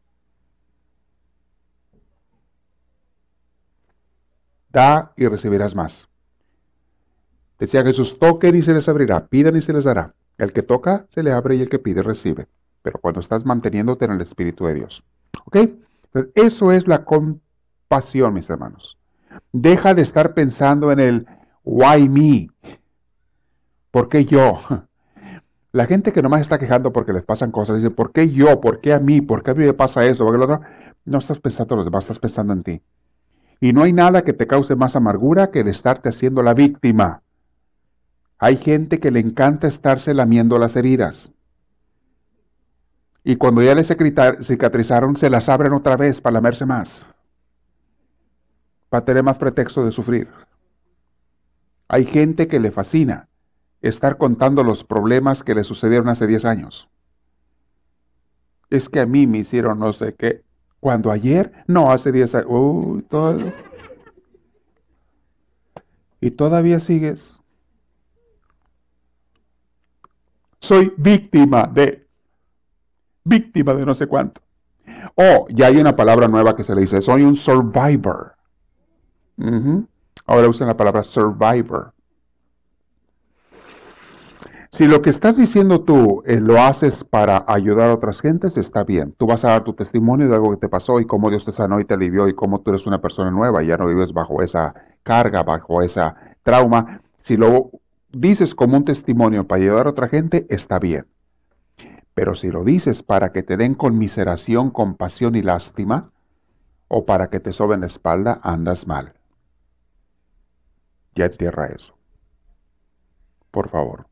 Da 4.68 5.12
y 5.16 5.26
recibirás 5.26 5.74
más. 5.74 6.08
Decía 7.58 7.82
Jesús, 7.82 8.20
toquen 8.20 8.54
y 8.54 8.62
se 8.62 8.72
les 8.72 8.88
abrirá, 8.88 9.26
pidan 9.26 9.56
y 9.56 9.62
se 9.62 9.72
les 9.72 9.82
dará. 9.82 10.14
El 10.38 10.52
que 10.52 10.62
toca, 10.62 11.08
se 11.10 11.24
le 11.24 11.32
abre 11.32 11.56
y 11.56 11.62
el 11.62 11.68
que 11.68 11.80
pide, 11.80 12.04
recibe. 12.04 12.46
Pero 12.82 13.00
cuando 13.00 13.18
estás 13.18 13.44
manteniéndote 13.44 14.04
en 14.04 14.12
el 14.12 14.20
Espíritu 14.20 14.66
de 14.66 14.74
Dios. 14.74 15.04
¿Ok? 15.44 15.56
eso 16.34 16.72
es 16.72 16.88
la 16.88 17.04
compasión, 17.04 18.34
mis 18.34 18.50
hermanos. 18.50 18.98
Deja 19.52 19.94
de 19.94 20.02
estar 20.02 20.34
pensando 20.34 20.90
en 20.90 21.00
el 21.00 21.26
why 21.64 22.08
me. 22.08 22.50
¿Por 23.90 24.08
qué 24.08 24.24
yo? 24.24 24.60
La 25.72 25.86
gente 25.86 26.12
que 26.12 26.20
nomás 26.20 26.40
está 26.40 26.58
quejando 26.58 26.92
porque 26.92 27.12
les 27.12 27.22
pasan 27.22 27.52
cosas, 27.52 27.76
dice, 27.76 27.90
¿por 27.90 28.10
qué 28.10 28.30
yo? 28.30 28.60
¿Por 28.60 28.80
qué 28.80 28.92
a 28.92 28.98
mí? 28.98 29.20
¿Por 29.20 29.44
qué 29.44 29.52
a 29.52 29.54
mí 29.54 29.64
me 29.64 29.72
pasa 29.72 30.04
eso? 30.04 30.24
¿Por 30.24 30.34
qué 30.34 30.38
lo 30.38 30.44
otro? 30.44 30.60
No 31.04 31.18
estás 31.18 31.38
pensando 31.38 31.74
en 31.74 31.76
los 31.76 31.86
demás, 31.86 32.04
estás 32.04 32.18
pensando 32.18 32.52
en 32.52 32.64
ti. 32.64 32.82
Y 33.60 33.72
no 33.72 33.82
hay 33.82 33.92
nada 33.92 34.22
que 34.22 34.32
te 34.32 34.48
cause 34.48 34.74
más 34.74 34.96
amargura 34.96 35.50
que 35.52 35.60
el 35.60 35.68
estarte 35.68 36.08
haciendo 36.08 36.42
la 36.42 36.54
víctima 36.54 37.22
Hay 38.38 38.56
gente 38.56 38.98
que 38.98 39.10
le 39.10 39.20
encanta 39.20 39.68
estarse 39.68 40.12
lamiendo 40.12 40.58
las 40.58 40.74
heridas. 40.74 41.32
Y 43.22 43.36
cuando 43.36 43.62
ya 43.62 43.74
le 43.74 43.84
cicatrizaron, 43.84 45.16
se 45.16 45.30
las 45.30 45.48
abren 45.48 45.72
otra 45.72 45.96
vez 45.96 46.20
para 46.20 46.34
lamerse 46.34 46.64
más. 46.64 47.04
Para 48.88 49.04
tener 49.04 49.22
más 49.22 49.36
pretexto 49.36 49.84
de 49.84 49.92
sufrir. 49.92 50.28
Hay 51.88 52.06
gente 52.06 52.48
que 52.48 52.60
le 52.60 52.70
fascina 52.70 53.28
estar 53.82 54.16
contando 54.16 54.62
los 54.62 54.84
problemas 54.84 55.42
que 55.42 55.54
le 55.54 55.64
sucedieron 55.64 56.08
hace 56.08 56.26
10 56.26 56.44
años. 56.44 56.88
Es 58.70 58.88
que 58.88 59.00
a 59.00 59.06
mí 59.06 59.26
me 59.26 59.38
hicieron 59.38 59.78
no 59.78 59.92
sé 59.92 60.14
qué. 60.14 60.44
Cuando 60.78 61.10
ayer, 61.10 61.52
no, 61.66 61.90
hace 61.90 62.12
10 62.12 62.34
años. 62.36 62.46
Uy, 62.48 63.02
todo. 63.02 63.52
Y 66.20 66.30
todavía 66.30 66.80
sigues. 66.80 67.40
Soy 70.60 70.92
víctima 70.96 71.66
de. 71.66 71.99
Víctima 73.24 73.74
de 73.74 73.86
no 73.86 73.94
sé 73.94 74.06
cuánto. 74.06 74.40
Oh, 75.14 75.46
ya 75.50 75.66
hay 75.66 75.76
una 75.78 75.96
palabra 75.96 76.28
nueva 76.28 76.56
que 76.56 76.64
se 76.64 76.74
le 76.74 76.82
dice. 76.82 77.00
Soy 77.00 77.22
un 77.22 77.36
survivor. 77.36 78.34
Ahora 80.26 80.48
usan 80.48 80.68
la 80.68 80.76
palabra 80.76 81.02
survivor. 81.02 81.92
Si 84.72 84.86
lo 84.86 85.02
que 85.02 85.10
estás 85.10 85.36
diciendo 85.36 85.80
tú 85.80 86.22
eh, 86.26 86.40
lo 86.40 86.60
haces 86.60 87.02
para 87.02 87.44
ayudar 87.48 87.90
a 87.90 87.94
otras 87.94 88.20
gentes, 88.20 88.56
está 88.56 88.84
bien. 88.84 89.12
Tú 89.18 89.26
vas 89.26 89.44
a 89.44 89.50
dar 89.50 89.64
tu 89.64 89.72
testimonio 89.72 90.28
de 90.28 90.36
algo 90.36 90.52
que 90.52 90.58
te 90.58 90.68
pasó 90.68 91.00
y 91.00 91.06
cómo 91.06 91.28
Dios 91.28 91.44
te 91.44 91.50
sanó 91.50 91.80
y 91.80 91.84
te 91.84 91.94
alivió 91.94 92.28
y 92.28 92.34
cómo 92.34 92.60
tú 92.60 92.70
eres 92.70 92.86
una 92.86 93.00
persona 93.00 93.32
nueva 93.32 93.64
y 93.64 93.66
ya 93.66 93.76
no 93.76 93.88
vives 93.88 94.12
bajo 94.12 94.42
esa 94.42 94.72
carga, 95.02 95.42
bajo 95.42 95.82
esa 95.82 96.14
trauma. 96.44 97.00
Si 97.22 97.36
lo 97.36 97.70
dices 98.12 98.54
como 98.54 98.76
un 98.76 98.84
testimonio 98.84 99.44
para 99.44 99.60
ayudar 99.60 99.86
a 99.88 99.90
otra 99.90 100.08
gente, 100.08 100.46
está 100.48 100.78
bien. 100.78 101.04
Pero 102.20 102.34
si 102.34 102.50
lo 102.50 102.64
dices 102.64 103.02
para 103.02 103.32
que 103.32 103.42
te 103.42 103.56
den 103.56 103.74
conmiseración, 103.74 104.68
compasión 104.68 105.36
y 105.36 105.42
lástima, 105.42 106.02
o 106.86 107.06
para 107.06 107.30
que 107.30 107.40
te 107.40 107.50
soben 107.50 107.80
la 107.80 107.86
espalda, 107.86 108.42
andas 108.42 108.86
mal. 108.86 109.14
Ya 111.14 111.24
entierra 111.24 111.68
eso. 111.68 111.94
Por 113.50 113.70
favor 113.70 114.04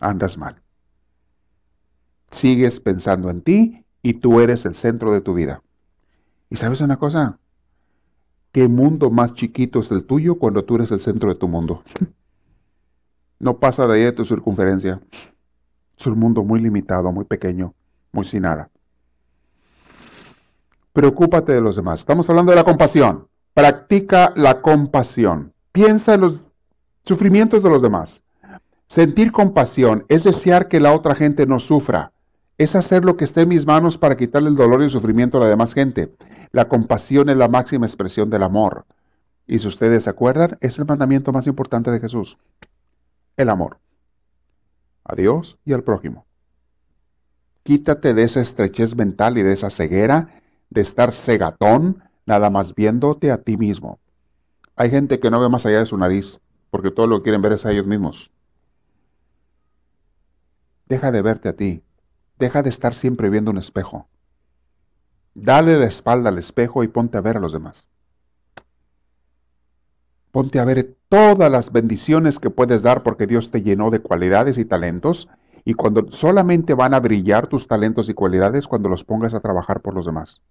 andas 0.00 0.38
mal. 0.38 0.62
Sigues 2.30 2.78
pensando 2.78 3.28
en 3.28 3.42
ti 3.42 3.84
y 4.02 4.14
tú 4.14 4.38
eres 4.38 4.64
el 4.66 4.76
centro 4.76 5.12
de 5.12 5.20
tu 5.20 5.34
vida. 5.34 5.64
¿Y 6.48 6.56
sabes 6.56 6.80
una 6.80 7.00
cosa? 7.00 7.40
¿Qué 8.52 8.68
mundo 8.68 9.10
más 9.10 9.34
chiquito 9.34 9.80
es 9.80 9.90
el 9.90 10.04
tuyo 10.04 10.36
cuando 10.36 10.64
tú 10.64 10.76
eres 10.76 10.92
el 10.92 11.00
centro 11.00 11.28
de 11.28 11.40
tu 11.40 11.48
mundo? 11.48 11.82
No 13.40 13.58
pasa 13.58 13.86
de 13.86 13.94
ahí 13.94 14.02
de 14.04 14.12
tu 14.12 14.24
circunferencia. 14.24 15.02
Es 15.98 16.06
un 16.06 16.18
mundo 16.18 16.42
muy 16.42 16.60
limitado, 16.60 17.12
muy 17.12 17.24
pequeño, 17.24 17.74
muy 18.12 18.24
sin 18.24 18.42
nada. 18.42 18.70
Preocúpate 20.92 21.52
de 21.52 21.60
los 21.60 21.76
demás. 21.76 22.00
Estamos 22.00 22.28
hablando 22.30 22.52
de 22.52 22.56
la 22.56 22.64
compasión. 22.64 23.26
Practica 23.52 24.32
la 24.36 24.60
compasión. 24.62 25.52
Piensa 25.72 26.14
en 26.14 26.22
los 26.22 26.46
sufrimientos 27.04 27.62
de 27.62 27.70
los 27.70 27.82
demás. 27.82 28.22
Sentir 28.86 29.32
compasión 29.32 30.04
es 30.08 30.24
desear 30.24 30.68
que 30.68 30.80
la 30.80 30.92
otra 30.92 31.14
gente 31.14 31.46
no 31.46 31.58
sufra. 31.58 32.12
Es 32.58 32.76
hacer 32.76 33.04
lo 33.04 33.16
que 33.16 33.24
esté 33.24 33.42
en 33.42 33.48
mis 33.48 33.66
manos 33.66 33.98
para 33.98 34.16
quitarle 34.16 34.48
el 34.48 34.54
dolor 34.54 34.82
y 34.82 34.84
el 34.84 34.90
sufrimiento 34.90 35.38
a 35.38 35.40
la 35.40 35.48
demás 35.48 35.74
gente. 35.74 36.14
La 36.52 36.68
compasión 36.68 37.28
es 37.28 37.36
la 37.36 37.48
máxima 37.48 37.86
expresión 37.86 38.30
del 38.30 38.44
amor. 38.44 38.84
Y 39.46 39.58
si 39.58 39.66
ustedes 39.66 40.04
se 40.04 40.10
acuerdan, 40.10 40.56
es 40.60 40.78
el 40.78 40.86
mandamiento 40.86 41.32
más 41.32 41.48
importante 41.48 41.90
de 41.90 41.98
Jesús. 41.98 42.38
El 43.36 43.50
amor. 43.50 43.78
A 45.04 45.14
Dios 45.14 45.58
y 45.64 45.72
al 45.72 45.84
prójimo. 45.84 46.26
Quítate 47.62 48.14
de 48.14 48.24
esa 48.24 48.40
estrechez 48.40 48.96
mental 48.96 49.38
y 49.38 49.42
de 49.42 49.52
esa 49.52 49.70
ceguera 49.70 50.42
de 50.70 50.80
estar 50.80 51.14
cegatón, 51.14 52.02
nada 52.26 52.50
más 52.50 52.74
viéndote 52.74 53.30
a 53.30 53.42
ti 53.42 53.56
mismo. 53.56 53.98
Hay 54.76 54.90
gente 54.90 55.20
que 55.20 55.30
no 55.30 55.40
ve 55.40 55.48
más 55.48 55.64
allá 55.66 55.78
de 55.78 55.86
su 55.86 55.96
nariz, 55.96 56.40
porque 56.70 56.90
todo 56.90 57.06
lo 57.06 57.18
que 57.18 57.24
quieren 57.24 57.42
ver 57.42 57.52
es 57.52 57.64
a 57.64 57.70
ellos 57.70 57.86
mismos. 57.86 58.32
Deja 60.88 61.12
de 61.12 61.22
verte 61.22 61.48
a 61.48 61.52
ti. 61.54 61.82
Deja 62.38 62.62
de 62.62 62.68
estar 62.68 62.94
siempre 62.94 63.30
viendo 63.30 63.50
un 63.50 63.58
espejo. 63.58 64.08
Dale 65.34 65.78
la 65.78 65.86
espalda 65.86 66.30
al 66.30 66.38
espejo 66.38 66.82
y 66.82 66.88
ponte 66.88 67.16
a 67.16 67.20
ver 67.20 67.36
a 67.36 67.40
los 67.40 67.52
demás. 67.52 67.86
Ponte 70.34 70.58
a 70.58 70.64
ver 70.64 70.96
todas 71.08 71.48
las 71.48 71.70
bendiciones 71.70 72.40
que 72.40 72.50
puedes 72.50 72.82
dar 72.82 73.04
porque 73.04 73.28
Dios 73.28 73.52
te 73.52 73.62
llenó 73.62 73.92
de 73.92 74.00
cualidades 74.00 74.58
y 74.58 74.64
talentos 74.64 75.28
y 75.64 75.74
cuando 75.74 76.10
solamente 76.10 76.74
van 76.74 76.92
a 76.92 76.98
brillar 76.98 77.46
tus 77.46 77.68
talentos 77.68 78.08
y 78.08 78.14
cualidades 78.14 78.66
cuando 78.66 78.88
los 78.88 79.04
pongas 79.04 79.32
a 79.32 79.38
trabajar 79.38 79.80
por 79.80 79.94
los 79.94 80.06
demás. 80.06 80.42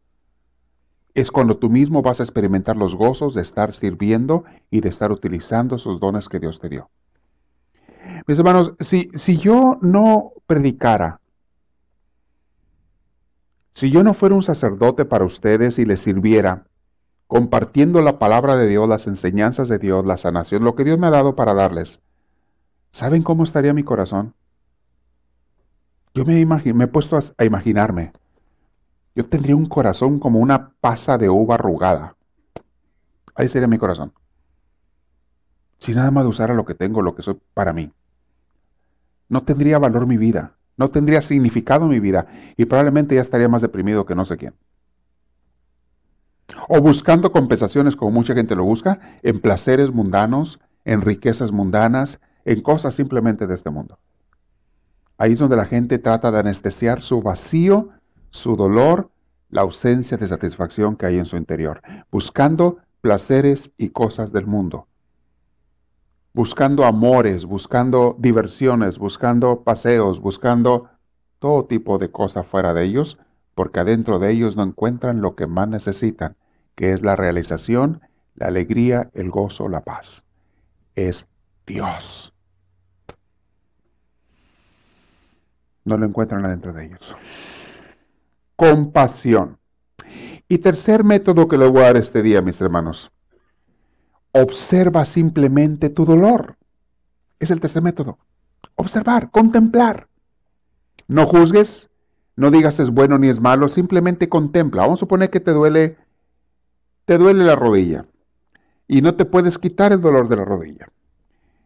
Es 1.13 1.31
cuando 1.31 1.57
tú 1.57 1.69
mismo 1.69 2.01
vas 2.01 2.21
a 2.21 2.23
experimentar 2.23 2.77
los 2.77 2.95
gozos 2.95 3.33
de 3.33 3.41
estar 3.41 3.73
sirviendo 3.73 4.45
y 4.71 4.79
de 4.79 4.87
estar 4.87 5.11
utilizando 5.11 5.75
esos 5.75 5.99
dones 5.99 6.29
que 6.29 6.39
Dios 6.39 6.61
te 6.61 6.69
dio. 6.69 6.89
Mis 8.25 8.39
hermanos, 8.39 8.75
si, 8.79 9.11
si 9.15 9.35
yo 9.35 9.79
no 9.81 10.31
predicara, 10.45 11.19
si 13.75 13.91
yo 13.91 14.01
no 14.01 14.13
fuera 14.13 14.33
un 14.33 14.43
sacerdote 14.43 15.03
para 15.03 15.25
ustedes 15.25 15.77
y 15.77 15.83
les 15.83 15.99
sirviera, 15.99 16.67
compartiendo 17.33 18.03
la 18.03 18.19
palabra 18.19 18.55
de 18.55 18.67
Dios, 18.67 18.87
las 18.87 19.07
enseñanzas 19.07 19.67
de 19.67 19.79
Dios, 19.79 20.05
la 20.05 20.17
sanación, 20.17 20.63
lo 20.63 20.75
que 20.75 20.83
Dios 20.83 20.99
me 20.99 21.07
ha 21.07 21.09
dado 21.09 21.35
para 21.35 21.55
darles, 21.55 21.99
¿saben 22.91 23.23
cómo 23.23 23.43
estaría 23.43 23.73
mi 23.73 23.81
corazón? 23.81 24.35
Yo 26.13 26.25
me, 26.25 26.39
he 26.39 26.87
puesto 26.87 27.17
a, 27.17 27.43
imaginarme. 27.43 28.11
Yo 29.15 29.23
tendría 29.23 29.55
un 29.55 29.65
corazón 29.65 30.19
como 30.19 30.37
una 30.37 30.73
pasa 30.79 31.17
de 31.17 31.27
uva 31.27 31.55
arrugada. 31.55 32.15
Ahí 33.33 33.47
sería 33.47 33.67
mi 33.67 33.79
corazón. 33.79 34.13
Si 35.79 35.95
nada 35.95 36.11
más 36.11 36.27
usara 36.27 36.53
lo 36.53 36.65
que 36.65 36.75
tengo, 36.75 37.01
lo 37.01 37.15
que 37.15 37.23
soy 37.23 37.39
para 37.55 37.73
mí 37.73 37.91
no 39.27 39.41
tendría 39.41 39.79
valor 39.79 40.05
mi 40.05 40.17
vida, 40.17 40.53
no 40.77 40.91
tendría 40.91 41.23
significado 41.23 41.87
mi 41.87 41.99
vida 41.99 42.27
y 42.57 42.65
probablemente 42.65 43.15
ya 43.15 43.21
estaría 43.21 43.49
más 43.49 43.63
deprimido 43.63 44.05
que 44.05 44.13
no 44.13 44.23
sé 44.23 44.37
quién. 44.37 44.53
O 46.69 46.81
buscando 46.81 47.31
compensaciones 47.31 47.95
como 47.95 48.11
mucha 48.11 48.33
gente 48.33 48.55
lo 48.55 48.63
busca, 48.63 48.99
en 49.23 49.39
placeres 49.39 49.91
mundanos, 49.91 50.59
en 50.85 51.01
riquezas 51.01 51.51
mundanas, 51.51 52.19
en 52.45 52.61
cosas 52.61 52.93
simplemente 52.93 53.47
de 53.47 53.55
este 53.55 53.69
mundo. 53.69 53.99
Ahí 55.17 55.33
es 55.33 55.39
donde 55.39 55.55
la 55.55 55.65
gente 55.65 55.99
trata 55.99 56.31
de 56.31 56.39
anestesiar 56.39 57.01
su 57.01 57.21
vacío, 57.21 57.89
su 58.31 58.55
dolor, 58.55 59.09
la 59.49 59.61
ausencia 59.61 60.17
de 60.17 60.27
satisfacción 60.27 60.95
que 60.95 61.05
hay 61.05 61.19
en 61.19 61.25
su 61.25 61.37
interior, 61.37 61.81
buscando 62.11 62.77
placeres 63.01 63.71
y 63.77 63.89
cosas 63.89 64.31
del 64.31 64.47
mundo 64.47 64.87
buscando 66.33 66.85
amores, 66.85 67.45
buscando 67.45 68.15
diversiones, 68.17 68.97
buscando 68.97 69.63
paseos, 69.63 70.19
buscando 70.19 70.89
todo 71.39 71.65
tipo 71.65 71.99
de 71.99 72.09
cosas 72.09 72.47
fuera 72.47 72.73
de 72.73 72.85
ellos, 72.85 73.19
porque 73.53 73.79
adentro 73.79 74.17
de 74.17 74.31
ellos 74.31 74.55
no 74.55 74.63
encuentran 74.63 75.21
lo 75.21 75.35
que 75.35 75.45
más 75.45 75.67
necesitan, 75.67 76.35
que 76.75 76.91
es 76.91 77.01
la 77.01 77.15
realización, 77.15 78.01
la 78.35 78.47
alegría, 78.47 79.09
el 79.13 79.29
gozo, 79.29 79.69
la 79.69 79.81
paz. 79.81 80.23
Es 80.95 81.27
Dios. 81.65 82.33
No 85.85 85.97
lo 85.97 86.05
encuentran 86.05 86.45
adentro 86.45 86.73
de 86.73 86.85
ellos. 86.85 87.15
Compasión. 88.55 89.57
Y 90.47 90.59
tercer 90.59 91.03
método 91.03 91.47
que 91.47 91.57
les 91.57 91.69
voy 91.69 91.81
a 91.81 91.85
dar 91.85 91.97
este 91.97 92.21
día, 92.21 92.41
mis 92.41 92.59
hermanos, 92.61 93.11
Observa 94.35 95.05
simplemente 95.05 95.91
tu 95.91 96.05
dolor. 96.05 96.57
Es 97.39 97.51
el 97.51 97.59
tercer 97.59 97.83
método. 97.83 98.17
Observar, 98.75 99.29
contemplar. 99.29 100.07
No 101.07 101.27
juzgues, 101.27 101.91
no 102.35 102.49
digas 102.49 102.79
es 102.79 102.89
bueno 102.89 103.19
ni 103.19 103.27
es 103.27 103.39
malo, 103.39 103.67
simplemente 103.67 104.29
contempla. 104.29 104.81
Vamos 104.81 104.99
a 104.99 105.01
suponer 105.01 105.29
que 105.29 105.39
te 105.39 105.51
duele, 105.51 105.97
te 107.05 107.17
duele 107.17 107.43
la 107.43 107.55
rodilla 107.55 108.05
y 108.87 109.01
no 109.01 109.15
te 109.15 109.25
puedes 109.25 109.57
quitar 109.57 109.91
el 109.91 110.01
dolor 110.01 110.27
de 110.27 110.35
la 110.35 110.45
rodilla. 110.45 110.87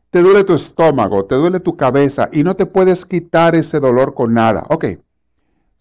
Te 0.09 0.21
duele 0.21 0.43
tu 0.43 0.53
estómago, 0.53 1.25
te 1.25 1.35
duele 1.35 1.59
tu 1.59 1.75
cabeza 1.75 2.29
y 2.31 2.43
no 2.43 2.55
te 2.55 2.65
puedes 2.65 3.05
quitar 3.05 3.55
ese 3.55 3.79
dolor 3.79 4.13
con 4.13 4.33
nada. 4.33 4.65
Ok, 4.69 4.85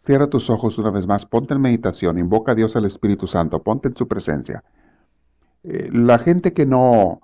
cierra 0.05 0.29
tus 0.29 0.51
ojos 0.51 0.79
una 0.79 0.91
vez 0.91 1.07
más, 1.07 1.27
ponte 1.27 1.55
en 1.55 1.61
meditación, 1.61 2.19
invoca 2.19 2.53
a 2.53 2.55
Dios 2.55 2.75
al 2.77 2.87
Espíritu 2.87 3.27
Santo, 3.27 3.63
ponte 3.63 3.89
en 3.89 3.97
su 3.97 4.09
presencia. 4.09 4.65
Eh, 5.63 5.91
la 5.93 6.19
gente 6.19 6.53
que 6.53 6.67
no, 6.67 7.21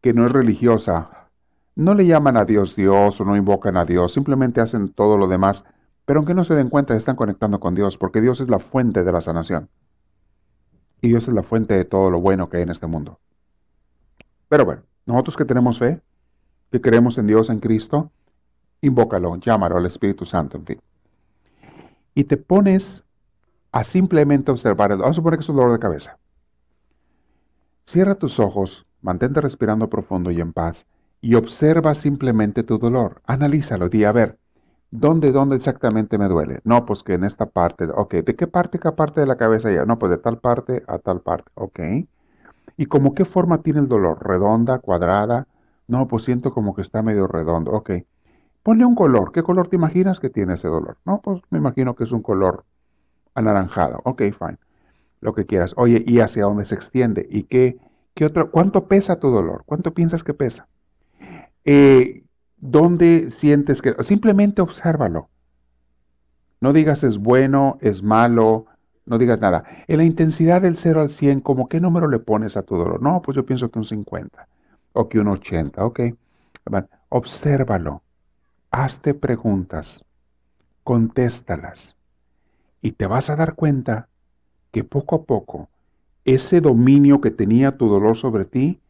que 0.00 0.12
no 0.12 0.26
es 0.26 0.32
religiosa, 0.32 1.28
no 1.76 1.94
le 1.94 2.06
llaman 2.06 2.36
a 2.36 2.44
Dios 2.44 2.76
Dios 2.76 3.20
o 3.20 3.24
no 3.24 3.36
invocan 3.36 3.76
a 3.76 3.84
Dios, 3.84 4.12
simplemente 4.12 4.60
hacen 4.60 4.90
todo 4.90 5.16
lo 5.16 5.28
demás, 5.28 5.64
pero 6.04 6.20
aunque 6.20 6.34
no 6.34 6.44
se 6.44 6.54
den 6.54 6.68
cuenta, 6.68 6.94
están 6.94 7.16
conectando 7.16 7.58
con 7.58 7.74
Dios, 7.74 7.98
porque 7.98 8.20
Dios 8.20 8.40
es 8.40 8.48
la 8.48 8.58
fuente 8.58 9.02
de 9.02 9.12
la 9.12 9.20
sanación. 9.22 9.68
Y 11.04 11.08
Dios 11.08 11.28
es 11.28 11.34
la 11.34 11.42
fuente 11.42 11.76
de 11.76 11.84
todo 11.84 12.10
lo 12.10 12.18
bueno 12.18 12.48
que 12.48 12.56
hay 12.56 12.62
en 12.62 12.70
este 12.70 12.86
mundo. 12.86 13.20
Pero 14.48 14.64
bueno, 14.64 14.84
nosotros 15.04 15.36
que 15.36 15.44
tenemos 15.44 15.78
fe, 15.78 16.00
que 16.72 16.80
creemos 16.80 17.18
en 17.18 17.26
Dios, 17.26 17.50
en 17.50 17.60
Cristo, 17.60 18.10
invócalo, 18.80 19.36
llámalo 19.36 19.76
al 19.76 19.84
Espíritu 19.84 20.24
Santo, 20.24 20.56
en 20.56 20.64
fin. 20.64 20.80
Y 22.14 22.24
te 22.24 22.38
pones 22.38 23.04
a 23.70 23.84
simplemente 23.84 24.50
observar, 24.50 24.96
vamos 24.96 25.10
a 25.10 25.12
suponer 25.12 25.38
que 25.38 25.42
es 25.42 25.48
un 25.50 25.56
dolor 25.56 25.72
de 25.72 25.78
cabeza. 25.78 26.16
Cierra 27.84 28.14
tus 28.14 28.40
ojos, 28.40 28.86
mantente 29.02 29.42
respirando 29.42 29.90
profundo 29.90 30.30
y 30.30 30.40
en 30.40 30.54
paz, 30.54 30.86
y 31.20 31.34
observa 31.34 31.94
simplemente 31.94 32.62
tu 32.62 32.78
dolor. 32.78 33.20
Analízalo, 33.26 33.90
di, 33.90 34.04
a 34.04 34.12
ver, 34.12 34.38
¿dónde, 34.94 35.32
dónde 35.32 35.56
exactamente 35.56 36.18
me 36.18 36.28
duele? 36.28 36.60
No, 36.64 36.84
pues 36.86 37.02
que 37.02 37.14
en 37.14 37.24
esta 37.24 37.46
parte, 37.46 37.86
ok, 37.94 38.14
¿de 38.14 38.36
qué 38.36 38.46
parte, 38.46 38.78
qué 38.78 38.92
parte 38.92 39.20
de 39.20 39.26
la 39.26 39.36
cabeza 39.36 39.70
ya? 39.72 39.84
No, 39.84 39.98
pues 39.98 40.10
de 40.10 40.18
tal 40.18 40.38
parte 40.38 40.82
a 40.86 40.98
tal 40.98 41.20
parte, 41.20 41.50
ok. 41.54 41.80
¿Y 42.76 42.86
como 42.86 43.14
qué 43.14 43.24
forma 43.24 43.62
tiene 43.62 43.80
el 43.80 43.88
dolor? 43.88 44.18
¿Redonda, 44.26 44.78
cuadrada? 44.78 45.46
No, 45.88 46.08
pues 46.08 46.24
siento 46.24 46.52
como 46.52 46.74
que 46.74 46.82
está 46.82 47.02
medio 47.02 47.26
redondo, 47.26 47.72
ok. 47.72 47.90
Ponle 48.62 48.84
un 48.84 48.94
color. 48.94 49.32
¿Qué 49.32 49.42
color 49.42 49.68
te 49.68 49.76
imaginas 49.76 50.20
que 50.20 50.30
tiene 50.30 50.54
ese 50.54 50.68
dolor? 50.68 50.98
No, 51.04 51.20
pues 51.22 51.42
me 51.50 51.58
imagino 51.58 51.94
que 51.96 52.04
es 52.04 52.12
un 52.12 52.22
color 52.22 52.64
anaranjado. 53.34 54.00
Ok, 54.04 54.22
fine. 54.38 54.58
Lo 55.20 55.34
que 55.34 55.44
quieras. 55.46 55.74
Oye, 55.76 56.04
¿y 56.06 56.20
hacia 56.20 56.44
dónde 56.44 56.64
se 56.64 56.74
extiende? 56.76 57.26
¿Y 57.30 57.44
qué, 57.44 57.78
qué 58.14 58.26
otro? 58.26 58.50
¿Cuánto 58.50 58.88
pesa 58.88 59.20
tu 59.20 59.30
dolor? 59.30 59.64
¿Cuánto 59.66 59.94
piensas 59.94 60.24
que 60.24 60.34
pesa? 60.34 60.68
Eh, 61.64 62.24
¿Dónde 62.66 63.30
sientes 63.30 63.82
que.? 63.82 63.94
Simplemente 64.02 64.62
obsérvalo. 64.62 65.28
No 66.60 66.72
digas 66.72 67.04
es 67.04 67.18
bueno, 67.18 67.76
es 67.82 68.02
malo, 68.02 68.64
no 69.04 69.18
digas 69.18 69.40
nada. 69.42 69.64
En 69.86 69.98
la 69.98 70.04
intensidad 70.04 70.62
del 70.62 70.78
0 70.78 71.02
al 71.02 71.10
100, 71.10 71.40
¿cómo 71.42 71.68
qué 71.68 71.78
número 71.78 72.08
le 72.08 72.20
pones 72.20 72.56
a 72.56 72.62
tu 72.62 72.76
dolor? 72.76 73.02
No, 73.02 73.20
pues 73.20 73.36
yo 73.36 73.44
pienso 73.44 73.70
que 73.70 73.78
un 73.78 73.84
50 73.84 74.48
o 74.94 75.08
que 75.10 75.20
un 75.20 75.28
80, 75.28 75.84
ok. 75.84 76.00
Obsérvalo 77.10 78.02
hazte 78.70 79.12
preguntas, 79.12 80.02
contéstalas 80.84 81.96
y 82.80 82.92
te 82.92 83.06
vas 83.06 83.28
a 83.28 83.36
dar 83.36 83.56
cuenta 83.56 84.08
que 84.72 84.84
poco 84.84 85.16
a 85.16 85.22
poco 85.24 85.68
ese 86.24 86.62
dominio 86.62 87.20
que 87.20 87.30
tenía 87.30 87.72
tu 87.72 87.88
dolor 87.88 88.16
sobre 88.16 88.46
ti, 88.46 88.80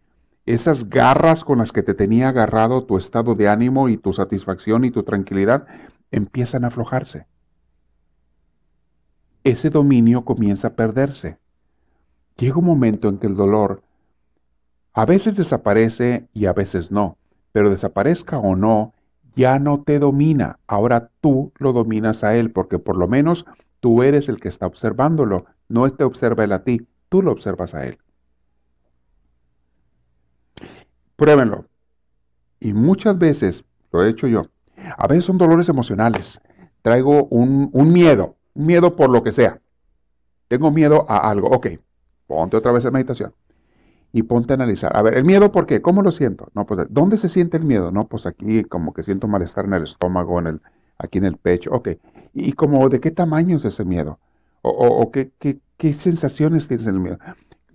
esas 0.46 0.90
garras 0.90 1.44
con 1.44 1.58
las 1.58 1.72
que 1.72 1.82
te 1.82 1.94
tenía 1.94 2.28
agarrado 2.28 2.84
tu 2.84 2.98
estado 2.98 3.34
de 3.34 3.48
ánimo 3.48 3.88
y 3.88 3.96
tu 3.96 4.12
satisfacción 4.12 4.84
y 4.84 4.90
tu 4.90 5.02
tranquilidad, 5.02 5.66
empiezan 6.10 6.64
a 6.64 6.68
aflojarse. 6.68 7.26
Ese 9.42 9.70
dominio 9.70 10.24
comienza 10.24 10.68
a 10.68 10.74
perderse. 10.74 11.38
Llega 12.36 12.58
un 12.58 12.64
momento 12.64 13.08
en 13.08 13.18
que 13.18 13.26
el 13.26 13.36
dolor 13.36 13.82
a 14.92 15.06
veces 15.06 15.36
desaparece 15.36 16.28
y 16.32 16.46
a 16.46 16.52
veces 16.52 16.90
no, 16.90 17.16
pero 17.52 17.70
desaparezca 17.70 18.38
o 18.38 18.54
no, 18.54 18.94
ya 19.36 19.58
no 19.58 19.82
te 19.82 19.98
domina, 19.98 20.58
ahora 20.66 21.10
tú 21.20 21.52
lo 21.58 21.72
dominas 21.72 22.22
a 22.22 22.36
él, 22.36 22.52
porque 22.52 22.78
por 22.78 22.96
lo 22.96 23.08
menos 23.08 23.46
tú 23.80 24.02
eres 24.02 24.28
el 24.28 24.40
que 24.40 24.48
está 24.48 24.66
observándolo, 24.66 25.46
no 25.68 25.90
te 25.90 26.04
observa 26.04 26.44
él 26.44 26.52
a 26.52 26.62
ti, 26.62 26.86
tú 27.08 27.22
lo 27.22 27.32
observas 27.32 27.74
a 27.74 27.86
él. 27.86 27.98
Pruébenlo. 31.16 31.66
Y 32.60 32.72
muchas 32.72 33.18
veces, 33.18 33.64
lo 33.92 34.02
he 34.02 34.10
hecho 34.10 34.26
yo, 34.26 34.46
a 34.96 35.06
veces 35.06 35.24
son 35.24 35.38
dolores 35.38 35.68
emocionales. 35.68 36.40
Traigo 36.82 37.24
un, 37.26 37.70
un 37.72 37.92
miedo, 37.92 38.36
un 38.54 38.66
miedo 38.66 38.96
por 38.96 39.10
lo 39.10 39.22
que 39.22 39.32
sea. 39.32 39.60
Tengo 40.48 40.70
miedo 40.70 41.06
a 41.08 41.30
algo. 41.30 41.48
Ok, 41.48 41.68
ponte 42.26 42.56
otra 42.56 42.72
vez 42.72 42.84
en 42.84 42.92
meditación 42.92 43.32
y 44.14 44.22
ponte 44.22 44.52
a 44.52 44.54
analizar. 44.54 44.96
A 44.96 45.02
ver, 45.02 45.14
¿el 45.14 45.24
miedo 45.24 45.50
por 45.50 45.66
qué? 45.66 45.82
¿Cómo 45.82 46.00
lo 46.00 46.12
siento? 46.12 46.48
No, 46.54 46.66
pues, 46.66 46.86
¿dónde 46.88 47.16
se 47.16 47.28
siente 47.28 47.56
el 47.56 47.64
miedo? 47.64 47.90
No, 47.90 48.06
pues 48.06 48.26
aquí 48.26 48.62
como 48.62 48.94
que 48.94 49.02
siento 49.02 49.26
malestar 49.26 49.64
en 49.64 49.74
el 49.74 49.82
estómago, 49.82 50.38
en 50.38 50.46
el, 50.46 50.60
aquí 50.98 51.18
en 51.18 51.24
el 51.24 51.36
pecho. 51.36 51.70
Ok. 51.72 51.88
¿Y 52.32 52.52
como 52.52 52.88
de 52.88 53.00
qué 53.00 53.10
tamaño 53.10 53.56
es 53.56 53.64
ese 53.64 53.84
miedo? 53.84 54.20
¿O, 54.62 55.10
qué, 55.10 55.32
qué, 55.40 55.92
sensaciones 55.94 56.68
tienes 56.68 56.86
en 56.86 56.94
el 56.94 57.00
miedo? 57.00 57.18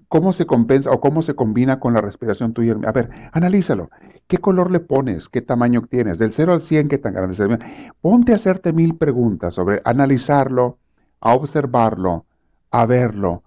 ¿Cómo 0.09 0.33
se 0.33 0.47
compensa 0.47 0.89
o 0.89 0.99
cómo 0.99 1.21
se 1.21 1.35
combina 1.35 1.79
con 1.79 1.93
la 1.93 2.01
respiración 2.01 2.53
tuya? 2.53 2.75
A 2.83 2.91
ver, 2.91 3.09
analízalo. 3.31 3.91
¿Qué 4.25 4.39
color 4.39 4.71
le 4.71 4.79
pones? 4.79 5.29
¿Qué 5.29 5.41
tamaño 5.41 5.83
tienes? 5.83 6.17
Del 6.17 6.33
0 6.33 6.53
al 6.53 6.63
100, 6.63 6.89
¿qué 6.89 6.97
tan 6.97 7.13
grande 7.13 7.33
es 7.33 7.39
el? 7.39 7.59
Ponte 8.01 8.31
a 8.31 8.35
hacerte 8.35 8.73
mil 8.73 8.97
preguntas 8.97 9.53
sobre 9.53 9.81
analizarlo, 9.85 10.79
a 11.21 11.35
observarlo, 11.35 12.25
a 12.71 12.87
verlo. 12.87 13.43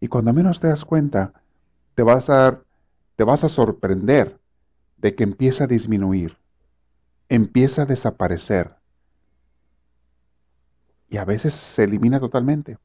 Y 0.00 0.08
cuando 0.08 0.32
menos 0.32 0.58
te 0.58 0.68
das 0.68 0.86
cuenta, 0.86 1.34
te 1.94 2.02
vas 2.02 2.30
a, 2.30 2.60
te 3.16 3.24
vas 3.24 3.44
a 3.44 3.50
sorprender 3.50 4.40
de 4.96 5.14
que 5.14 5.24
empieza 5.24 5.64
a 5.64 5.66
disminuir, 5.66 6.38
empieza 7.28 7.82
a 7.82 7.86
desaparecer. 7.86 8.74
Y 11.10 11.18
a 11.18 11.26
veces 11.26 11.52
se 11.52 11.84
elimina 11.84 12.20
totalmente. 12.20 12.78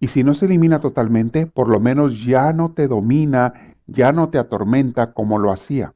Y 0.00 0.08
si 0.08 0.24
no 0.24 0.32
se 0.32 0.46
elimina 0.46 0.80
totalmente, 0.80 1.46
por 1.46 1.68
lo 1.68 1.78
menos 1.78 2.24
ya 2.24 2.54
no 2.54 2.72
te 2.72 2.88
domina, 2.88 3.74
ya 3.86 4.12
no 4.12 4.30
te 4.30 4.38
atormenta 4.38 5.12
como 5.12 5.38
lo 5.38 5.52
hacía. 5.52 5.92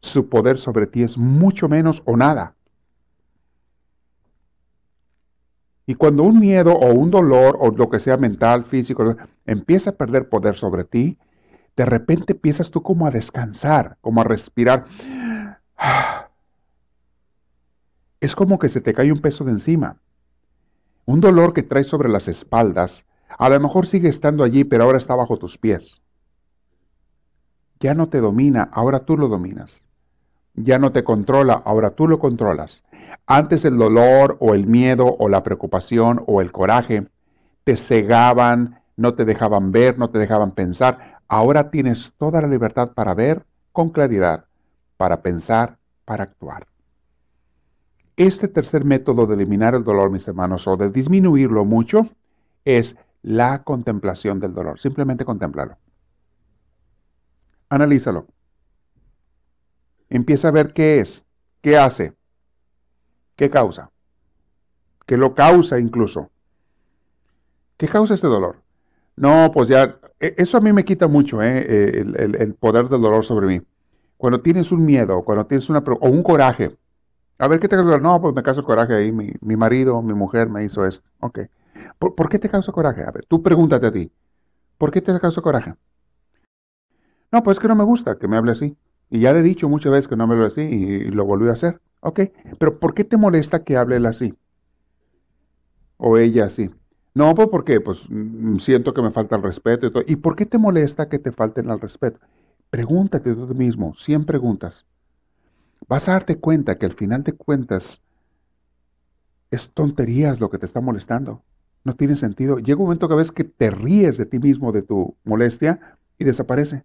Su 0.00 0.30
poder 0.30 0.56
sobre 0.56 0.86
ti 0.86 1.02
es 1.02 1.18
mucho 1.18 1.68
menos 1.68 2.02
o 2.06 2.16
nada. 2.16 2.54
Y 5.86 5.94
cuando 5.94 6.22
un 6.24 6.40
miedo 6.40 6.72
o 6.72 6.92
un 6.94 7.10
dolor 7.10 7.58
o 7.60 7.70
lo 7.70 7.90
que 7.90 8.00
sea 8.00 8.16
mental, 8.16 8.64
físico, 8.64 9.16
empieza 9.44 9.90
a 9.90 9.96
perder 9.96 10.28
poder 10.28 10.56
sobre 10.56 10.84
ti, 10.84 11.18
de 11.76 11.84
repente 11.84 12.32
empiezas 12.32 12.70
tú 12.70 12.82
como 12.82 13.06
a 13.06 13.10
descansar, 13.10 13.98
como 14.00 14.22
a 14.22 14.24
respirar. 14.24 14.86
Es 18.18 18.34
como 18.34 18.58
que 18.58 18.70
se 18.70 18.80
te 18.80 18.94
cae 18.94 19.12
un 19.12 19.20
peso 19.20 19.44
de 19.44 19.52
encima. 19.52 20.00
Un 21.06 21.20
dolor 21.20 21.54
que 21.54 21.62
traes 21.62 21.86
sobre 21.86 22.08
las 22.08 22.26
espaldas, 22.26 23.04
a 23.38 23.48
lo 23.48 23.60
mejor 23.60 23.86
sigue 23.86 24.08
estando 24.08 24.42
allí, 24.42 24.64
pero 24.64 24.84
ahora 24.84 24.98
está 24.98 25.14
bajo 25.14 25.36
tus 25.36 25.56
pies. 25.56 26.02
Ya 27.78 27.94
no 27.94 28.08
te 28.08 28.18
domina, 28.18 28.68
ahora 28.72 29.00
tú 29.00 29.16
lo 29.16 29.28
dominas. 29.28 29.82
Ya 30.54 30.80
no 30.80 30.90
te 30.90 31.04
controla, 31.04 31.62
ahora 31.64 31.90
tú 31.90 32.08
lo 32.08 32.18
controlas. 32.18 32.82
Antes 33.26 33.64
el 33.64 33.78
dolor 33.78 34.36
o 34.40 34.54
el 34.54 34.66
miedo 34.66 35.16
o 35.18 35.28
la 35.28 35.44
preocupación 35.44 36.24
o 36.26 36.40
el 36.40 36.50
coraje 36.50 37.06
te 37.62 37.76
cegaban, 37.76 38.80
no 38.96 39.14
te 39.14 39.24
dejaban 39.24 39.70
ver, 39.70 39.98
no 39.98 40.10
te 40.10 40.18
dejaban 40.18 40.52
pensar. 40.52 41.20
Ahora 41.28 41.70
tienes 41.70 42.14
toda 42.18 42.40
la 42.40 42.48
libertad 42.48 42.92
para 42.94 43.14
ver 43.14 43.44
con 43.70 43.90
claridad, 43.90 44.46
para 44.96 45.22
pensar, 45.22 45.76
para 46.04 46.24
actuar. 46.24 46.66
Este 48.16 48.48
tercer 48.48 48.84
método 48.84 49.26
de 49.26 49.34
eliminar 49.34 49.74
el 49.74 49.84
dolor, 49.84 50.10
mis 50.10 50.26
hermanos, 50.26 50.66
o 50.66 50.76
de 50.76 50.90
disminuirlo 50.90 51.64
mucho, 51.64 52.08
es 52.64 52.96
la 53.22 53.62
contemplación 53.62 54.40
del 54.40 54.54
dolor. 54.54 54.80
Simplemente 54.80 55.24
contemplalo. 55.24 55.76
Analízalo. 57.68 58.26
Empieza 60.08 60.48
a 60.48 60.52
ver 60.52 60.72
qué 60.72 61.00
es, 61.00 61.24
qué 61.60 61.76
hace, 61.76 62.14
qué 63.34 63.50
causa, 63.50 63.90
qué 65.04 65.16
lo 65.16 65.34
causa 65.34 65.78
incluso. 65.78 66.30
¿Qué 67.76 67.88
causa 67.88 68.14
este 68.14 68.28
dolor? 68.28 68.62
No, 69.16 69.50
pues 69.52 69.68
ya, 69.68 69.98
e, 70.20 70.34
eso 70.38 70.56
a 70.56 70.60
mí 70.60 70.72
me 70.72 70.84
quita 70.84 71.08
mucho, 71.08 71.42
¿eh? 71.42 71.64
eh 71.68 72.04
el, 72.38 72.54
poder 72.54 72.88
del 72.88 73.00
dolor 73.00 73.24
sobre 73.24 73.46
mí. 73.46 73.60
Cuando 74.16 74.40
tienes 74.40 74.72
un 74.72 74.84
miedo, 74.84 75.22
cuando 75.22 75.46
tienes 75.46 75.68
una, 75.68 75.80
o 75.80 76.08
un 76.08 76.22
coraje. 76.22 76.76
A 77.38 77.48
ver, 77.48 77.60
¿qué 77.60 77.68
te 77.68 77.76
causa? 77.76 77.98
No, 77.98 78.20
pues 78.20 78.34
me 78.34 78.42
causa 78.42 78.62
coraje 78.62 78.94
ahí, 78.94 79.12
mi, 79.12 79.32
mi 79.40 79.56
marido, 79.56 80.00
mi 80.02 80.14
mujer 80.14 80.48
me 80.48 80.64
hizo 80.64 80.86
esto. 80.86 81.06
Ok. 81.20 81.40
¿Por, 81.98 82.28
qué 82.28 82.38
te 82.38 82.48
causa 82.48 82.72
coraje? 82.72 83.02
A 83.02 83.10
ver, 83.10 83.24
tú 83.26 83.42
pregúntate 83.42 83.86
a 83.86 83.92
ti. 83.92 84.10
¿Por 84.78 84.90
qué 84.90 85.00
te 85.00 85.18
causa 85.18 85.40
coraje? 85.40 85.74
No, 87.32 87.42
pues 87.42 87.58
que 87.58 87.68
no 87.68 87.74
me 87.74 87.84
gusta 87.84 88.16
que 88.16 88.28
me 88.28 88.36
hable 88.36 88.52
así. 88.52 88.76
Y 89.10 89.20
ya 89.20 89.32
le 89.32 89.40
he 89.40 89.42
dicho 89.42 89.68
muchas 89.68 89.92
veces 89.92 90.08
que 90.08 90.16
no 90.16 90.26
me 90.26 90.34
hable 90.34 90.46
así 90.46 90.60
y, 90.62 91.04
lo 91.10 91.24
volví 91.24 91.48
a 91.48 91.52
hacer. 91.52 91.80
Ok. 92.00 92.20
Pero 92.58 92.78
¿por 92.78 92.94
qué 92.94 93.04
te 93.04 93.16
molesta 93.16 93.64
que 93.64 93.76
hable 93.76 93.96
él 93.96 94.06
así? 94.06 94.34
O 95.96 96.18
ella 96.18 96.46
así. 96.46 96.70
No, 97.14 97.34
pues 97.34 97.48
porque 97.48 97.80
pues 97.80 98.04
mm, 98.08 98.58
siento 98.58 98.92
que 98.92 99.02
me 99.02 99.10
falta 99.10 99.36
el 99.36 99.42
respeto 99.42 99.86
y 99.86 99.92
todo. 99.92 100.04
¿Y 100.06 100.16
por 100.16 100.36
qué 100.36 100.44
te 100.44 100.58
molesta 100.58 101.08
que 101.08 101.18
te 101.18 101.32
falten 101.32 101.70
el 101.70 101.80
respeto? 101.80 102.20
Pregúntate 102.68 103.34
tú 103.34 103.54
mismo, 103.54 103.94
100 103.96 104.26
preguntas. 104.26 104.84
Vas 105.88 106.08
a 106.08 106.12
darte 106.12 106.38
cuenta 106.38 106.74
que 106.74 106.86
al 106.86 106.92
final 106.92 107.22
de 107.22 107.32
cuentas 107.32 108.00
es 109.50 109.70
tonterías 109.70 110.40
lo 110.40 110.50
que 110.50 110.58
te 110.58 110.66
está 110.66 110.80
molestando. 110.80 111.42
No 111.84 111.94
tiene 111.94 112.16
sentido. 112.16 112.58
Llega 112.58 112.78
un 112.78 112.86
momento 112.86 113.08
que 113.08 113.14
ves 113.14 113.30
que 113.30 113.44
te 113.44 113.70
ríes 113.70 114.16
de 114.16 114.26
ti 114.26 114.38
mismo, 114.38 114.72
de 114.72 114.82
tu 114.82 115.14
molestia, 115.24 115.96
y 116.18 116.24
desaparece. 116.24 116.84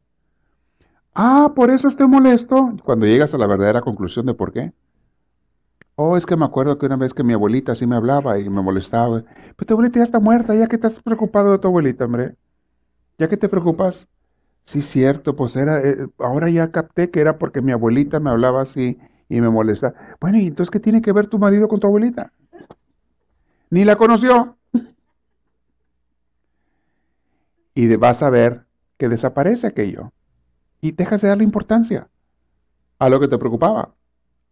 Ah, 1.16 1.52
por 1.56 1.72
eso 1.72 1.88
estoy 1.88 2.08
molesto. 2.08 2.78
Cuando 2.84 3.06
llegas 3.06 3.34
a 3.34 3.38
la 3.38 3.48
verdadera 3.48 3.82
conclusión 3.82 4.28
de 4.28 4.34
por 4.34 4.54
qué. 4.54 4.72
Oh, 5.96 6.16
es 6.16 6.26
que 6.26 6.36
me 6.36 6.46
acuerdo 6.46 6.78
que 6.78 6.86
una 6.86 6.96
vez 6.96 7.14
que 7.14 7.24
mi 7.24 7.34
abuelita 7.34 7.74
así 7.74 7.86
me 7.86 7.96
hablaba 7.96 8.40
y 8.40 8.50
me 8.50 8.62
molestaba. 8.62 9.24
Pero 9.24 9.68
tu 9.68 9.74
abuelita 9.74 10.00
ya 10.00 10.04
está 10.04 10.20
muerta, 10.20 10.56
ya 10.56 10.68
que 10.68 10.76
estás 10.76 11.00
preocupado 11.00 11.52
de 11.52 11.60
tu 11.60 11.68
abuelita, 11.68 12.06
hombre. 12.06 12.36
¿Ya 13.18 13.28
que 13.28 13.38
te 13.38 13.50
preocupas? 13.50 14.08
Sí, 14.66 14.82
cierto, 14.82 15.36
pues 15.36 15.56
era, 15.56 15.80
eh, 15.82 16.08
ahora 16.20 16.50
ya 16.50 16.72
capté 16.72 17.12
que 17.12 17.20
era 17.20 17.38
porque 17.38 17.62
mi 17.62 17.72
abuelita 17.72 18.20
me 18.20 18.30
hablaba 18.30 18.62
así 18.62 18.98
y 19.30 19.42
me 19.42 19.50
molesta. 19.50 19.94
Bueno, 20.20 20.38
¿y 20.40 20.48
entonces 20.48 20.72
qué 20.72 20.80
tiene 20.80 21.02
que 21.02 21.12
ver 21.12 21.28
tu 21.28 21.40
marido 21.40 21.68
con 21.68 21.80
tu 21.80 21.88
abuelita? 21.88 22.32
Ni 23.70 23.86
la 23.86 23.96
conoció. 23.96 24.58
Y 27.74 27.96
vas 27.96 28.22
a 28.22 28.30
ver 28.30 28.66
que 28.98 29.10
desaparece 29.10 29.68
aquello. 29.68 30.12
Y 30.82 30.92
dejas 30.92 31.22
de 31.22 31.30
darle 31.30 31.44
importancia 31.44 32.10
a 33.00 33.10
lo 33.10 33.20
que 33.20 33.28
te 33.28 33.38
preocupaba, 33.38 33.96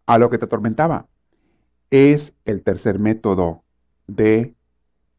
a 0.05 0.17
lo 0.17 0.29
que 0.29 0.37
te 0.37 0.45
atormentaba. 0.45 1.07
Es 1.91 2.33
el 2.45 2.63
tercer 2.63 2.99
método 2.99 3.63
de 4.07 4.55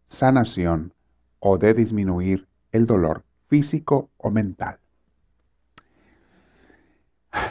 sanación 0.08 0.94
o 1.40 1.58
de 1.58 1.74
disminuir 1.74 2.48
el 2.72 2.86
dolor 2.86 3.24
físico 3.50 4.10
o 4.16 4.30
mental. 4.30 4.78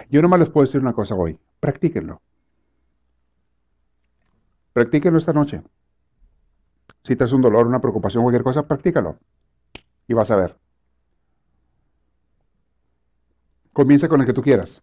Yo 0.10 0.22
nomás 0.22 0.40
les 0.40 0.50
puedo 0.50 0.66
decir 0.66 0.82
una 0.82 0.94
cosa 0.94 1.14
hoy, 1.14 1.38
practíquenlo. 1.60 2.22
Practíquenlo 4.74 5.20
esta 5.20 5.34
noche. 5.34 5.62
Si 7.04 7.16
te 7.16 7.36
un 7.36 7.42
dolor, 7.42 7.68
una 7.68 7.82
preocupación, 7.82 8.24
cualquier 8.24 8.44
cosa, 8.44 8.64
practícalo. 8.64 9.18
Y 10.08 10.14
vas 10.14 10.32
a 10.32 10.38
ver. 10.38 10.58
Comienza 13.74 14.08
con 14.08 14.22
el 14.22 14.28
que 14.28 14.34
tú 14.34 14.42
quieras. 14.42 14.82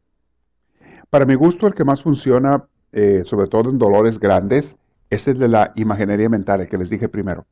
Para 1.10 1.24
mi 1.24 1.34
gusto, 1.34 1.66
el 1.66 1.74
que 1.74 1.84
más 1.84 2.02
funciona, 2.02 2.68
eh, 2.92 3.22
sobre 3.24 3.46
todo 3.48 3.70
en 3.70 3.78
dolores 3.78 4.18
grandes, 4.18 4.76
es 5.08 5.28
el 5.28 5.38
de 5.38 5.48
la 5.48 5.72
imaginería 5.76 6.28
mental, 6.28 6.60
el 6.60 6.68
que 6.68 6.78
les 6.78 6.90
dije 6.90 7.08
primero. 7.08 7.46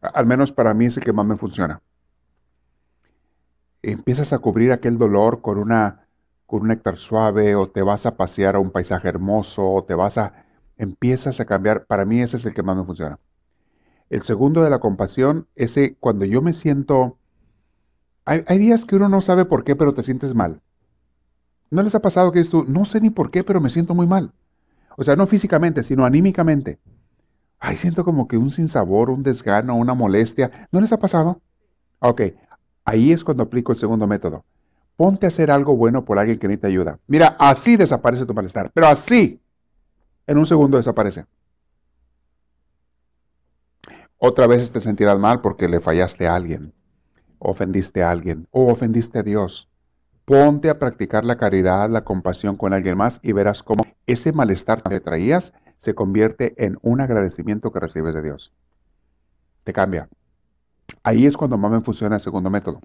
Al 0.00 0.26
menos 0.26 0.52
para 0.52 0.74
mí 0.74 0.86
es 0.86 0.96
el 0.96 1.04
que 1.04 1.12
más 1.12 1.26
me 1.26 1.36
funciona. 1.36 1.80
Empiezas 3.90 4.32
a 4.32 4.38
cubrir 4.38 4.72
aquel 4.72 4.98
dolor 4.98 5.40
con 5.40 5.58
una 5.58 6.06
con 6.46 6.62
un 6.62 6.68
néctar 6.68 6.98
suave 6.98 7.54
o 7.54 7.68
te 7.68 7.82
vas 7.82 8.06
a 8.06 8.16
pasear 8.16 8.56
a 8.56 8.60
un 8.60 8.70
paisaje 8.70 9.08
hermoso 9.08 9.68
o 9.70 9.84
te 9.84 9.94
vas 9.94 10.18
a 10.18 10.44
empiezas 10.76 11.40
a 11.40 11.44
cambiar, 11.44 11.86
para 11.86 12.04
mí 12.04 12.20
ese 12.20 12.36
es 12.36 12.44
el 12.44 12.54
que 12.54 12.62
más 12.62 12.76
me 12.76 12.84
funciona. 12.84 13.18
El 14.10 14.22
segundo 14.22 14.62
de 14.62 14.70
la 14.70 14.78
compasión, 14.78 15.48
ese 15.54 15.96
cuando 16.00 16.24
yo 16.24 16.42
me 16.42 16.52
siento 16.52 17.18
hay, 18.24 18.58
días 18.58 18.86
que 18.86 18.96
uno 18.96 19.08
no 19.08 19.20
sabe 19.20 19.44
por 19.44 19.64
qué, 19.64 19.76
pero 19.76 19.92
te 19.92 20.02
sientes 20.02 20.34
mal. 20.34 20.62
¿No 21.70 21.82
les 21.82 21.94
ha 21.94 22.00
pasado 22.00 22.32
que 22.32 22.40
esto, 22.40 22.64
no 22.66 22.84
sé 22.86 23.00
ni 23.00 23.10
por 23.10 23.30
qué, 23.30 23.44
pero 23.44 23.60
me 23.60 23.68
siento 23.68 23.94
muy 23.94 24.06
mal? 24.06 24.32
O 24.96 25.02
sea, 25.02 25.16
no 25.16 25.26
físicamente, 25.26 25.82
sino 25.82 26.06
anímicamente. 26.06 26.78
Ay, 27.58 27.76
siento 27.76 28.04
como 28.04 28.26
que 28.26 28.38
un 28.38 28.50
sinsabor, 28.50 29.10
un 29.10 29.22
desgano, 29.22 29.76
una 29.76 29.92
molestia. 29.94 30.68
¿No 30.72 30.80
les 30.80 30.92
ha 30.92 30.98
pasado? 30.98 31.42
Ok, 31.98 32.22
ahí 32.84 33.12
es 33.12 33.24
cuando 33.24 33.42
aplico 33.42 33.72
el 33.72 33.78
segundo 33.78 34.06
método. 34.06 34.44
Ponte 34.96 35.26
a 35.26 35.28
hacer 35.28 35.50
algo 35.50 35.76
bueno 35.76 36.04
por 36.04 36.18
alguien 36.18 36.38
que 36.38 36.46
necesita 36.46 36.68
ayuda. 36.68 36.98
Mira, 37.06 37.36
así 37.38 37.76
desaparece 37.76 38.26
tu 38.26 38.34
malestar, 38.34 38.70
pero 38.72 38.86
así, 38.86 39.40
en 40.26 40.38
un 40.38 40.46
segundo 40.46 40.76
desaparece. 40.76 41.26
Otra 44.18 44.46
vez 44.46 44.70
te 44.70 44.80
sentirás 44.80 45.18
mal 45.18 45.40
porque 45.40 45.68
le 45.68 45.80
fallaste 45.80 46.26
a 46.26 46.34
alguien, 46.34 46.72
ofendiste 47.38 48.02
a 48.02 48.10
alguien 48.10 48.46
o 48.52 48.72
ofendiste 48.72 49.18
a 49.18 49.22
Dios. 49.22 49.68
Ponte 50.24 50.70
a 50.70 50.78
practicar 50.78 51.24
la 51.24 51.36
caridad, 51.36 51.90
la 51.90 52.04
compasión 52.04 52.56
con 52.56 52.72
alguien 52.72 52.96
más 52.96 53.20
y 53.22 53.32
verás 53.32 53.62
cómo 53.62 53.84
ese 54.06 54.32
malestar 54.32 54.82
que 54.82 55.00
traías 55.00 55.52
se 55.82 55.94
convierte 55.94 56.54
en 56.56 56.78
un 56.80 57.02
agradecimiento 57.02 57.70
que 57.70 57.80
recibes 57.80 58.14
de 58.14 58.22
Dios. 58.22 58.52
Te 59.64 59.74
cambia. 59.74 60.08
Ahí 61.02 61.26
es 61.26 61.36
cuando 61.36 61.58
más 61.58 61.70
me 61.70 61.80
funciona 61.80 62.16
el 62.16 62.22
segundo 62.22 62.50
método. 62.50 62.80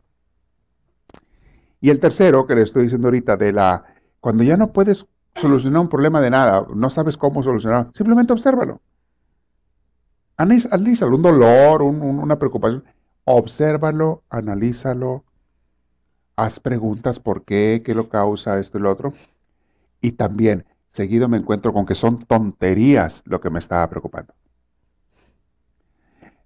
Y 1.82 1.90
el 1.90 2.00
tercero, 2.00 2.46
que 2.46 2.56
le 2.56 2.64
estoy 2.64 2.84
diciendo 2.84 3.08
ahorita, 3.08 3.38
de 3.38 3.54
la 3.54 3.86
cuando 4.20 4.44
ya 4.44 4.58
no 4.58 4.72
puedes 4.72 5.06
solucionar 5.36 5.82
un 5.82 5.90
problema 5.90 6.20
de 6.20 6.30
nada, 6.30 6.66
no 6.74 6.90
sabes 6.90 7.16
cómo 7.16 7.42
solucionarlo, 7.42 7.92
simplemente 7.94 8.34
obsérvalo. 8.34 8.82
Analízalo, 10.36 11.16
un 11.16 11.22
dolor, 11.22 11.82
una 11.82 12.38
preocupación, 12.38 12.84
obsérvalo, 13.26 14.24
analízalo, 14.30 15.24
haz 16.36 16.60
preguntas 16.60 17.20
por 17.20 17.44
qué, 17.44 17.82
qué 17.86 17.94
lo 17.94 18.10
causa 18.10 18.60
esto 18.60 18.78
y 18.78 18.82
lo 18.82 18.92
otro. 18.92 19.14
Y 20.02 20.14
también, 20.14 20.66
seguido 20.94 21.28
me 21.28 21.38
encuentro 21.38 21.74
con 21.74 21.86
que 21.86 21.96
son 21.96 22.20
tonterías 22.26 23.22
lo 23.26 23.42
que 23.42 23.50
me 23.50 23.60
estaba 23.60 23.90
preocupando. 23.90 24.34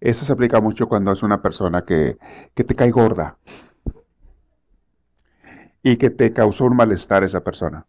Eso 0.03 0.25
se 0.25 0.33
aplica 0.33 0.59
mucho 0.59 0.89
cuando 0.89 1.13
es 1.13 1.23
una 1.23 1.41
persona 1.41 1.85
que, 1.85 2.17
que 2.53 2.65
te 2.65 2.75
cae 2.75 2.91
gorda 2.91 3.37
y 5.81 5.95
que 5.95 6.09
te 6.09 6.33
causó 6.33 6.65
un 6.65 6.75
malestar 6.75 7.23
esa 7.23 7.41
persona. 7.41 7.85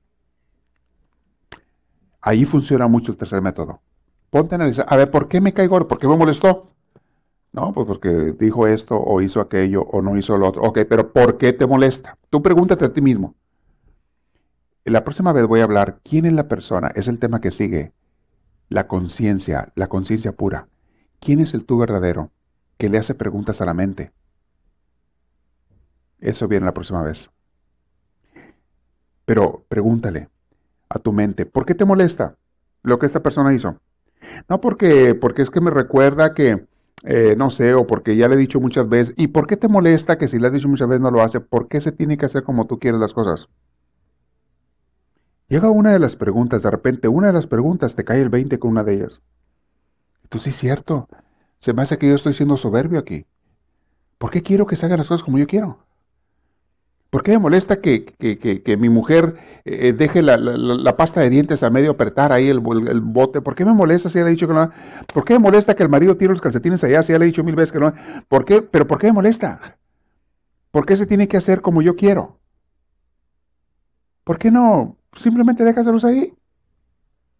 Ahí 2.20 2.44
funciona 2.44 2.86
mucho 2.86 3.10
el 3.10 3.18
tercer 3.18 3.42
método. 3.42 3.80
Ponte 4.30 4.54
a 4.54 4.58
analizar, 4.58 4.86
a 4.88 4.94
ver, 4.94 5.10
¿por 5.10 5.26
qué 5.26 5.40
me 5.40 5.52
cae 5.52 5.66
gordo? 5.66 5.88
¿Por 5.88 5.98
qué 5.98 6.06
me 6.06 6.16
molestó? 6.16 6.68
No, 7.50 7.72
pues 7.72 7.88
porque 7.88 8.32
dijo 8.38 8.68
esto 8.68 8.96
o 8.96 9.20
hizo 9.20 9.40
aquello 9.40 9.82
o 9.82 10.00
no 10.00 10.16
hizo 10.16 10.38
lo 10.38 10.46
otro. 10.46 10.62
Ok, 10.62 10.82
pero 10.88 11.12
¿por 11.12 11.36
qué 11.36 11.52
te 11.52 11.66
molesta? 11.66 12.16
Tú 12.30 12.40
pregúntate 12.40 12.84
a 12.84 12.92
ti 12.92 13.00
mismo. 13.00 13.34
La 14.84 15.02
próxima 15.02 15.32
vez 15.32 15.48
voy 15.48 15.62
a 15.62 15.64
hablar 15.64 15.98
quién 16.04 16.26
es 16.26 16.32
la 16.32 16.46
persona, 16.46 16.92
es 16.94 17.08
el 17.08 17.18
tema 17.18 17.40
que 17.40 17.50
sigue. 17.50 17.92
La 18.68 18.86
conciencia, 18.86 19.72
la 19.74 19.88
conciencia 19.88 20.30
pura. 20.30 20.68
¿Quién 21.24 21.40
es 21.40 21.54
el 21.54 21.64
tú 21.64 21.78
verdadero 21.78 22.30
que 22.76 22.90
le 22.90 22.98
hace 22.98 23.14
preguntas 23.14 23.62
a 23.62 23.64
la 23.64 23.72
mente? 23.72 24.12
Eso 26.20 26.46
viene 26.48 26.66
la 26.66 26.74
próxima 26.74 27.02
vez. 27.02 27.30
Pero 29.24 29.64
pregúntale 29.68 30.28
a 30.90 30.98
tu 30.98 31.14
mente, 31.14 31.46
¿por 31.46 31.64
qué 31.64 31.74
te 31.74 31.86
molesta 31.86 32.36
lo 32.82 32.98
que 32.98 33.06
esta 33.06 33.22
persona 33.22 33.54
hizo? 33.54 33.80
No 34.50 34.60
porque, 34.60 35.14
porque 35.14 35.40
es 35.40 35.48
que 35.48 35.62
me 35.62 35.70
recuerda 35.70 36.34
que, 36.34 36.66
eh, 37.04 37.34
no 37.38 37.48
sé, 37.48 37.72
o 37.72 37.86
porque 37.86 38.16
ya 38.16 38.28
le 38.28 38.34
he 38.34 38.38
dicho 38.38 38.60
muchas 38.60 38.86
veces. 38.90 39.14
¿Y 39.16 39.28
por 39.28 39.46
qué 39.46 39.56
te 39.56 39.68
molesta 39.68 40.18
que 40.18 40.28
si 40.28 40.38
le 40.38 40.48
has 40.48 40.52
dicho 40.52 40.68
muchas 40.68 40.88
veces 40.88 41.00
no 41.00 41.10
lo 41.10 41.22
hace? 41.22 41.40
¿Por 41.40 41.68
qué 41.68 41.80
se 41.80 41.92
tiene 41.92 42.18
que 42.18 42.26
hacer 42.26 42.42
como 42.42 42.66
tú 42.66 42.78
quieres 42.78 43.00
las 43.00 43.14
cosas? 43.14 43.48
Llega 45.48 45.70
una 45.70 45.90
de 45.90 46.00
las 46.00 46.16
preguntas, 46.16 46.62
de 46.62 46.70
repente 46.70 47.08
una 47.08 47.28
de 47.28 47.32
las 47.32 47.46
preguntas 47.46 47.94
te 47.94 48.04
cae 48.04 48.20
el 48.20 48.28
20 48.28 48.58
con 48.58 48.72
una 48.72 48.84
de 48.84 48.92
ellas. 48.96 49.22
Tú 50.28 50.38
sí 50.38 50.50
es 50.50 50.56
cierto. 50.56 51.08
Se 51.58 51.72
me 51.72 51.82
hace 51.82 51.98
que 51.98 52.08
yo 52.08 52.14
estoy 52.14 52.34
siendo 52.34 52.56
soberbio 52.56 52.98
aquí. 52.98 53.26
¿Por 54.18 54.30
qué 54.30 54.42
quiero 54.42 54.66
que 54.66 54.76
se 54.76 54.86
hagan 54.86 54.98
las 54.98 55.08
cosas 55.08 55.22
como 55.22 55.38
yo 55.38 55.46
quiero? 55.46 55.84
¿Por 57.10 57.22
qué 57.22 57.30
me 57.30 57.38
molesta 57.38 57.80
que, 57.80 58.76
mi 58.76 58.88
mujer 58.88 59.36
eh, 59.64 59.92
deje 59.92 60.20
la, 60.20 60.96
pasta 60.96 61.20
de 61.20 61.30
dientes 61.30 61.62
a 61.62 61.70
medio 61.70 61.92
apretar 61.92 62.32
ahí 62.32 62.48
el, 62.48 62.58
bote? 62.58 63.40
¿Por 63.40 63.54
qué 63.54 63.64
me 63.64 63.72
molesta 63.72 64.08
si 64.08 64.18
ya 64.18 64.24
le 64.24 64.30
he 64.30 64.32
dicho 64.32 64.48
que 64.48 64.54
no? 64.54 64.72
¿Por 65.12 65.24
qué 65.24 65.34
me 65.34 65.38
molesta 65.38 65.76
que 65.76 65.84
el 65.84 65.88
marido 65.88 66.16
tire 66.16 66.32
los 66.32 66.40
calcetines 66.40 66.82
allá 66.82 67.04
si 67.04 67.12
ya 67.12 67.18
le 67.20 67.26
he 67.26 67.28
dicho 67.28 67.44
mil 67.44 67.54
veces 67.54 67.70
que 67.70 67.78
no? 67.78 67.94
¿Por 68.26 68.44
qué? 68.44 68.62
¿Pero 68.62 68.88
por 68.88 68.98
qué 68.98 69.06
me 69.06 69.12
molesta? 69.12 69.78
¿Por 70.72 70.86
qué 70.86 70.96
se 70.96 71.06
tiene 71.06 71.28
que 71.28 71.36
hacer 71.36 71.60
como 71.60 71.82
yo 71.82 71.94
quiero? 71.94 72.40
¿Por 74.24 74.38
qué 74.38 74.50
no 74.50 74.96
simplemente 75.16 75.62
déjaselos 75.62 76.04
ahí? 76.04 76.34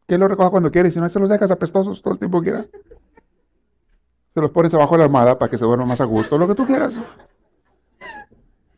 Que 0.07 0.19
lo 0.19 0.29
recoja 0.29 0.51
cuando 0.51 0.71
quiere 0.71 0.91
si 0.91 1.01
no 1.01 1.09
se 1.09 1.19
los 1.19 1.29
dejas 1.29 1.51
apestosos 1.51 2.03
todo 2.03 2.15
el 2.15 2.19
tiempo 2.19 2.41
que 2.41 2.51
quiera. 2.51 2.67
Se 4.35 4.41
los 4.41 4.51
pones 4.51 4.75
abajo 4.75 4.95
de 4.95 4.99
la 4.99 5.05
almohada 5.05 5.39
para 5.39 5.51
que 5.51 5.59
se 5.59 5.65
duerma 5.65 5.87
más 5.87 6.01
a 6.01 6.05
gusto, 6.05 6.37
lo 6.37 6.49
que 6.49 6.55
tú 6.55 6.67
quieras. 6.67 7.01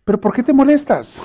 ¿Pero 0.05 0.20
por 0.20 0.33
qué 0.33 0.43
te 0.43 0.53
molestas? 0.53 1.20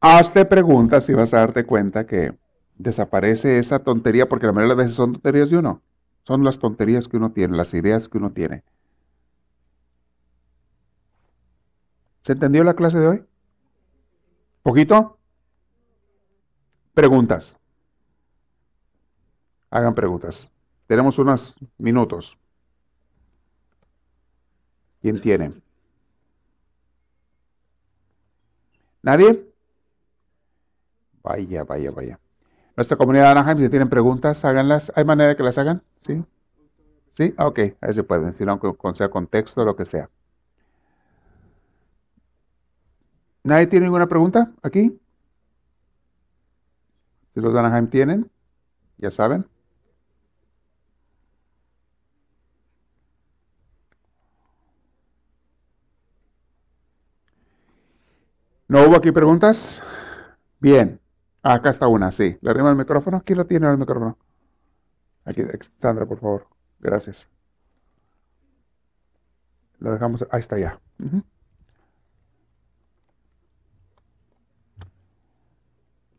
Hazte 0.00 0.44
preguntas 0.44 1.08
y 1.08 1.14
vas 1.14 1.34
a 1.34 1.38
darte 1.38 1.64
cuenta 1.64 2.06
que 2.06 2.36
desaparece 2.76 3.58
esa 3.58 3.80
tontería, 3.80 4.28
porque 4.28 4.46
la 4.46 4.52
mayoría 4.52 4.74
de 4.74 4.76
las 4.76 4.84
veces 4.84 4.96
son 4.96 5.14
tonterías 5.14 5.50
de 5.50 5.56
uno. 5.56 5.82
Son 6.24 6.44
las 6.44 6.58
tonterías 6.58 7.08
que 7.08 7.16
uno 7.16 7.32
tiene, 7.32 7.56
las 7.56 7.72
ideas 7.74 8.08
que 8.08 8.18
uno 8.18 8.30
tiene. 8.32 8.62
¿Se 12.22 12.32
entendió 12.32 12.64
la 12.64 12.74
clase 12.74 12.98
de 12.98 13.06
hoy? 13.06 13.24
¿Poquito? 14.62 15.15
Preguntas. 16.96 17.54
Hagan 19.68 19.94
preguntas. 19.94 20.50
Tenemos 20.86 21.18
unos 21.18 21.54
minutos. 21.76 22.38
¿Quién 25.02 25.20
tiene? 25.20 25.52
¿Nadie? 29.02 29.46
Vaya, 31.22 31.64
vaya, 31.64 31.90
vaya. 31.90 32.18
Nuestra 32.78 32.96
comunidad 32.96 33.24
de 33.24 33.40
Anaheim, 33.40 33.58
si 33.58 33.68
tienen 33.68 33.90
preguntas, 33.90 34.42
háganlas. 34.46 34.90
¿Hay 34.96 35.04
manera 35.04 35.28
de 35.28 35.36
que 35.36 35.42
las 35.42 35.58
hagan? 35.58 35.82
¿Sí? 36.06 36.24
¿Sí? 37.14 37.34
Ok, 37.36 37.58
ahí 37.82 37.92
se 37.92 38.04
pueden, 38.04 38.34
si 38.34 38.44
no, 38.44 38.58
con 38.58 38.96
sea 38.96 39.10
contexto, 39.10 39.66
lo 39.66 39.76
que 39.76 39.84
sea. 39.84 40.08
¿Nadie 43.44 43.66
tiene 43.66 43.84
ninguna 43.84 44.06
pregunta 44.06 44.50
aquí? 44.62 44.98
Si 47.36 47.42
los 47.42 47.52
de 47.52 47.60
Anaheim 47.60 47.90
tienen, 47.90 48.30
ya 48.96 49.10
saben. 49.10 49.46
¿No 58.68 58.88
hubo 58.88 58.96
aquí 58.96 59.12
preguntas? 59.12 59.82
Bien. 60.60 60.98
acá 61.42 61.68
está 61.68 61.88
una, 61.88 62.10
sí. 62.10 62.38
¿Le 62.40 62.50
arrima 62.50 62.70
el 62.70 62.78
micrófono? 62.78 63.22
¿Quién 63.22 63.36
lo 63.36 63.44
tiene 63.46 63.70
el 63.70 63.76
micrófono? 63.76 64.16
Aquí, 65.26 65.42
Sandra, 65.82 66.06
por 66.06 66.18
favor. 66.18 66.46
Gracias. 66.80 67.28
Lo 69.78 69.92
dejamos. 69.92 70.24
Ahí 70.30 70.40
está 70.40 70.58
ya. 70.58 70.80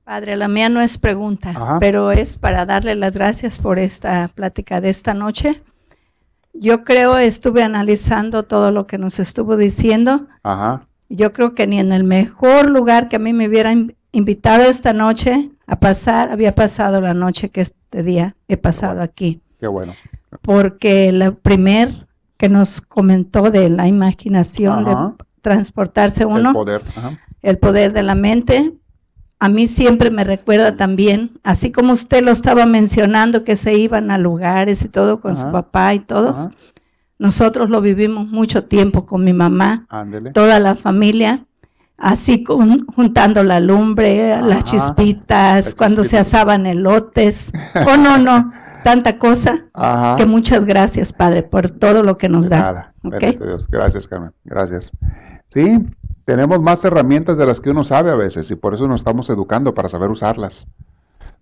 Padre, 0.07 0.37
la 0.37 0.47
mía 0.47 0.69
no 0.69 0.79
es 0.79 0.97
pregunta, 0.97 1.79
pero 1.81 2.13
es 2.13 2.37
para 2.37 2.65
darle 2.65 2.95
las 2.95 3.13
gracias 3.13 3.59
por 3.59 3.77
esta 3.77 4.29
plática 4.29 4.79
de 4.79 4.87
esta 4.87 5.13
noche. 5.13 5.61
Yo 6.53 6.85
creo, 6.85 7.17
estuve 7.17 7.61
analizando 7.61 8.43
todo 8.43 8.71
lo 8.71 8.87
que 8.87 8.97
nos 8.97 9.19
estuvo 9.19 9.57
diciendo. 9.57 10.25
Ajá. 10.43 10.79
Yo 11.09 11.33
creo 11.33 11.55
que 11.55 11.67
ni 11.67 11.77
en 11.77 11.91
el 11.91 12.05
mejor 12.05 12.69
lugar 12.69 13.09
que 13.09 13.17
a 13.17 13.19
mí 13.19 13.33
me 13.33 13.49
hubieran 13.49 13.97
invitado 14.13 14.63
esta 14.63 14.93
noche 14.93 15.51
a 15.65 15.77
pasar, 15.77 16.31
había 16.31 16.55
pasado 16.55 17.01
la 17.01 17.13
noche 17.13 17.49
que 17.49 17.59
este 17.59 18.01
día 18.01 18.33
he 18.47 18.55
pasado 18.55 19.01
aquí. 19.01 19.41
Qué 19.59 19.67
bueno. 19.67 19.93
Porque 20.41 21.09
el 21.09 21.33
primer 21.33 22.07
que 22.37 22.47
nos 22.47 22.79
comentó 22.79 23.51
de 23.51 23.69
la 23.69 23.89
imaginación, 23.89 24.85
de 24.85 24.95
transportarse 25.41 26.23
uno, 26.23 26.51
el 26.51 26.55
poder, 26.55 26.81
el 27.41 27.57
poder 27.57 27.91
de 27.91 28.03
la 28.03 28.15
mente, 28.15 28.71
a 29.39 29.49
mí 29.49 29.67
siempre 29.67 30.09
me 30.09 30.23
recuerda 30.23 30.75
también, 30.75 31.39
así 31.43 31.71
como 31.71 31.93
usted 31.93 32.23
lo 32.23 32.31
estaba 32.31 32.65
mencionando, 32.65 33.43
que 33.43 33.55
se 33.55 33.77
iban 33.77 34.09
a 34.09 34.17
lugares 34.17 34.83
y 34.83 34.89
todo 34.89 35.19
con 35.19 35.35
su 35.35 35.51
papá 35.51 35.93
y 35.93 35.99
todos. 35.99 36.49
Nosotros 37.19 37.69
lo 37.69 37.81
vivimos 37.81 38.27
mucho 38.27 38.65
tiempo 38.65 39.05
con 39.05 39.23
mi 39.23 39.33
mamá, 39.33 39.87
toda 40.33 40.59
la 40.59 40.75
familia, 40.75 41.45
así 41.97 42.43
juntando 42.95 43.43
la 43.43 43.59
lumbre, 43.59 44.41
las 44.41 44.63
chispitas, 44.63 45.75
cuando 45.75 46.03
se 46.03 46.17
asaban 46.17 46.65
elotes. 46.65 47.51
oh, 47.87 47.97
no, 47.97 48.17
no, 48.17 48.51
tanta 48.83 49.19
cosa. 49.19 49.65
Que 50.17 50.25
muchas 50.25 50.65
gracias, 50.65 51.13
Padre, 51.13 51.43
por 51.43 51.69
todo 51.69 52.01
lo 52.01 52.17
que 52.17 52.29
nos 52.29 52.49
da. 52.49 52.93
Gracias, 53.69 54.07
Carmen. 54.07 54.31
Gracias. 54.45 54.91
Sí, 55.49 55.77
tenemos 56.27 56.61
más 56.61 56.83
herramientas 56.83 57.37
de 57.37 57.45
las 57.45 57.61
que 57.61 57.69
uno 57.69 57.85
sabe 57.85 58.11
a 58.11 58.15
veces 58.15 58.51
y 58.51 58.55
por 58.57 58.73
eso 58.73 58.85
nos 58.85 58.99
estamos 58.99 59.29
educando 59.29 59.73
para 59.73 59.87
saber 59.87 60.09
usarlas 60.09 60.67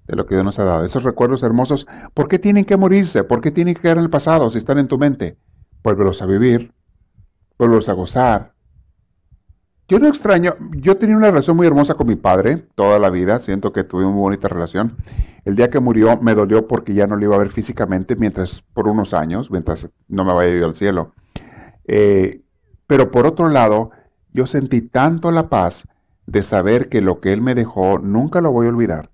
de 0.06 0.16
lo 0.16 0.28
que 0.28 0.36
Dios 0.36 0.46
nos 0.46 0.60
ha 0.60 0.64
dado. 0.64 0.86
Esos 0.86 1.02
recuerdos 1.02 1.42
hermosos, 1.42 1.88
¿por 2.14 2.28
qué 2.28 2.38
tienen 2.38 2.66
que 2.66 2.78
morirse? 2.78 3.24
¿Por 3.24 3.42
qué 3.42 3.50
tienen 3.50 3.74
que 3.74 3.82
quedar 3.82 3.98
en 3.98 4.04
el 4.04 4.12
pasado 4.12 4.48
si 4.52 4.60
están 4.60 4.78
en 4.78 4.88
tu 4.88 5.00
mente? 5.00 5.38
Vuélvelos 5.84 6.22
a 6.22 6.28
vivir, 6.28 6.72
vuélvelos 7.58 7.90
a 7.90 7.94
gozar. 7.94 8.54
Yo 9.88 9.98
no 9.98 10.08
extraño, 10.08 10.56
yo 10.76 10.98
tenía 10.98 11.18
una 11.18 11.32
relación 11.32 11.58
muy 11.58 11.66
hermosa 11.66 11.96
con 11.96 12.06
mi 12.06 12.16
padre 12.16 12.68
toda 12.76 13.00
la 13.00 13.10
vida, 13.10 13.40
siento 13.40 13.74
que 13.74 13.84
tuvimos 13.86 14.14
muy 14.14 14.22
bonita 14.22 14.50
relación. 14.50 14.98
El 15.46 15.56
día 15.56 15.72
que 15.72 15.80
murió 15.80 16.22
me 16.22 16.36
dolió 16.36 16.68
porque 16.68 16.94
ya 16.94 17.08
no 17.08 17.16
lo 17.16 17.26
iba 17.26 17.36
a 17.36 17.40
ver 17.40 17.50
físicamente 17.50 18.16
mientras, 18.16 18.62
por 18.76 18.88
unos 18.88 19.16
años, 19.16 19.50
mientras 19.50 19.88
no 20.10 20.26
me 20.26 20.34
vaya 20.34 20.56
yo 20.60 20.66
al 20.68 20.76
cielo. 20.76 21.16
Eh, 21.88 22.42
pero 22.86 23.10
por 23.10 23.26
otro 23.26 23.50
lado, 23.50 23.90
yo 24.36 24.46
sentí 24.46 24.82
tanto 24.82 25.32
la 25.32 25.48
paz 25.48 25.88
de 26.28 26.44
saber 26.44 26.90
que 26.90 27.00
lo 27.00 27.22
que 27.22 27.32
Él 27.32 27.42
me 27.42 27.56
dejó 27.56 28.00
nunca 28.00 28.42
lo 28.42 28.52
voy 28.52 28.68
a 28.68 28.70
olvidar 28.70 29.10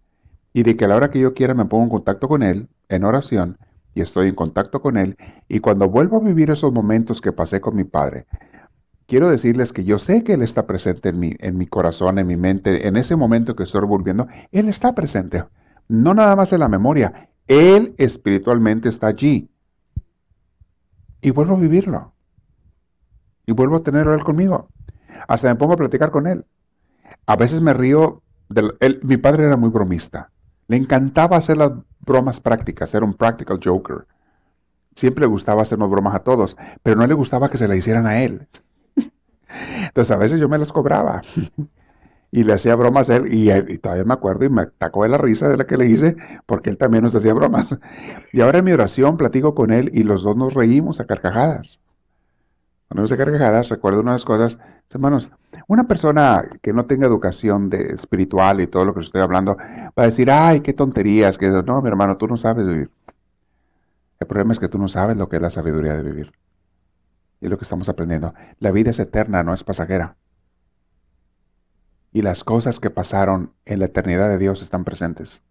y 0.52 0.64
de 0.64 0.76
que 0.76 0.86
a 0.86 0.88
la 0.88 0.96
hora 0.96 1.12
que 1.12 1.20
yo 1.20 1.36
quiera 1.36 1.54
me 1.54 1.66
pongo 1.66 1.84
en 1.84 1.90
contacto 1.90 2.28
con 2.28 2.42
Él 2.42 2.70
en 2.90 3.04
oración 3.04 3.60
y 3.94 4.02
estoy 4.02 4.30
en 4.30 4.36
contacto 4.36 4.82
con 4.82 4.98
Él 4.98 5.16
y 5.48 5.60
cuando 5.60 5.88
vuelvo 5.90 6.18
a 6.18 6.22
vivir 6.22 6.50
esos 6.50 6.74
momentos 6.74 7.22
que 7.22 7.32
pasé 7.32 7.62
con 7.62 7.76
mi 7.76 7.84
Padre, 7.84 8.26
quiero 9.06 9.30
decirles 9.30 9.72
que 9.74 9.84
yo 9.84 10.00
sé 10.00 10.24
que 10.24 10.34
Él 10.34 10.42
está 10.42 10.66
presente 10.66 11.10
en 11.10 11.20
mi, 11.20 11.36
en 11.38 11.56
mi 11.56 11.68
corazón, 11.68 12.18
en 12.18 12.26
mi 12.26 12.36
mente, 12.36 12.88
en 12.88 12.98
ese 12.98 13.16
momento 13.16 13.56
que 13.56 13.64
estoy 13.64 13.86
volviendo, 13.86 14.28
Él 14.52 14.70
está 14.70 14.96
presente, 14.96 15.44
no 15.88 16.16
nada 16.16 16.36
más 16.36 16.52
en 16.52 16.62
la 16.62 16.68
memoria, 16.68 17.30
Él 17.46 17.94
espiritualmente 18.00 18.90
está 18.90 19.06
allí. 19.06 19.50
Y 21.22 21.30
vuelvo 21.30 21.54
a 21.54 21.60
vivirlo. 21.60 22.14
Y 23.46 23.52
vuelvo 23.52 23.78
a 23.78 23.84
tenerlo 23.84 24.16
Él 24.16 24.24
conmigo. 24.24 24.70
Hasta 25.28 25.48
me 25.48 25.56
pongo 25.56 25.74
a 25.74 25.78
platicar 25.78 26.12
con 26.12 26.28
él. 26.28 26.46
A 27.26 27.36
veces 27.36 27.62
me 27.62 27.74
río. 27.74 28.22
De, 28.50 29.00
mi 29.04 29.18
padre 29.18 29.46
era 29.46 29.56
muy 29.56 29.70
bromista. 29.70 30.30
Le 30.68 30.78
encantaba 30.78 31.38
hacer 31.38 31.58
las 31.58 31.72
bromas 32.00 32.40
prácticas, 32.40 32.94
era 32.94 33.06
un 33.06 33.14
practical 33.14 33.60
joker. 33.64 34.06
Siempre 34.96 35.22
le 35.24 35.28
gustaba 35.28 35.62
hacernos 35.62 35.90
bromas 35.90 36.16
a 36.16 36.20
todos, 36.20 36.56
pero 36.82 36.96
no 36.96 37.06
le 37.06 37.14
gustaba 37.14 37.50
que 37.50 37.58
se 37.58 37.68
la 37.68 37.76
hicieran 37.76 38.08
a 38.08 38.22
él. 38.22 38.48
Entonces 39.84 40.12
a 40.12 40.18
veces 40.18 40.40
yo 40.40 40.48
me 40.48 40.58
las 40.58 40.72
cobraba 40.72 41.22
y 42.32 42.46
le 42.46 42.54
hacía 42.54 42.76
bromas 42.76 43.10
a 43.10 43.18
él 43.18 43.34
y, 43.34 43.78
todavía 43.80 44.06
me 44.06 44.14
acuerdo 44.14 44.46
y 44.46 44.50
me 44.50 44.62
atacó 44.62 45.04
de 45.04 45.10
la 45.10 45.18
risa 45.18 45.50
de 45.50 45.58
la 45.58 45.66
que 45.66 45.76
le 45.76 45.88
hice 45.88 46.16
porque 46.46 46.70
él 46.70 46.78
también 46.78 47.04
nos 47.04 47.14
hacía 47.14 47.34
bromas. 47.34 47.76
Y 48.32 48.40
ahora 48.40 48.60
en 48.60 48.66
mi 48.66 48.72
oración 48.72 49.18
platico 49.18 49.54
con 49.54 49.72
él 49.72 49.92
y 49.94 50.04
los 50.04 50.24
dos 50.24 50.38
nos 50.38 50.54
reímos 50.54 51.02
a 51.02 51.06
carcajadas. 51.06 51.81
Cuando 52.92 53.14
a 53.14 53.18
carcajadas 53.18 53.70
recuerdo 53.70 54.02
unas 54.02 54.26
cosas 54.26 54.58
Hermanos, 54.90 55.30
una 55.68 55.86
persona 55.86 56.44
que 56.62 56.74
no 56.74 56.86
tenga 56.86 57.08
educación 57.08 57.70
de 57.70 57.94
espiritual 57.94 58.60
y 58.60 58.68
todo 58.68 58.84
lo 58.84 58.94
que 58.94 59.00
estoy 59.00 59.22
hablando 59.22 59.56
va 59.56 60.04
a 60.04 60.08
decir, 60.08 60.30
ay, 60.30 60.60
qué 60.60 60.74
tonterías, 60.74 61.38
que 61.38 61.48
no, 61.48 61.82
mi 61.82 61.88
hermano, 61.88 62.18
tú 62.18 62.28
no 62.28 62.36
sabes 62.36 62.68
vivir. 62.68 62.92
El 64.20 64.28
problema 64.28 64.52
es 64.52 64.60
que 64.60 64.68
tú 64.68 64.78
no 64.78 64.90
sabes 64.90 65.16
lo 65.16 65.30
que 65.30 65.38
es 65.38 65.42
la 65.42 65.50
sabiduría 65.50 65.96
de 65.96 66.04
vivir. 66.04 66.34
Y 67.40 67.48
lo 67.48 67.58
que 67.58 67.64
estamos 67.64 67.88
aprendiendo. 67.88 68.34
La 68.60 68.72
vida 68.72 68.90
es 68.90 69.00
eterna, 69.00 69.42
no 69.44 69.54
es 69.54 69.64
pasajera. 69.64 70.18
Y 72.12 72.24
las 72.24 72.44
cosas 72.44 72.82
que 72.82 72.90
pasaron 72.90 73.54
en 73.64 73.80
la 73.80 73.86
eternidad 73.86 74.28
de 74.28 74.38
Dios 74.38 74.62
están 74.62 74.84
presentes. 74.84 75.42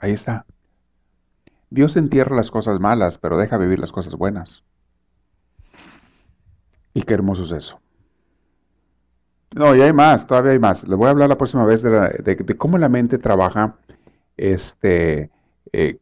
Ahí 0.00 0.12
está. 0.12 0.46
Dios 1.74 1.96
entierra 1.96 2.36
las 2.36 2.52
cosas 2.52 2.78
malas, 2.78 3.18
pero 3.18 3.36
deja 3.36 3.58
vivir 3.58 3.80
las 3.80 3.90
cosas 3.90 4.14
buenas. 4.14 4.62
Y 6.94 7.02
qué 7.02 7.14
hermoso 7.14 7.42
es 7.42 7.50
eso. 7.50 7.80
No, 9.56 9.74
y 9.74 9.82
hay 9.82 9.92
más, 9.92 10.24
todavía 10.28 10.52
hay 10.52 10.60
más. 10.60 10.86
Le 10.86 10.94
voy 10.94 11.08
a 11.08 11.10
hablar 11.10 11.28
la 11.28 11.36
próxima 11.36 11.64
vez 11.64 11.82
de, 11.82 12.56
cómo 12.56 12.78
la 12.78 12.88
mente 12.88 13.18
trabaja, 13.18 13.74
este, 14.36 15.30
eh, 15.72 15.98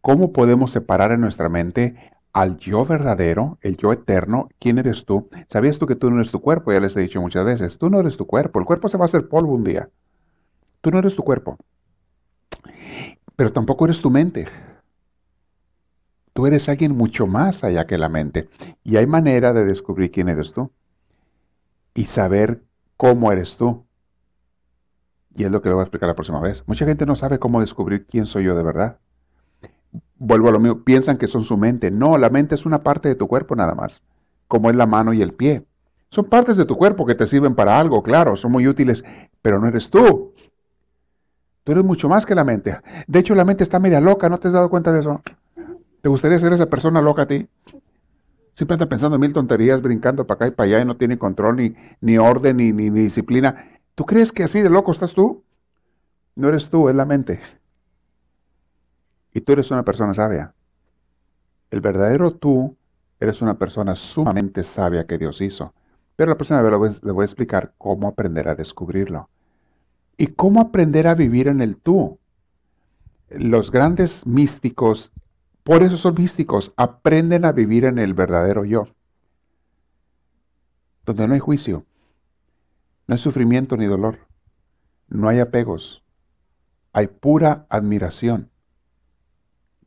cómo 0.00 0.32
podemos 0.32 0.72
separar 0.72 1.12
en 1.12 1.20
nuestra 1.20 1.48
mente 1.48 2.12
al 2.32 2.58
yo 2.58 2.84
verdadero, 2.84 3.58
el 3.60 3.76
yo 3.76 3.92
eterno, 3.92 4.48
quién 4.58 4.78
eres 4.78 5.04
tú. 5.04 5.28
¿Sabías 5.48 5.78
tú 5.78 5.86
que 5.86 5.94
tú 5.94 6.10
no 6.10 6.16
eres 6.16 6.32
tu 6.32 6.40
cuerpo? 6.40 6.72
Ya 6.72 6.80
les 6.80 6.96
he 6.96 7.00
dicho 7.00 7.20
muchas 7.20 7.44
veces, 7.44 7.78
tú 7.78 7.88
no 7.88 8.00
eres 8.00 8.16
tu 8.16 8.26
cuerpo, 8.26 8.58
el 8.58 8.64
cuerpo 8.64 8.88
se 8.88 8.98
va 8.98 9.04
a 9.04 9.06
hacer 9.06 9.28
polvo 9.28 9.54
un 9.54 9.62
día. 9.62 9.88
Tú 10.80 10.90
no 10.90 10.98
eres 10.98 11.14
tu 11.14 11.22
cuerpo, 11.22 11.56
pero 13.36 13.52
tampoco 13.52 13.84
eres 13.84 14.00
tu 14.00 14.10
mente. 14.10 14.48
Tú 16.32 16.46
eres 16.46 16.68
alguien 16.68 16.96
mucho 16.96 17.26
más 17.26 17.62
allá 17.62 17.86
que 17.86 17.98
la 17.98 18.08
mente. 18.08 18.48
Y 18.84 18.96
hay 18.96 19.06
manera 19.06 19.52
de 19.52 19.64
descubrir 19.64 20.10
quién 20.10 20.28
eres 20.28 20.52
tú. 20.52 20.70
Y 21.94 22.04
saber 22.04 22.62
cómo 22.96 23.32
eres 23.32 23.58
tú. 23.58 23.84
Y 25.34 25.44
es 25.44 25.52
lo 25.52 25.62
que 25.62 25.68
le 25.68 25.74
voy 25.74 25.82
a 25.82 25.84
explicar 25.84 26.08
la 26.08 26.14
próxima 26.14 26.40
vez. 26.40 26.62
Mucha 26.66 26.86
gente 26.86 27.06
no 27.06 27.16
sabe 27.16 27.38
cómo 27.38 27.60
descubrir 27.60 28.06
quién 28.06 28.24
soy 28.24 28.44
yo 28.44 28.54
de 28.54 28.62
verdad. 28.62 28.98
Vuelvo 30.16 30.48
a 30.48 30.52
lo 30.52 30.60
mío, 30.60 30.84
piensan 30.84 31.18
que 31.18 31.28
son 31.28 31.44
su 31.44 31.56
mente. 31.56 31.90
No, 31.90 32.16
la 32.16 32.30
mente 32.30 32.54
es 32.54 32.64
una 32.64 32.82
parte 32.82 33.08
de 33.08 33.14
tu 33.14 33.28
cuerpo 33.28 33.56
nada 33.56 33.74
más, 33.74 34.02
como 34.46 34.70
es 34.70 34.76
la 34.76 34.86
mano 34.86 35.12
y 35.12 35.20
el 35.20 35.34
pie. 35.34 35.64
Son 36.10 36.26
partes 36.26 36.56
de 36.56 36.64
tu 36.64 36.76
cuerpo 36.76 37.06
que 37.06 37.14
te 37.14 37.26
sirven 37.26 37.54
para 37.54 37.78
algo, 37.78 38.02
claro, 38.02 38.36
son 38.36 38.52
muy 38.52 38.68
útiles, 38.68 39.02
pero 39.40 39.58
no 39.58 39.66
eres 39.66 39.90
tú. 39.90 40.34
Tú 41.64 41.72
eres 41.72 41.84
mucho 41.84 42.08
más 42.08 42.26
que 42.26 42.34
la 42.34 42.44
mente. 42.44 42.78
De 43.06 43.18
hecho, 43.18 43.34
la 43.34 43.44
mente 43.44 43.64
está 43.64 43.78
media 43.78 44.00
loca, 44.00 44.28
¿no 44.28 44.38
te 44.38 44.48
has 44.48 44.54
dado 44.54 44.68
cuenta 44.68 44.92
de 44.92 45.00
eso? 45.00 45.22
¿Te 46.02 46.08
gustaría 46.08 46.38
ser 46.40 46.52
esa 46.52 46.66
persona 46.66 47.00
loca 47.00 47.22
a 47.22 47.26
ti? 47.26 47.48
Siempre 48.54 48.74
está 48.74 48.88
pensando 48.88 49.14
en 49.14 49.20
mil 49.20 49.32
tonterías, 49.32 49.80
brincando 49.80 50.26
para 50.26 50.36
acá 50.36 50.46
y 50.48 50.50
para 50.50 50.66
allá 50.66 50.80
y 50.80 50.84
no 50.84 50.96
tiene 50.96 51.16
control, 51.16 51.56
ni, 51.56 51.76
ni 52.00 52.18
orden, 52.18 52.56
ni, 52.56 52.72
ni, 52.72 52.90
disciplina. 52.90 53.78
¿Tú 53.94 54.04
crees 54.04 54.32
que 54.32 54.42
así 54.42 54.60
de 54.60 54.68
loco 54.68 54.90
estás 54.90 55.14
tú? 55.14 55.44
No 56.34 56.48
eres 56.48 56.68
tú, 56.70 56.88
es 56.88 56.94
la 56.96 57.04
mente. 57.04 57.40
Y 59.32 59.40
tú 59.42 59.52
eres 59.52 59.70
una 59.70 59.84
persona 59.84 60.12
sabia. 60.12 60.52
El 61.70 61.80
verdadero 61.80 62.32
tú 62.32 62.76
eres 63.20 63.40
una 63.40 63.54
persona 63.54 63.94
sumamente 63.94 64.64
sabia 64.64 65.06
que 65.06 65.18
Dios 65.18 65.40
hizo. 65.40 65.72
Pero 66.16 66.30
la 66.30 66.36
próxima 66.36 66.60
vez 66.62 67.02
le 67.02 67.12
voy 67.12 67.22
a 67.22 67.26
explicar 67.26 67.74
cómo 67.78 68.08
aprender 68.08 68.48
a 68.48 68.56
descubrirlo. 68.56 69.28
Y 70.16 70.26
cómo 70.26 70.60
aprender 70.60 71.06
a 71.06 71.14
vivir 71.14 71.46
en 71.46 71.60
el 71.60 71.76
tú. 71.76 72.18
Los 73.30 73.70
grandes 73.70 74.26
místicos 74.26 75.12
por 75.62 75.82
eso 75.82 75.96
son 75.96 76.14
místicos, 76.14 76.72
aprenden 76.76 77.44
a 77.44 77.52
vivir 77.52 77.84
en 77.84 77.98
el 77.98 78.14
verdadero 78.14 78.64
yo, 78.64 78.88
donde 81.04 81.28
no 81.28 81.34
hay 81.34 81.40
juicio, 81.40 81.84
no 83.06 83.14
hay 83.14 83.18
sufrimiento 83.18 83.76
ni 83.76 83.86
dolor, 83.86 84.18
no 85.08 85.28
hay 85.28 85.40
apegos, 85.40 86.02
hay 86.92 87.06
pura 87.06 87.66
admiración, 87.68 88.50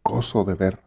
gozo 0.04 0.44
de 0.44 0.54
ver. 0.54 0.80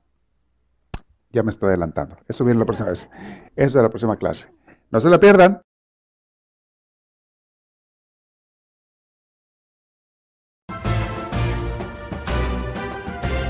Ya 1.30 1.42
me 1.42 1.50
estoy 1.50 1.68
adelantando. 1.68 2.16
Eso 2.26 2.44
viene 2.44 2.58
la 2.58 2.64
próxima 2.64 2.88
vez. 2.88 3.06
Eso 3.54 3.78
es 3.78 3.82
la 3.82 3.90
próxima 3.90 4.16
clase. 4.16 4.48
No 4.90 4.98
se 4.98 5.10
la 5.10 5.20
pierdan. 5.20 5.60